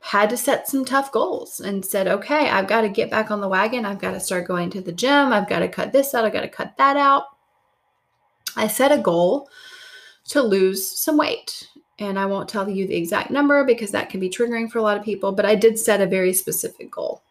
had 0.00 0.30
to 0.30 0.36
set 0.36 0.68
some 0.68 0.84
tough 0.84 1.12
goals 1.12 1.60
and 1.60 1.84
said, 1.84 2.08
okay, 2.08 2.50
I've 2.50 2.66
got 2.66 2.80
to 2.80 2.88
get 2.88 3.10
back 3.10 3.30
on 3.30 3.40
the 3.40 3.48
wagon. 3.48 3.86
I've 3.86 4.00
got 4.00 4.10
to 4.12 4.20
start 4.20 4.48
going 4.48 4.68
to 4.70 4.80
the 4.80 4.92
gym. 4.92 5.32
I've 5.32 5.48
got 5.48 5.60
to 5.60 5.68
cut 5.68 5.92
this 5.92 6.12
out. 6.12 6.24
I've 6.24 6.32
got 6.32 6.40
to 6.40 6.48
cut 6.48 6.76
that 6.76 6.96
out. 6.96 7.24
I 8.56 8.66
set 8.66 8.90
a 8.90 8.98
goal 8.98 9.48
to 10.30 10.42
lose 10.42 10.84
some 11.00 11.16
weight 11.16 11.68
and 11.98 12.18
I 12.18 12.26
won't 12.26 12.48
tell 12.48 12.68
you 12.68 12.86
the 12.86 12.96
exact 12.96 13.30
number 13.30 13.64
because 13.64 13.92
that 13.92 14.10
can 14.10 14.18
be 14.18 14.28
triggering 14.28 14.70
for 14.70 14.78
a 14.78 14.82
lot 14.82 14.96
of 14.96 15.04
people, 15.04 15.32
but 15.32 15.46
I 15.46 15.54
did 15.54 15.78
set 15.78 16.00
a 16.00 16.06
very 16.06 16.32
specific 16.32 16.90
goal. 16.90 17.22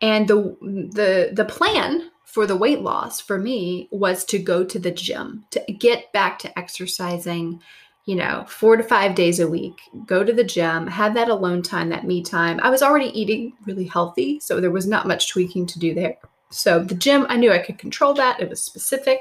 And 0.00 0.28
the 0.28 0.56
the 0.60 1.30
the 1.32 1.44
plan 1.44 2.10
for 2.24 2.46
the 2.46 2.56
weight 2.56 2.82
loss 2.82 3.20
for 3.20 3.38
me 3.38 3.88
was 3.90 4.24
to 4.26 4.38
go 4.38 4.64
to 4.64 4.78
the 4.78 4.90
gym, 4.90 5.44
to 5.50 5.60
get 5.78 6.12
back 6.12 6.38
to 6.38 6.58
exercising, 6.58 7.60
you 8.04 8.14
know, 8.14 8.44
4 8.48 8.76
to 8.76 8.82
5 8.82 9.14
days 9.14 9.40
a 9.40 9.48
week, 9.48 9.80
go 10.06 10.22
to 10.22 10.32
the 10.32 10.44
gym, 10.44 10.86
have 10.86 11.14
that 11.14 11.30
alone 11.30 11.62
time, 11.62 11.88
that 11.88 12.06
me 12.06 12.22
time. 12.22 12.60
I 12.62 12.68
was 12.68 12.82
already 12.82 13.18
eating 13.18 13.54
really 13.64 13.86
healthy, 13.86 14.40
so 14.40 14.60
there 14.60 14.70
was 14.70 14.86
not 14.86 15.08
much 15.08 15.30
tweaking 15.30 15.66
to 15.66 15.78
do 15.78 15.94
there. 15.94 16.18
So 16.50 16.82
the 16.82 16.94
gym, 16.94 17.26
I 17.28 17.36
knew 17.36 17.52
I 17.52 17.58
could 17.58 17.78
control 17.78 18.14
that. 18.14 18.40
It 18.40 18.48
was 18.48 18.62
specific. 18.62 19.20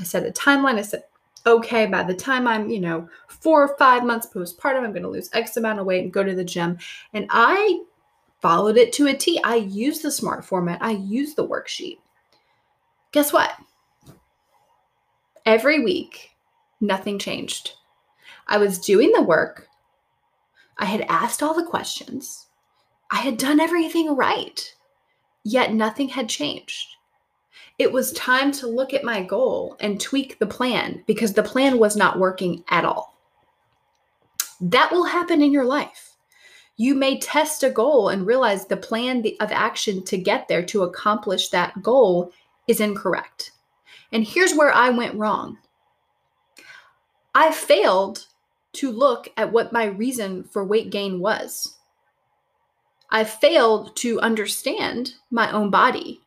I 0.00 0.04
set 0.04 0.26
a 0.26 0.30
timeline. 0.30 0.78
I 0.78 0.82
said, 0.82 1.04
okay, 1.46 1.86
by 1.86 2.02
the 2.02 2.14
time 2.14 2.46
I'm, 2.48 2.68
you 2.68 2.80
know, 2.80 3.08
four 3.28 3.62
or 3.62 3.76
five 3.76 4.04
months 4.04 4.26
postpartum, 4.26 4.82
I'm 4.82 4.92
going 4.92 5.02
to 5.02 5.08
lose 5.08 5.30
X 5.32 5.56
amount 5.56 5.78
of 5.78 5.86
weight 5.86 6.04
and 6.04 6.12
go 6.12 6.24
to 6.24 6.34
the 6.34 6.44
gym. 6.44 6.78
And 7.12 7.26
I 7.30 7.80
followed 8.40 8.76
it 8.76 8.92
to 8.94 9.06
a 9.06 9.14
T. 9.14 9.40
I 9.42 9.56
used 9.56 10.02
the 10.02 10.10
smart 10.10 10.44
format, 10.44 10.78
I 10.82 10.92
used 10.92 11.36
the 11.36 11.46
worksheet. 11.46 11.98
Guess 13.12 13.32
what? 13.32 13.52
Every 15.44 15.82
week, 15.82 16.30
nothing 16.80 17.18
changed. 17.18 17.72
I 18.48 18.58
was 18.58 18.78
doing 18.78 19.12
the 19.12 19.22
work. 19.22 19.68
I 20.78 20.84
had 20.84 21.02
asked 21.08 21.42
all 21.42 21.54
the 21.54 21.64
questions. 21.64 22.46
I 23.10 23.16
had 23.16 23.38
done 23.38 23.60
everything 23.60 24.14
right, 24.14 24.74
yet 25.44 25.72
nothing 25.72 26.08
had 26.08 26.28
changed. 26.28 26.96
It 27.78 27.92
was 27.92 28.12
time 28.12 28.52
to 28.52 28.66
look 28.66 28.94
at 28.94 29.04
my 29.04 29.22
goal 29.22 29.76
and 29.80 30.00
tweak 30.00 30.38
the 30.38 30.46
plan 30.46 31.04
because 31.06 31.32
the 31.32 31.42
plan 31.42 31.78
was 31.78 31.94
not 31.94 32.18
working 32.18 32.64
at 32.68 32.84
all. 32.84 33.18
That 34.60 34.90
will 34.90 35.04
happen 35.04 35.42
in 35.42 35.52
your 35.52 35.64
life. 35.64 36.15
You 36.76 36.94
may 36.94 37.18
test 37.18 37.62
a 37.62 37.70
goal 37.70 38.10
and 38.10 38.26
realize 38.26 38.66
the 38.66 38.76
plan 38.76 39.24
of 39.40 39.50
action 39.50 40.04
to 40.04 40.18
get 40.18 40.46
there 40.46 40.64
to 40.66 40.82
accomplish 40.82 41.48
that 41.48 41.82
goal 41.82 42.32
is 42.68 42.80
incorrect. 42.80 43.52
And 44.12 44.24
here's 44.24 44.54
where 44.54 44.72
I 44.72 44.90
went 44.90 45.14
wrong 45.14 45.58
I 47.34 47.52
failed 47.52 48.26
to 48.74 48.90
look 48.90 49.28
at 49.36 49.52
what 49.52 49.72
my 49.72 49.84
reason 49.86 50.44
for 50.44 50.64
weight 50.64 50.90
gain 50.90 51.18
was. 51.20 51.76
I 53.10 53.24
failed 53.24 53.96
to 53.96 54.20
understand 54.20 55.14
my 55.30 55.50
own 55.50 55.70
body 55.70 56.20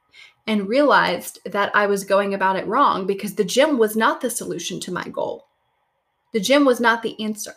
and 0.47 0.67
realized 0.67 1.39
that 1.45 1.71
I 1.75 1.85
was 1.85 2.03
going 2.03 2.33
about 2.33 2.55
it 2.55 2.65
wrong 2.65 3.05
because 3.05 3.35
the 3.35 3.43
gym 3.43 3.77
was 3.77 3.95
not 3.95 4.21
the 4.21 4.29
solution 4.31 4.79
to 4.81 4.91
my 4.91 5.03
goal. 5.03 5.45
The 6.33 6.39
gym 6.39 6.65
was 6.65 6.79
not 6.79 7.03
the 7.03 7.21
answer. 7.21 7.55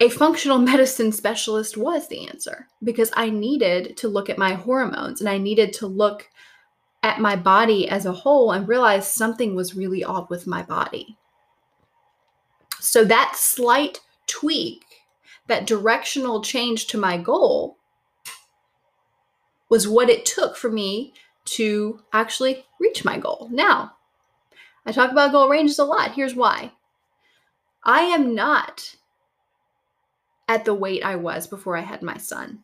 A 0.00 0.08
functional 0.08 0.58
medicine 0.72 1.12
specialist 1.12 1.76
was 1.76 2.08
the 2.08 2.28
answer 2.28 2.68
because 2.82 3.10
I 3.16 3.30
needed 3.30 3.96
to 3.98 4.08
look 4.08 4.28
at 4.28 4.38
my 4.38 4.54
hormones 4.54 5.20
and 5.20 5.28
I 5.28 5.38
needed 5.38 5.72
to 5.74 5.86
look 5.86 6.28
at 7.02 7.20
my 7.20 7.36
body 7.36 7.88
as 7.88 8.06
a 8.06 8.12
whole 8.12 8.50
and 8.50 8.66
realize 8.66 9.10
something 9.10 9.54
was 9.54 9.76
really 9.76 10.02
off 10.02 10.30
with 10.30 10.46
my 10.46 10.62
body. 10.62 11.16
So 12.80 13.04
that 13.04 13.34
slight 13.36 14.00
tweak, 14.26 14.84
that 15.46 15.66
directional 15.66 16.42
change 16.42 16.86
to 16.88 16.98
my 16.98 17.18
goal, 17.18 17.76
was 19.68 19.88
what 19.88 20.08
it 20.08 20.24
took 20.24 20.56
for 20.56 20.70
me 20.70 21.12
to 21.44 22.00
actually 22.12 22.64
reach 22.80 23.04
my 23.04 23.18
goal. 23.18 23.48
Now, 23.50 23.96
I 24.86 24.92
talk 24.92 25.10
about 25.10 25.32
goal 25.32 25.48
ranges 25.48 25.78
a 25.78 25.84
lot. 25.84 26.12
Here's 26.12 26.34
why 26.34 26.72
I 27.84 28.02
am 28.02 28.34
not 28.34 28.96
at 30.48 30.64
the 30.64 30.74
weight 30.74 31.04
I 31.04 31.16
was 31.16 31.46
before 31.46 31.76
I 31.76 31.80
had 31.80 32.02
my 32.02 32.16
son. 32.16 32.60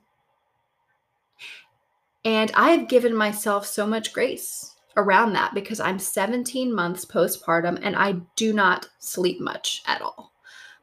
And 2.24 2.50
I 2.54 2.72
have 2.72 2.88
given 2.88 3.14
myself 3.14 3.66
so 3.66 3.86
much 3.86 4.12
grace 4.12 4.74
around 4.96 5.32
that 5.32 5.54
because 5.54 5.80
I'm 5.80 5.98
17 5.98 6.74
months 6.74 7.04
postpartum 7.04 7.78
and 7.82 7.96
I 7.96 8.16
do 8.36 8.52
not 8.52 8.88
sleep 8.98 9.40
much 9.40 9.82
at 9.86 10.02
all. 10.02 10.32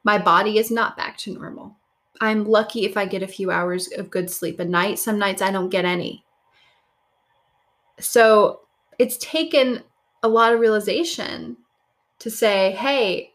My 0.03 0.17
body 0.17 0.57
is 0.57 0.71
not 0.71 0.97
back 0.97 1.17
to 1.19 1.33
normal. 1.33 1.75
I'm 2.21 2.45
lucky 2.45 2.85
if 2.85 2.97
I 2.97 3.05
get 3.05 3.21
a 3.21 3.27
few 3.27 3.51
hours 3.51 3.89
of 3.97 4.09
good 4.09 4.29
sleep 4.29 4.59
a 4.59 4.65
night. 4.65 4.97
Some 4.97 5.19
nights 5.19 5.41
I 5.41 5.51
don't 5.51 5.69
get 5.69 5.85
any. 5.85 6.23
So 7.99 8.61
it's 8.97 9.17
taken 9.17 9.83
a 10.23 10.27
lot 10.27 10.53
of 10.53 10.59
realization 10.59 11.57
to 12.19 12.31
say, 12.31 12.71
hey, 12.71 13.33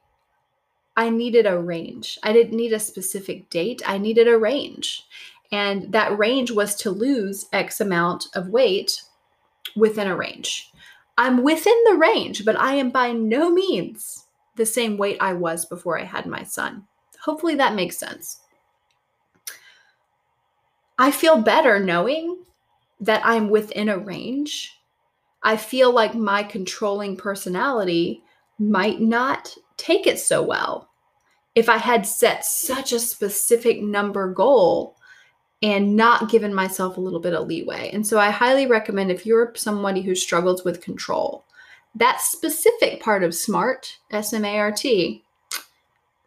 I 0.97 1.11
needed 1.11 1.47
a 1.47 1.59
range. 1.59 2.19
I 2.23 2.33
didn't 2.33 2.57
need 2.57 2.73
a 2.73 2.81
specific 2.81 3.49
date. 3.51 3.83
I 3.87 3.99
needed 3.99 4.29
a 4.29 4.39
range. 4.39 5.07
And 5.51 5.93
that 5.93 6.17
range 6.19 6.51
was 6.51 6.75
to 6.77 6.91
lose 6.91 7.47
X 7.53 7.81
amount 7.81 8.27
of 8.35 8.49
weight 8.49 9.03
within 9.77 10.07
a 10.07 10.17
range. 10.17 10.73
I'm 11.19 11.43
within 11.43 11.77
the 11.85 11.97
range, 11.97 12.45
but 12.45 12.59
I 12.59 12.75
am 12.75 12.91
by 12.91 13.13
no 13.13 13.51
means 13.51 14.27
the 14.57 14.67
same 14.67 14.97
weight 14.97 15.19
I 15.21 15.35
was 15.35 15.65
before 15.65 15.99
I 15.99 16.05
had 16.05 16.27
my 16.27 16.43
son. 16.43 16.87
Hopefully 17.21 17.55
that 17.57 17.75
makes 17.75 17.99
sense. 17.99 18.41
I 20.99 21.11
feel 21.11 21.41
better 21.41 21.79
knowing 21.79 22.45
that 23.01 23.23
I'm 23.25 23.51
within 23.51 23.89
a 23.89 23.99
range. 23.99 24.79
I 25.43 25.57
feel 25.57 25.93
like 25.93 26.15
my 26.15 26.43
controlling 26.43 27.17
personality 27.17 28.23
might 28.59 29.01
not 29.01 29.55
take 29.83 30.07
it 30.07 30.19
so 30.19 30.43
well 30.43 30.89
if 31.55 31.69
I 31.69 31.77
had 31.77 32.07
set 32.07 32.45
such 32.45 32.93
a 32.93 32.99
specific 32.99 33.83
number 33.83 34.33
goal 34.33 34.97
and 35.63 35.97
not 35.97 36.31
given 36.31 36.55
myself 36.55 36.97
a 36.97 37.01
little 37.01 37.21
bit 37.21 37.35
of 37.35 37.47
leeway. 37.47 37.91
And 37.93 38.07
so 38.07 38.19
I 38.19 38.31
highly 38.31 38.67
recommend 38.67 39.11
if 39.11 39.27
you're 39.27 39.53
somebody 39.55 40.03
who 40.03 40.15
struggles 40.15 40.65
with 40.65 40.81
control, 40.81 41.45
that 41.95 42.21
specific 42.21 43.01
part 43.01 43.23
of 43.23 43.35
SMART, 43.35 43.99
S 44.11 44.33
M 44.33 44.45
A 44.45 44.59
R 44.59 44.73
T, 44.73 45.23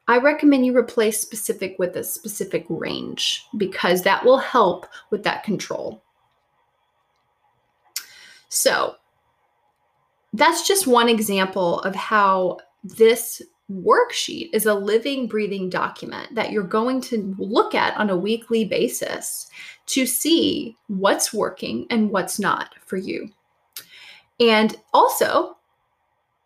I 0.07 0.19
recommend 0.19 0.65
you 0.65 0.77
replace 0.77 1.19
specific 1.19 1.77
with 1.79 1.95
a 1.95 2.03
specific 2.03 2.65
range 2.69 3.45
because 3.57 4.03
that 4.03 4.23
will 4.23 4.37
help 4.37 4.85
with 5.09 5.23
that 5.23 5.43
control. 5.43 6.03
So, 8.49 8.95
that's 10.33 10.67
just 10.67 10.85
one 10.85 11.09
example 11.09 11.79
of 11.81 11.95
how 11.95 12.59
this 12.85 13.41
worksheet 13.71 14.49
is 14.53 14.65
a 14.65 14.73
living, 14.73 15.27
breathing 15.27 15.69
document 15.69 16.33
that 16.35 16.51
you're 16.51 16.63
going 16.63 17.01
to 17.01 17.35
look 17.39 17.73
at 17.73 17.97
on 17.97 18.09
a 18.09 18.17
weekly 18.17 18.63
basis 18.65 19.49
to 19.87 20.05
see 20.05 20.75
what's 20.87 21.33
working 21.33 21.87
and 21.89 22.11
what's 22.11 22.39
not 22.39 22.75
for 22.85 22.97
you. 22.97 23.29
And 24.39 24.75
also, 24.93 25.57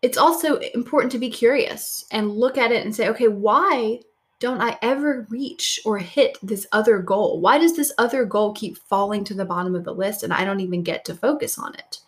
it's 0.02 0.16
also 0.16 0.56
important 0.74 1.12
to 1.12 1.18
be 1.18 1.28
curious 1.28 2.06
and 2.10 2.30
look 2.30 2.56
at 2.56 2.72
it 2.72 2.84
and 2.84 2.94
say, 2.94 3.08
okay, 3.08 3.28
why 3.28 4.00
don't 4.38 4.62
I 4.62 4.78
ever 4.80 5.26
reach 5.28 5.78
or 5.84 5.98
hit 5.98 6.38
this 6.42 6.66
other 6.72 6.98
goal? 6.98 7.40
Why 7.40 7.58
does 7.58 7.76
this 7.76 7.92
other 7.98 8.24
goal 8.24 8.54
keep 8.54 8.78
falling 8.78 9.24
to 9.24 9.34
the 9.34 9.44
bottom 9.44 9.74
of 9.74 9.84
the 9.84 9.92
list 9.92 10.22
and 10.22 10.32
I 10.32 10.44
don't 10.44 10.60
even 10.60 10.82
get 10.82 11.04
to 11.06 11.14
focus 11.14 11.58
on 11.58 11.74
it? 11.74 11.98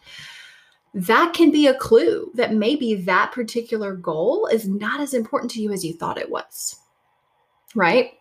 That 0.95 1.33
can 1.35 1.51
be 1.51 1.67
a 1.67 1.75
clue 1.75 2.31
that 2.35 2.55
maybe 2.55 2.95
that 2.95 3.33
particular 3.33 3.95
goal 3.95 4.47
is 4.47 4.69
not 4.69 5.01
as 5.01 5.15
important 5.15 5.51
to 5.53 5.63
you 5.63 5.73
as 5.73 5.85
you 5.85 5.95
thought 5.95 6.19
it 6.19 6.31
was. 6.31 6.77
Right? 7.75 8.13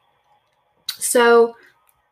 So 0.88 1.56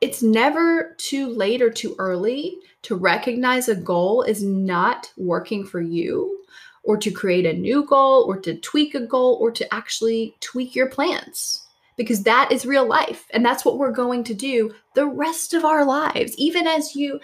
it's 0.01 0.23
never 0.23 0.95
too 0.97 1.27
late 1.27 1.61
or 1.61 1.69
too 1.69 1.95
early 1.99 2.57
to 2.83 2.95
recognize 2.95 3.67
a 3.67 3.75
goal 3.75 4.23
is 4.23 4.43
not 4.43 5.11
working 5.17 5.65
for 5.65 5.81
you 5.81 6.39
or 6.83 6.97
to 6.97 7.11
create 7.11 7.45
a 7.45 7.53
new 7.53 7.85
goal 7.85 8.23
or 8.23 8.37
to 8.39 8.55
tweak 8.55 8.95
a 8.95 9.05
goal 9.05 9.37
or 9.41 9.51
to 9.51 9.73
actually 9.73 10.35
tweak 10.39 10.75
your 10.75 10.87
plans 10.87 11.65
because 11.97 12.23
that 12.23 12.49
is 12.51 12.65
real 12.65 12.87
life 12.87 13.27
and 13.31 13.45
that's 13.45 13.65
what 13.65 13.77
we're 13.77 13.91
going 13.91 14.23
to 14.23 14.33
do 14.33 14.73
the 14.95 15.05
rest 15.05 15.53
of 15.53 15.65
our 15.65 15.85
lives 15.85 16.33
even 16.37 16.65
as 16.65 16.95
you 16.95 17.19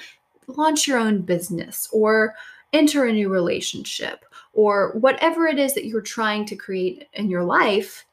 launch 0.48 0.88
your 0.88 1.00
own 1.00 1.22
business 1.22 1.88
or 1.94 2.36
enter 2.74 3.06
a 3.06 3.12
new 3.12 3.30
relationship 3.30 4.26
or 4.54 4.94
whatever 5.00 5.48
it 5.48 5.60
is 5.60 5.74
that 5.74 5.86
you're 5.86 6.02
trying 6.02 6.46
to 6.46 6.56
create 6.56 7.08
in 7.14 7.30
your 7.30 7.44
life, 7.44 8.06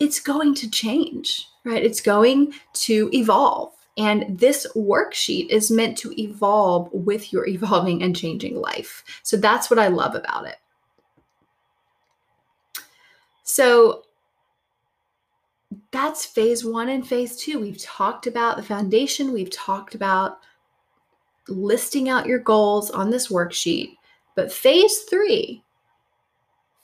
it's 0.00 0.20
going 0.20 0.54
to 0.56 0.70
change, 0.70 1.46
right? 1.64 1.84
It's 1.84 2.00
going 2.00 2.54
to 2.74 3.08
evolve. 3.12 3.72
And 3.96 4.38
this 4.38 4.66
worksheet 4.74 5.48
is 5.48 5.70
meant 5.70 5.98
to 5.98 6.12
evolve 6.20 6.88
with 6.92 7.32
your 7.32 7.46
evolving 7.48 8.02
and 8.02 8.16
changing 8.16 8.56
life. 8.56 9.04
So 9.22 9.36
that's 9.36 9.70
what 9.70 9.78
I 9.78 9.88
love 9.88 10.14
about 10.14 10.46
it. 10.46 10.56
So 13.44 14.02
that's 15.90 16.24
phase 16.24 16.64
one 16.64 16.88
and 16.88 17.06
phase 17.06 17.36
two. 17.36 17.60
We've 17.60 17.80
talked 17.80 18.26
about 18.26 18.56
the 18.56 18.62
foundation, 18.62 19.32
we've 19.32 19.50
talked 19.50 19.94
about 19.94 20.38
listing 21.48 22.08
out 22.08 22.26
your 22.26 22.38
goals 22.38 22.90
on 22.90 23.10
this 23.10 23.28
worksheet. 23.28 23.96
But 24.34 24.52
phase 24.52 25.00
three, 25.10 25.62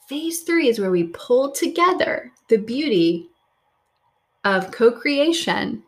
phase 0.07 0.41
three 0.41 0.67
is 0.67 0.79
where 0.79 0.91
we 0.91 1.05
pull 1.05 1.51
together 1.51 2.31
the 2.47 2.57
beauty 2.57 3.29
of 4.43 4.71
co 4.71 4.91
creation 4.91 5.83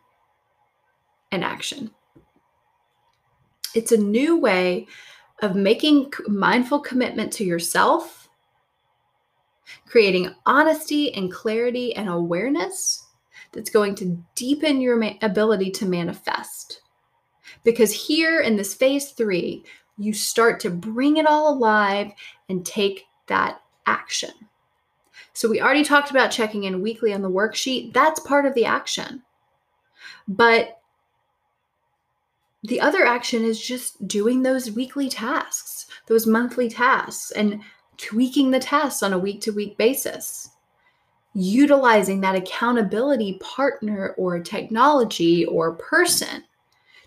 and 1.32 1.44
action. 1.44 1.92
It's 3.74 3.92
a 3.92 3.98
new 3.98 4.38
way 4.38 4.88
of 5.42 5.56
making 5.56 6.12
mindful 6.28 6.80
commitment 6.80 7.32
to 7.34 7.46
yourself, 7.46 8.30
creating 9.88 10.34
honesty 10.46 11.14
and 11.14 11.32
clarity 11.32 11.96
and 11.96 12.10
awareness 12.10 13.08
that's 13.54 13.70
going 13.70 13.96
to 13.96 14.24
deepen 14.36 14.82
your 14.82 14.98
ma- 14.98 15.14
ability 15.22 15.72
to 15.72 15.86
manifest 15.86 16.82
Because 17.64 17.92
here 17.92 18.42
in 18.42 18.56
this 18.56 18.74
phase 18.74 19.12
three, 19.12 19.64
you 19.98 20.14
start 20.14 20.60
to 20.62 20.70
bring 20.70 21.18
it 21.18 21.28
all 21.28 21.54
alive 21.54 22.12
and 22.50 22.66
take 22.66 23.06
that 23.28 23.62
action. 23.86 24.32
So, 25.34 25.48
we 25.50 25.62
already 25.62 25.84
talked 25.84 26.12
about 26.12 26.32
checking 26.32 26.66
in 26.66 26.82
weekly 26.82 27.14
on 27.14 27.22
the 27.22 27.30
worksheet. 27.30 27.94
That's 27.94 28.20
part 28.22 28.46
of 28.46 28.54
the 28.54 28.66
action. 28.66 29.22
But 30.28 30.82
the 32.64 32.82
other 32.82 33.06
action 33.06 33.44
is 33.44 33.60
just 33.60 34.08
doing 34.08 34.44
those 34.44 34.72
weekly 34.72 35.10
tasks, 35.10 35.88
those 36.08 36.28
monthly 36.28 36.70
tasks, 36.70 37.32
and 37.32 37.62
tweaking 37.98 38.52
the 38.52 38.60
tasks 38.60 39.04
on 39.04 39.14
a 39.14 39.20
week 39.20 39.42
to 39.42 39.52
week 39.52 39.78
basis. 39.78 40.50
Utilizing 41.34 42.22
that 42.22 42.36
accountability 42.36 43.40
partner 43.42 44.14
or 44.18 44.40
technology 44.40 45.46
or 45.46 45.74
person 45.74 46.44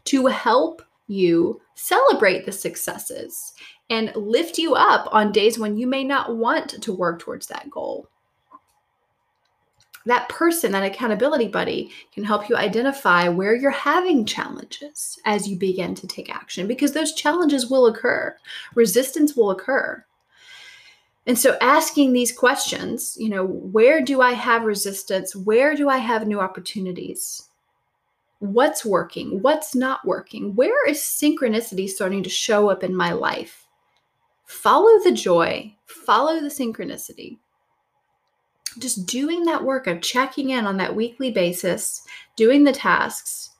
to 0.04 0.26
help 0.26 0.82
you 1.06 1.60
celebrate 1.74 2.46
the 2.46 2.52
successes 2.52 3.52
and 3.90 4.14
lift 4.16 4.58
you 4.58 4.74
up 4.74 5.08
on 5.12 5.32
days 5.32 5.58
when 5.58 5.76
you 5.76 5.86
may 5.86 6.04
not 6.04 6.36
want 6.36 6.70
to 6.82 6.92
work 6.92 7.20
towards 7.20 7.46
that 7.46 7.68
goal 7.70 8.08
that 10.06 10.28
person, 10.28 10.72
that 10.72 10.84
accountability 10.84 11.48
buddy, 11.48 11.90
can 12.12 12.24
help 12.24 12.48
you 12.48 12.56
identify 12.56 13.28
where 13.28 13.54
you're 13.54 13.70
having 13.70 14.26
challenges 14.26 15.18
as 15.24 15.48
you 15.48 15.56
begin 15.56 15.94
to 15.94 16.06
take 16.06 16.34
action 16.34 16.66
because 16.66 16.92
those 16.92 17.14
challenges 17.14 17.70
will 17.70 17.86
occur, 17.86 18.36
resistance 18.74 19.34
will 19.34 19.50
occur. 19.50 20.04
And 21.26 21.38
so, 21.38 21.56
asking 21.62 22.12
these 22.12 22.36
questions, 22.36 23.16
you 23.18 23.30
know, 23.30 23.46
where 23.46 24.02
do 24.02 24.20
I 24.20 24.32
have 24.32 24.64
resistance? 24.64 25.34
Where 25.34 25.74
do 25.74 25.88
I 25.88 25.96
have 25.96 26.26
new 26.26 26.38
opportunities? 26.38 27.48
What's 28.52 28.84
working? 28.84 29.40
What's 29.42 29.74
not 29.74 30.04
working? 30.04 30.54
Where 30.54 30.88
is 30.88 30.98
synchronicity 30.98 31.88
starting 31.88 32.22
to 32.22 32.30
show 32.30 32.68
up 32.68 32.84
in 32.84 32.94
my 32.94 33.12
life? 33.12 33.66
Follow 34.44 35.02
the 35.02 35.12
joy, 35.12 35.74
follow 35.86 36.40
the 36.40 36.48
synchronicity 36.48 37.38
just 38.78 39.06
doing 39.06 39.44
that 39.44 39.62
work 39.62 39.86
of 39.86 40.00
checking 40.00 40.50
in 40.50 40.66
on 40.66 40.76
that 40.78 40.94
weekly 40.94 41.30
basis, 41.30 42.02
doing 42.36 42.64
the 42.64 42.72
tasks, 42.72 43.50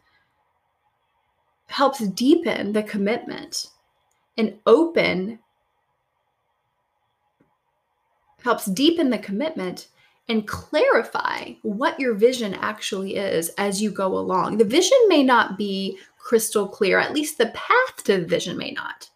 helps 1.66 2.00
deepen 2.08 2.72
the 2.72 2.82
commitment 2.82 3.68
and 4.36 4.58
open, 4.66 5.38
helps 8.42 8.66
deepen 8.66 9.10
the 9.10 9.18
commitment 9.18 9.88
and 10.28 10.48
clarify 10.48 11.52
what 11.62 12.00
your 12.00 12.14
vision 12.14 12.54
actually 12.54 13.16
is 13.16 13.50
as 13.58 13.82
you 13.82 13.90
go 13.90 14.06
along. 14.16 14.58
The 14.58 14.64
vision 14.64 14.98
may 15.08 15.22
not 15.22 15.58
be 15.58 15.98
crystal 16.18 16.66
clear, 16.66 16.98
at 16.98 17.12
least 17.12 17.36
the 17.36 17.52
path 17.54 18.04
to 18.04 18.20
the 18.20 18.26
vision 18.26 18.56
may 18.56 18.70
not. 18.70 19.10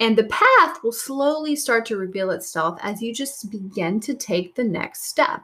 And 0.00 0.18
the 0.18 0.24
path 0.24 0.82
will 0.82 0.92
slowly 0.92 1.54
start 1.54 1.86
to 1.86 1.96
reveal 1.96 2.30
itself 2.32 2.78
as 2.82 3.00
you 3.00 3.14
just 3.14 3.50
begin 3.50 4.00
to 4.00 4.14
take 4.14 4.54
the 4.54 4.64
next 4.64 5.04
step. 5.04 5.40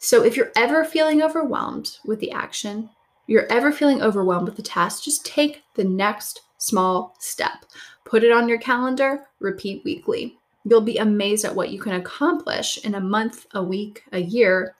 So 0.00 0.24
if 0.24 0.36
you're 0.36 0.52
ever 0.56 0.84
feeling 0.84 1.22
overwhelmed 1.22 1.98
with 2.04 2.18
the 2.18 2.32
action, 2.32 2.90
you're 3.26 3.50
ever 3.50 3.72
feeling 3.72 4.02
overwhelmed 4.02 4.46
with 4.46 4.56
the 4.56 4.62
task, 4.62 5.04
just 5.04 5.24
take 5.24 5.62
the 5.76 5.84
next 5.84 6.42
small 6.58 7.14
step. 7.20 7.64
Put 8.04 8.24
it 8.24 8.32
on 8.32 8.48
your 8.48 8.58
calendar, 8.58 9.26
repeat 9.38 9.82
weekly. 9.84 10.38
You'll 10.64 10.80
be 10.80 10.96
amazed 10.96 11.44
at 11.44 11.54
what 11.54 11.70
you 11.70 11.78
can 11.78 11.92
accomplish 11.92 12.78
in 12.78 12.94
a 12.94 13.00
month, 13.00 13.46
a 13.52 13.62
week, 13.62 14.02
a 14.12 14.20
year 14.20 14.74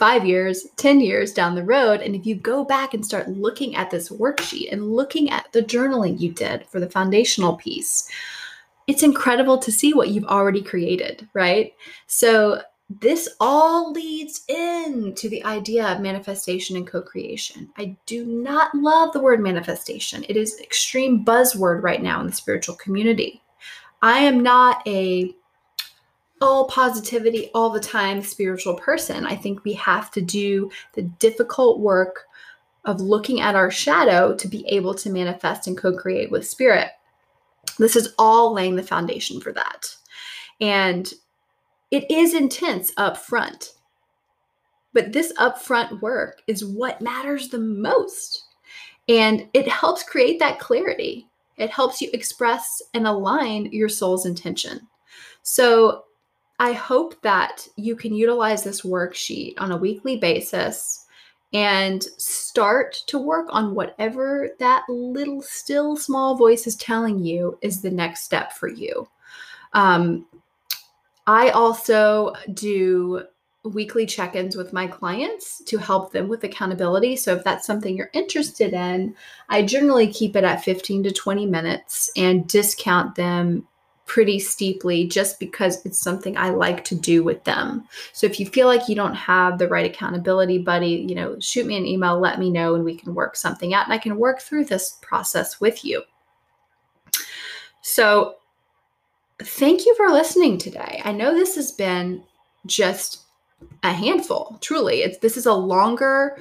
five 0.00 0.26
years, 0.26 0.66
10 0.76 1.00
years 1.00 1.32
down 1.32 1.54
the 1.54 1.62
road. 1.62 2.00
And 2.00 2.16
if 2.16 2.24
you 2.24 2.34
go 2.34 2.64
back 2.64 2.94
and 2.94 3.04
start 3.04 3.28
looking 3.28 3.76
at 3.76 3.90
this 3.90 4.08
worksheet 4.08 4.72
and 4.72 4.90
looking 4.90 5.30
at 5.30 5.52
the 5.52 5.62
journaling 5.62 6.18
you 6.18 6.32
did 6.32 6.66
for 6.66 6.80
the 6.80 6.88
foundational 6.88 7.56
piece, 7.56 8.10
it's 8.86 9.02
incredible 9.02 9.58
to 9.58 9.70
see 9.70 9.92
what 9.92 10.08
you've 10.08 10.24
already 10.24 10.62
created, 10.62 11.28
right? 11.34 11.74
So, 12.06 12.62
this 12.98 13.28
all 13.38 13.92
leads 13.92 14.42
into 14.48 15.28
the 15.28 15.44
idea 15.44 15.86
of 15.86 16.00
manifestation 16.00 16.76
and 16.76 16.84
co 16.84 17.00
creation. 17.00 17.70
I 17.76 17.96
do 18.06 18.26
not 18.26 18.74
love 18.74 19.12
the 19.12 19.20
word 19.20 19.40
manifestation, 19.40 20.24
it 20.28 20.36
is 20.36 20.58
extreme 20.58 21.24
buzzword 21.24 21.84
right 21.84 22.02
now 22.02 22.20
in 22.20 22.26
the 22.26 22.32
spiritual 22.32 22.74
community. 22.74 23.42
I 24.02 24.20
am 24.20 24.42
not 24.42 24.86
a 24.86 25.34
all 26.40 26.66
positivity 26.68 27.50
all 27.54 27.68
the 27.68 27.80
time 27.80 28.22
spiritual 28.22 28.74
person. 28.74 29.26
I 29.26 29.36
think 29.36 29.62
we 29.62 29.74
have 29.74 30.10
to 30.12 30.22
do 30.22 30.70
the 30.94 31.02
difficult 31.02 31.80
work 31.80 32.24
of 32.86 33.00
looking 33.00 33.40
at 33.40 33.54
our 33.54 33.70
shadow 33.70 34.34
to 34.34 34.48
be 34.48 34.66
able 34.66 34.94
to 34.94 35.10
manifest 35.10 35.66
and 35.66 35.76
co 35.76 35.94
create 35.94 36.30
with 36.30 36.48
spirit. 36.48 36.88
This 37.78 37.94
is 37.94 38.14
all 38.18 38.54
laying 38.54 38.76
the 38.76 38.82
foundation 38.82 39.40
for 39.40 39.52
that. 39.52 39.94
And 40.60 41.12
it 41.90 42.10
is 42.10 42.34
intense 42.34 42.92
up 42.96 43.16
front. 43.16 43.74
But 44.92 45.12
this 45.12 45.32
upfront 45.34 46.00
work 46.00 46.42
is 46.46 46.64
what 46.64 47.00
matters 47.00 47.48
the 47.48 47.58
most. 47.58 48.44
And 49.08 49.48
it 49.54 49.68
helps 49.68 50.02
create 50.02 50.38
that 50.38 50.58
clarity. 50.58 51.29
It 51.60 51.70
helps 51.70 52.00
you 52.00 52.08
express 52.14 52.80
and 52.94 53.06
align 53.06 53.66
your 53.70 53.90
soul's 53.90 54.24
intention. 54.24 54.88
So 55.42 56.04
I 56.58 56.72
hope 56.72 57.20
that 57.22 57.68
you 57.76 57.94
can 57.94 58.14
utilize 58.14 58.64
this 58.64 58.80
worksheet 58.80 59.54
on 59.58 59.70
a 59.70 59.76
weekly 59.76 60.16
basis 60.16 61.04
and 61.52 62.02
start 62.02 62.94
to 63.08 63.18
work 63.18 63.46
on 63.50 63.74
whatever 63.74 64.50
that 64.58 64.84
little, 64.88 65.42
still 65.42 65.96
small 65.96 66.36
voice 66.36 66.66
is 66.66 66.76
telling 66.76 67.18
you 67.18 67.58
is 67.60 67.82
the 67.82 67.90
next 67.90 68.22
step 68.22 68.52
for 68.52 68.68
you. 68.68 69.06
Um, 69.74 70.26
I 71.26 71.50
also 71.50 72.32
do 72.54 73.22
weekly 73.64 74.06
check 74.06 74.36
ins 74.36 74.56
with 74.56 74.72
my 74.72 74.86
clients 74.86 75.62
to 75.64 75.78
help 75.78 76.12
them 76.12 76.28
with 76.28 76.44
accountability. 76.44 77.16
So, 77.16 77.34
if 77.34 77.44
that's 77.44 77.66
something 77.66 77.96
you're 77.96 78.10
interested 78.12 78.72
in, 78.72 79.14
I 79.48 79.62
generally 79.62 80.12
keep 80.12 80.36
it 80.36 80.44
at 80.44 80.64
15 80.64 81.04
to 81.04 81.12
20 81.12 81.46
minutes 81.46 82.10
and 82.16 82.46
discount 82.46 83.14
them 83.14 83.66
pretty 84.10 84.40
steeply 84.40 85.06
just 85.06 85.38
because 85.38 85.86
it's 85.86 85.96
something 85.96 86.36
I 86.36 86.50
like 86.50 86.82
to 86.86 86.96
do 86.96 87.22
with 87.22 87.44
them. 87.44 87.86
So 88.12 88.26
if 88.26 88.40
you 88.40 88.46
feel 88.46 88.66
like 88.66 88.88
you 88.88 88.96
don't 88.96 89.14
have 89.14 89.56
the 89.56 89.68
right 89.68 89.88
accountability 89.88 90.58
buddy, 90.58 91.06
you 91.08 91.14
know, 91.14 91.38
shoot 91.38 91.64
me 91.64 91.76
an 91.76 91.86
email, 91.86 92.18
let 92.18 92.40
me 92.40 92.50
know, 92.50 92.74
and 92.74 92.84
we 92.84 92.96
can 92.96 93.14
work 93.14 93.36
something 93.36 93.72
out 93.72 93.84
and 93.84 93.92
I 93.92 93.98
can 93.98 94.16
work 94.16 94.40
through 94.40 94.64
this 94.64 94.98
process 95.00 95.60
with 95.60 95.84
you. 95.84 96.02
So 97.82 98.34
thank 99.40 99.86
you 99.86 99.94
for 99.94 100.08
listening 100.08 100.58
today. 100.58 101.00
I 101.04 101.12
know 101.12 101.32
this 101.32 101.54
has 101.54 101.70
been 101.70 102.24
just 102.66 103.26
a 103.82 103.92
handful, 103.92 104.58
truly. 104.60 105.02
It's 105.02 105.18
this 105.18 105.36
is 105.36 105.46
a 105.46 105.52
longer 105.54 106.38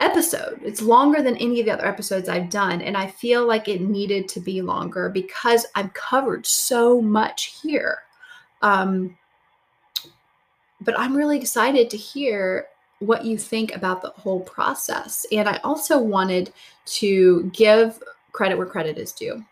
episode. 0.00 0.60
It's 0.62 0.82
longer 0.82 1.22
than 1.22 1.36
any 1.36 1.60
of 1.60 1.66
the 1.66 1.72
other 1.72 1.86
episodes 1.86 2.28
I've 2.28 2.50
done. 2.50 2.82
And 2.82 2.96
I 2.96 3.06
feel 3.06 3.46
like 3.46 3.68
it 3.68 3.80
needed 3.80 4.28
to 4.30 4.40
be 4.40 4.62
longer 4.62 5.08
because 5.08 5.66
I've 5.74 5.92
covered 5.94 6.46
so 6.46 7.00
much 7.00 7.60
here. 7.62 7.98
Um, 8.62 9.16
but 10.80 10.98
I'm 10.98 11.16
really 11.16 11.38
excited 11.38 11.90
to 11.90 11.96
hear 11.96 12.66
what 12.98 13.24
you 13.24 13.38
think 13.38 13.74
about 13.74 14.02
the 14.02 14.10
whole 14.10 14.40
process. 14.40 15.26
And 15.30 15.48
I 15.48 15.58
also 15.64 15.98
wanted 15.98 16.52
to 16.86 17.50
give 17.54 18.02
credit 18.32 18.56
where 18.56 18.66
credit 18.66 18.98
is 18.98 19.12
due. 19.12 19.44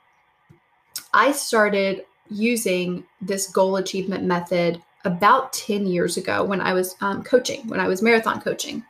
I 1.15 1.33
started 1.33 2.05
using 2.31 3.05
this 3.21 3.49
goal 3.49 3.77
achievement 3.77 4.25
method 4.25 4.83
about 5.05 5.53
10 5.53 5.87
years 5.87 6.17
ago 6.17 6.45
when 6.45 6.61
I 6.61 6.73
was 6.73 6.97
um, 7.01 7.23
coaching, 7.23 7.67
when 7.69 7.81
I 7.81 7.89
was 7.89 8.03
marathon 8.03 8.41
coaching. 8.41 8.85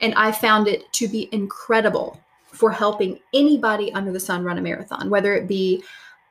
And 0.00 0.14
I 0.14 0.32
found 0.32 0.68
it 0.68 0.90
to 0.94 1.08
be 1.08 1.28
incredible 1.32 2.20
for 2.46 2.70
helping 2.70 3.18
anybody 3.34 3.92
under 3.92 4.12
the 4.12 4.20
sun 4.20 4.44
run 4.44 4.58
a 4.58 4.62
marathon, 4.62 5.10
whether 5.10 5.34
it 5.34 5.46
be 5.46 5.82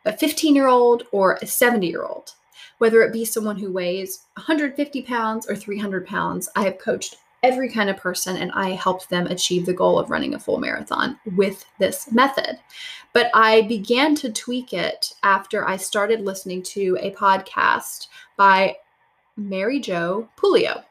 a 0.05 0.15
15 0.15 0.55
year 0.55 0.67
old 0.67 1.03
or 1.11 1.37
a 1.41 1.47
70 1.47 1.87
year 1.87 2.03
old, 2.03 2.33
whether 2.79 3.01
it 3.01 3.13
be 3.13 3.25
someone 3.25 3.57
who 3.57 3.71
weighs 3.71 4.25
150 4.35 5.01
pounds 5.03 5.49
or 5.49 5.55
300 5.55 6.05
pounds. 6.05 6.49
I 6.55 6.63
have 6.63 6.79
coached 6.79 7.17
every 7.41 7.69
kind 7.69 7.89
of 7.89 7.97
person 7.97 8.37
and 8.37 8.51
I 8.51 8.71
helped 8.71 9.09
them 9.09 9.27
achieve 9.27 9.65
the 9.65 9.73
goal 9.73 9.97
of 9.97 10.09
running 10.09 10.33
a 10.33 10.39
full 10.39 10.59
marathon 10.59 11.17
with 11.35 11.65
this 11.79 12.11
method. 12.11 12.59
But 13.13 13.31
I 13.33 13.61
began 13.63 14.13
to 14.15 14.31
tweak 14.31 14.73
it 14.73 15.13
after 15.23 15.67
I 15.67 15.77
started 15.77 16.21
listening 16.21 16.63
to 16.63 16.97
a 16.99 17.11
podcast 17.11 18.07
by 18.35 18.75
Mary 19.39 19.79
Jo 19.79 20.27
Pulio. 20.37 20.83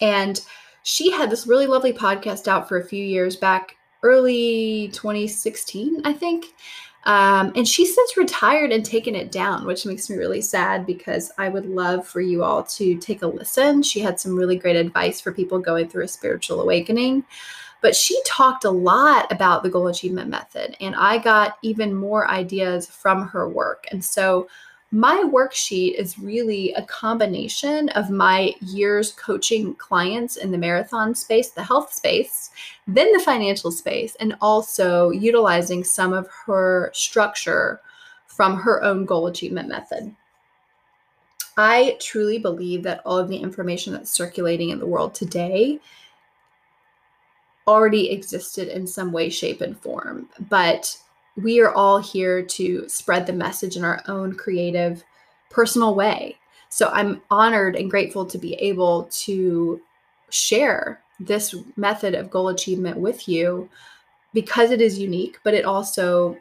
And 0.00 0.40
she 0.82 1.10
had 1.10 1.30
this 1.30 1.46
really 1.46 1.66
lovely 1.66 1.92
podcast 1.92 2.48
out 2.48 2.68
for 2.68 2.78
a 2.78 2.84
few 2.84 3.04
years 3.04 3.36
back, 3.36 3.76
early 4.02 4.88
2016, 4.92 6.02
I 6.04 6.12
think. 6.12 6.46
Um, 7.04 7.52
and 7.54 7.66
she's 7.66 7.94
since 7.94 8.16
retired 8.16 8.72
and 8.72 8.84
taken 8.84 9.14
it 9.14 9.30
down, 9.30 9.64
which 9.64 9.86
makes 9.86 10.10
me 10.10 10.16
really 10.16 10.40
sad 10.40 10.84
because 10.84 11.30
I 11.38 11.48
would 11.48 11.66
love 11.66 12.06
for 12.06 12.20
you 12.20 12.42
all 12.42 12.64
to 12.64 12.98
take 12.98 13.22
a 13.22 13.28
listen. 13.28 13.82
She 13.82 14.00
had 14.00 14.18
some 14.18 14.36
really 14.36 14.56
great 14.56 14.74
advice 14.74 15.20
for 15.20 15.32
people 15.32 15.60
going 15.60 15.88
through 15.88 16.04
a 16.04 16.08
spiritual 16.08 16.60
awakening. 16.60 17.24
But 17.80 17.94
she 17.94 18.20
talked 18.24 18.64
a 18.64 18.70
lot 18.70 19.30
about 19.30 19.62
the 19.62 19.70
goal 19.70 19.86
achievement 19.86 20.30
method, 20.30 20.76
and 20.80 20.96
I 20.96 21.18
got 21.18 21.58
even 21.62 21.94
more 21.94 22.28
ideas 22.28 22.86
from 22.86 23.28
her 23.28 23.48
work. 23.48 23.86
And 23.92 24.04
so 24.04 24.48
my 24.92 25.22
worksheet 25.32 25.94
is 25.94 26.18
really 26.18 26.72
a 26.74 26.82
combination 26.82 27.88
of 27.90 28.08
my 28.10 28.54
years 28.60 29.12
coaching 29.12 29.74
clients 29.74 30.36
in 30.36 30.50
the 30.52 30.58
marathon 30.58 31.14
space, 31.14 31.50
the 31.50 31.62
health 31.62 31.92
space, 31.92 32.50
then 32.86 33.12
the 33.12 33.22
financial 33.24 33.72
space, 33.72 34.14
and 34.20 34.36
also 34.40 35.10
utilizing 35.10 35.82
some 35.82 36.12
of 36.12 36.28
her 36.46 36.90
structure 36.94 37.80
from 38.26 38.56
her 38.56 38.82
own 38.82 39.04
goal 39.04 39.26
achievement 39.26 39.68
method. 39.68 40.14
I 41.56 41.96
truly 42.00 42.38
believe 42.38 42.82
that 42.84 43.00
all 43.04 43.18
of 43.18 43.28
the 43.28 43.36
information 43.36 43.92
that's 43.92 44.10
circulating 44.10 44.70
in 44.70 44.78
the 44.78 44.86
world 44.86 45.14
today 45.14 45.80
already 47.66 48.10
existed 48.10 48.68
in 48.68 48.86
some 48.86 49.10
way, 49.10 49.30
shape, 49.30 49.62
and 49.62 49.76
form. 49.76 50.28
But 50.48 50.96
we 51.36 51.60
are 51.60 51.72
all 51.72 51.98
here 51.98 52.42
to 52.42 52.88
spread 52.88 53.26
the 53.26 53.32
message 53.32 53.76
in 53.76 53.84
our 53.84 54.02
own 54.08 54.34
creative, 54.34 55.04
personal 55.50 55.94
way. 55.94 56.38
So 56.68 56.88
I'm 56.88 57.22
honored 57.30 57.76
and 57.76 57.90
grateful 57.90 58.26
to 58.26 58.38
be 58.38 58.54
able 58.54 59.04
to 59.10 59.80
share 60.30 61.00
this 61.20 61.54
method 61.76 62.14
of 62.14 62.30
goal 62.30 62.48
achievement 62.48 62.98
with 62.98 63.28
you 63.28 63.68
because 64.32 64.70
it 64.70 64.80
is 64.80 64.98
unique, 64.98 65.38
but 65.44 65.54
it 65.54 65.64
also 65.64 66.36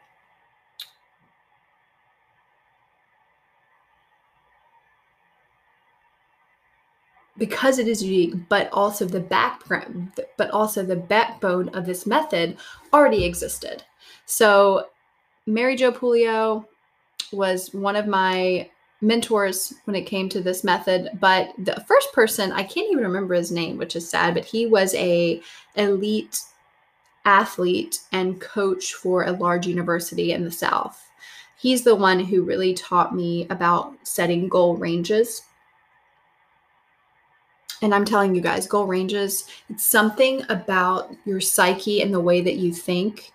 because 7.37 7.79
it 7.79 7.87
is 7.87 8.01
unique, 8.01 8.33
but 8.47 8.69
also 8.71 9.05
the 9.05 9.19
background, 9.19 10.11
but 10.37 10.49
also 10.51 10.83
the 10.83 10.95
backbone 10.95 11.69
of 11.69 11.85
this 11.85 12.05
method 12.05 12.57
already 12.93 13.25
existed. 13.25 13.83
So, 14.25 14.87
Mary 15.45 15.75
Jo 15.75 15.91
Pulio 15.91 16.65
was 17.31 17.73
one 17.73 17.95
of 17.95 18.07
my 18.07 18.69
mentors 19.01 19.73
when 19.85 19.95
it 19.95 20.07
came 20.07 20.29
to 20.29 20.41
this 20.41 20.63
method 20.63 21.09
but 21.19 21.49
the 21.59 21.83
first 21.85 22.11
person 22.13 22.51
i 22.53 22.63
can't 22.63 22.89
even 22.89 23.03
remember 23.03 23.35
his 23.35 23.51
name 23.51 23.77
which 23.77 23.95
is 23.95 24.09
sad 24.09 24.33
but 24.33 24.45
he 24.45 24.65
was 24.65 24.95
a 24.95 25.39
elite 25.75 26.39
athlete 27.25 27.99
and 28.11 28.39
coach 28.39 28.93
for 28.93 29.23
a 29.23 29.31
large 29.31 29.67
university 29.67 30.31
in 30.31 30.45
the 30.45 30.51
south. 30.51 31.09
He's 31.57 31.83
the 31.83 31.95
one 31.95 32.19
who 32.19 32.43
really 32.43 32.73
taught 32.73 33.15
me 33.15 33.47
about 33.49 33.95
setting 34.03 34.47
goal 34.47 34.77
ranges. 34.77 35.41
And 37.81 37.93
I'm 37.93 38.05
telling 38.05 38.35
you 38.35 38.41
guys, 38.41 38.67
goal 38.67 38.85
ranges, 38.85 39.47
it's 39.69 39.85
something 39.85 40.43
about 40.49 41.11
your 41.25 41.41
psyche 41.41 42.01
and 42.01 42.13
the 42.13 42.19
way 42.19 42.41
that 42.41 42.55
you 42.55 42.71
think 42.71 43.31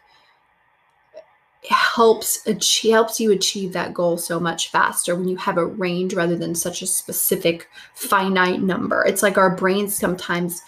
helps 1.68 2.46
achieve, 2.46 2.92
helps 2.92 3.20
you 3.20 3.32
achieve 3.32 3.72
that 3.72 3.92
goal 3.92 4.16
so 4.16 4.40
much 4.40 4.70
faster 4.70 5.14
when 5.14 5.28
you 5.28 5.36
have 5.36 5.58
a 5.58 5.66
range 5.66 6.14
rather 6.14 6.36
than 6.36 6.54
such 6.54 6.82
a 6.82 6.86
specific 6.86 7.68
finite 7.94 8.62
number. 8.62 9.04
It's 9.04 9.22
like 9.22 9.36
our 9.36 9.54
brains 9.54 9.94
sometimes 9.94 10.62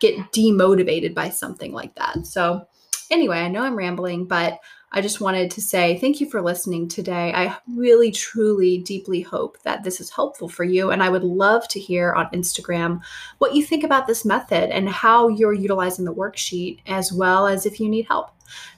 get 0.00 0.16
demotivated 0.32 1.14
by 1.14 1.28
something 1.28 1.72
like 1.72 1.94
that. 1.96 2.26
So 2.26 2.66
anyway, 3.10 3.38
I 3.38 3.48
know 3.48 3.62
I'm 3.62 3.76
rambling, 3.76 4.26
but 4.26 4.58
I 4.92 5.02
just 5.02 5.20
wanted 5.20 5.50
to 5.50 5.60
say 5.60 5.98
thank 5.98 6.20
you 6.20 6.30
for 6.30 6.40
listening 6.40 6.88
today. 6.88 7.32
I 7.34 7.54
really, 7.68 8.10
truly, 8.10 8.78
deeply 8.78 9.20
hope 9.20 9.60
that 9.64 9.84
this 9.84 10.00
is 10.00 10.08
helpful 10.08 10.48
for 10.48 10.64
you. 10.64 10.90
And 10.90 11.02
I 11.02 11.10
would 11.10 11.24
love 11.24 11.68
to 11.68 11.80
hear 11.80 12.14
on 12.14 12.30
Instagram 12.30 13.02
what 13.38 13.54
you 13.54 13.62
think 13.62 13.84
about 13.84 14.06
this 14.06 14.24
method 14.24 14.70
and 14.70 14.88
how 14.88 15.28
you're 15.28 15.52
utilizing 15.52 16.04
the 16.04 16.14
worksheet, 16.14 16.80
as 16.86 17.12
well 17.12 17.46
as 17.46 17.66
if 17.66 17.78
you 17.80 17.88
need 17.88 18.06
help. 18.06 18.30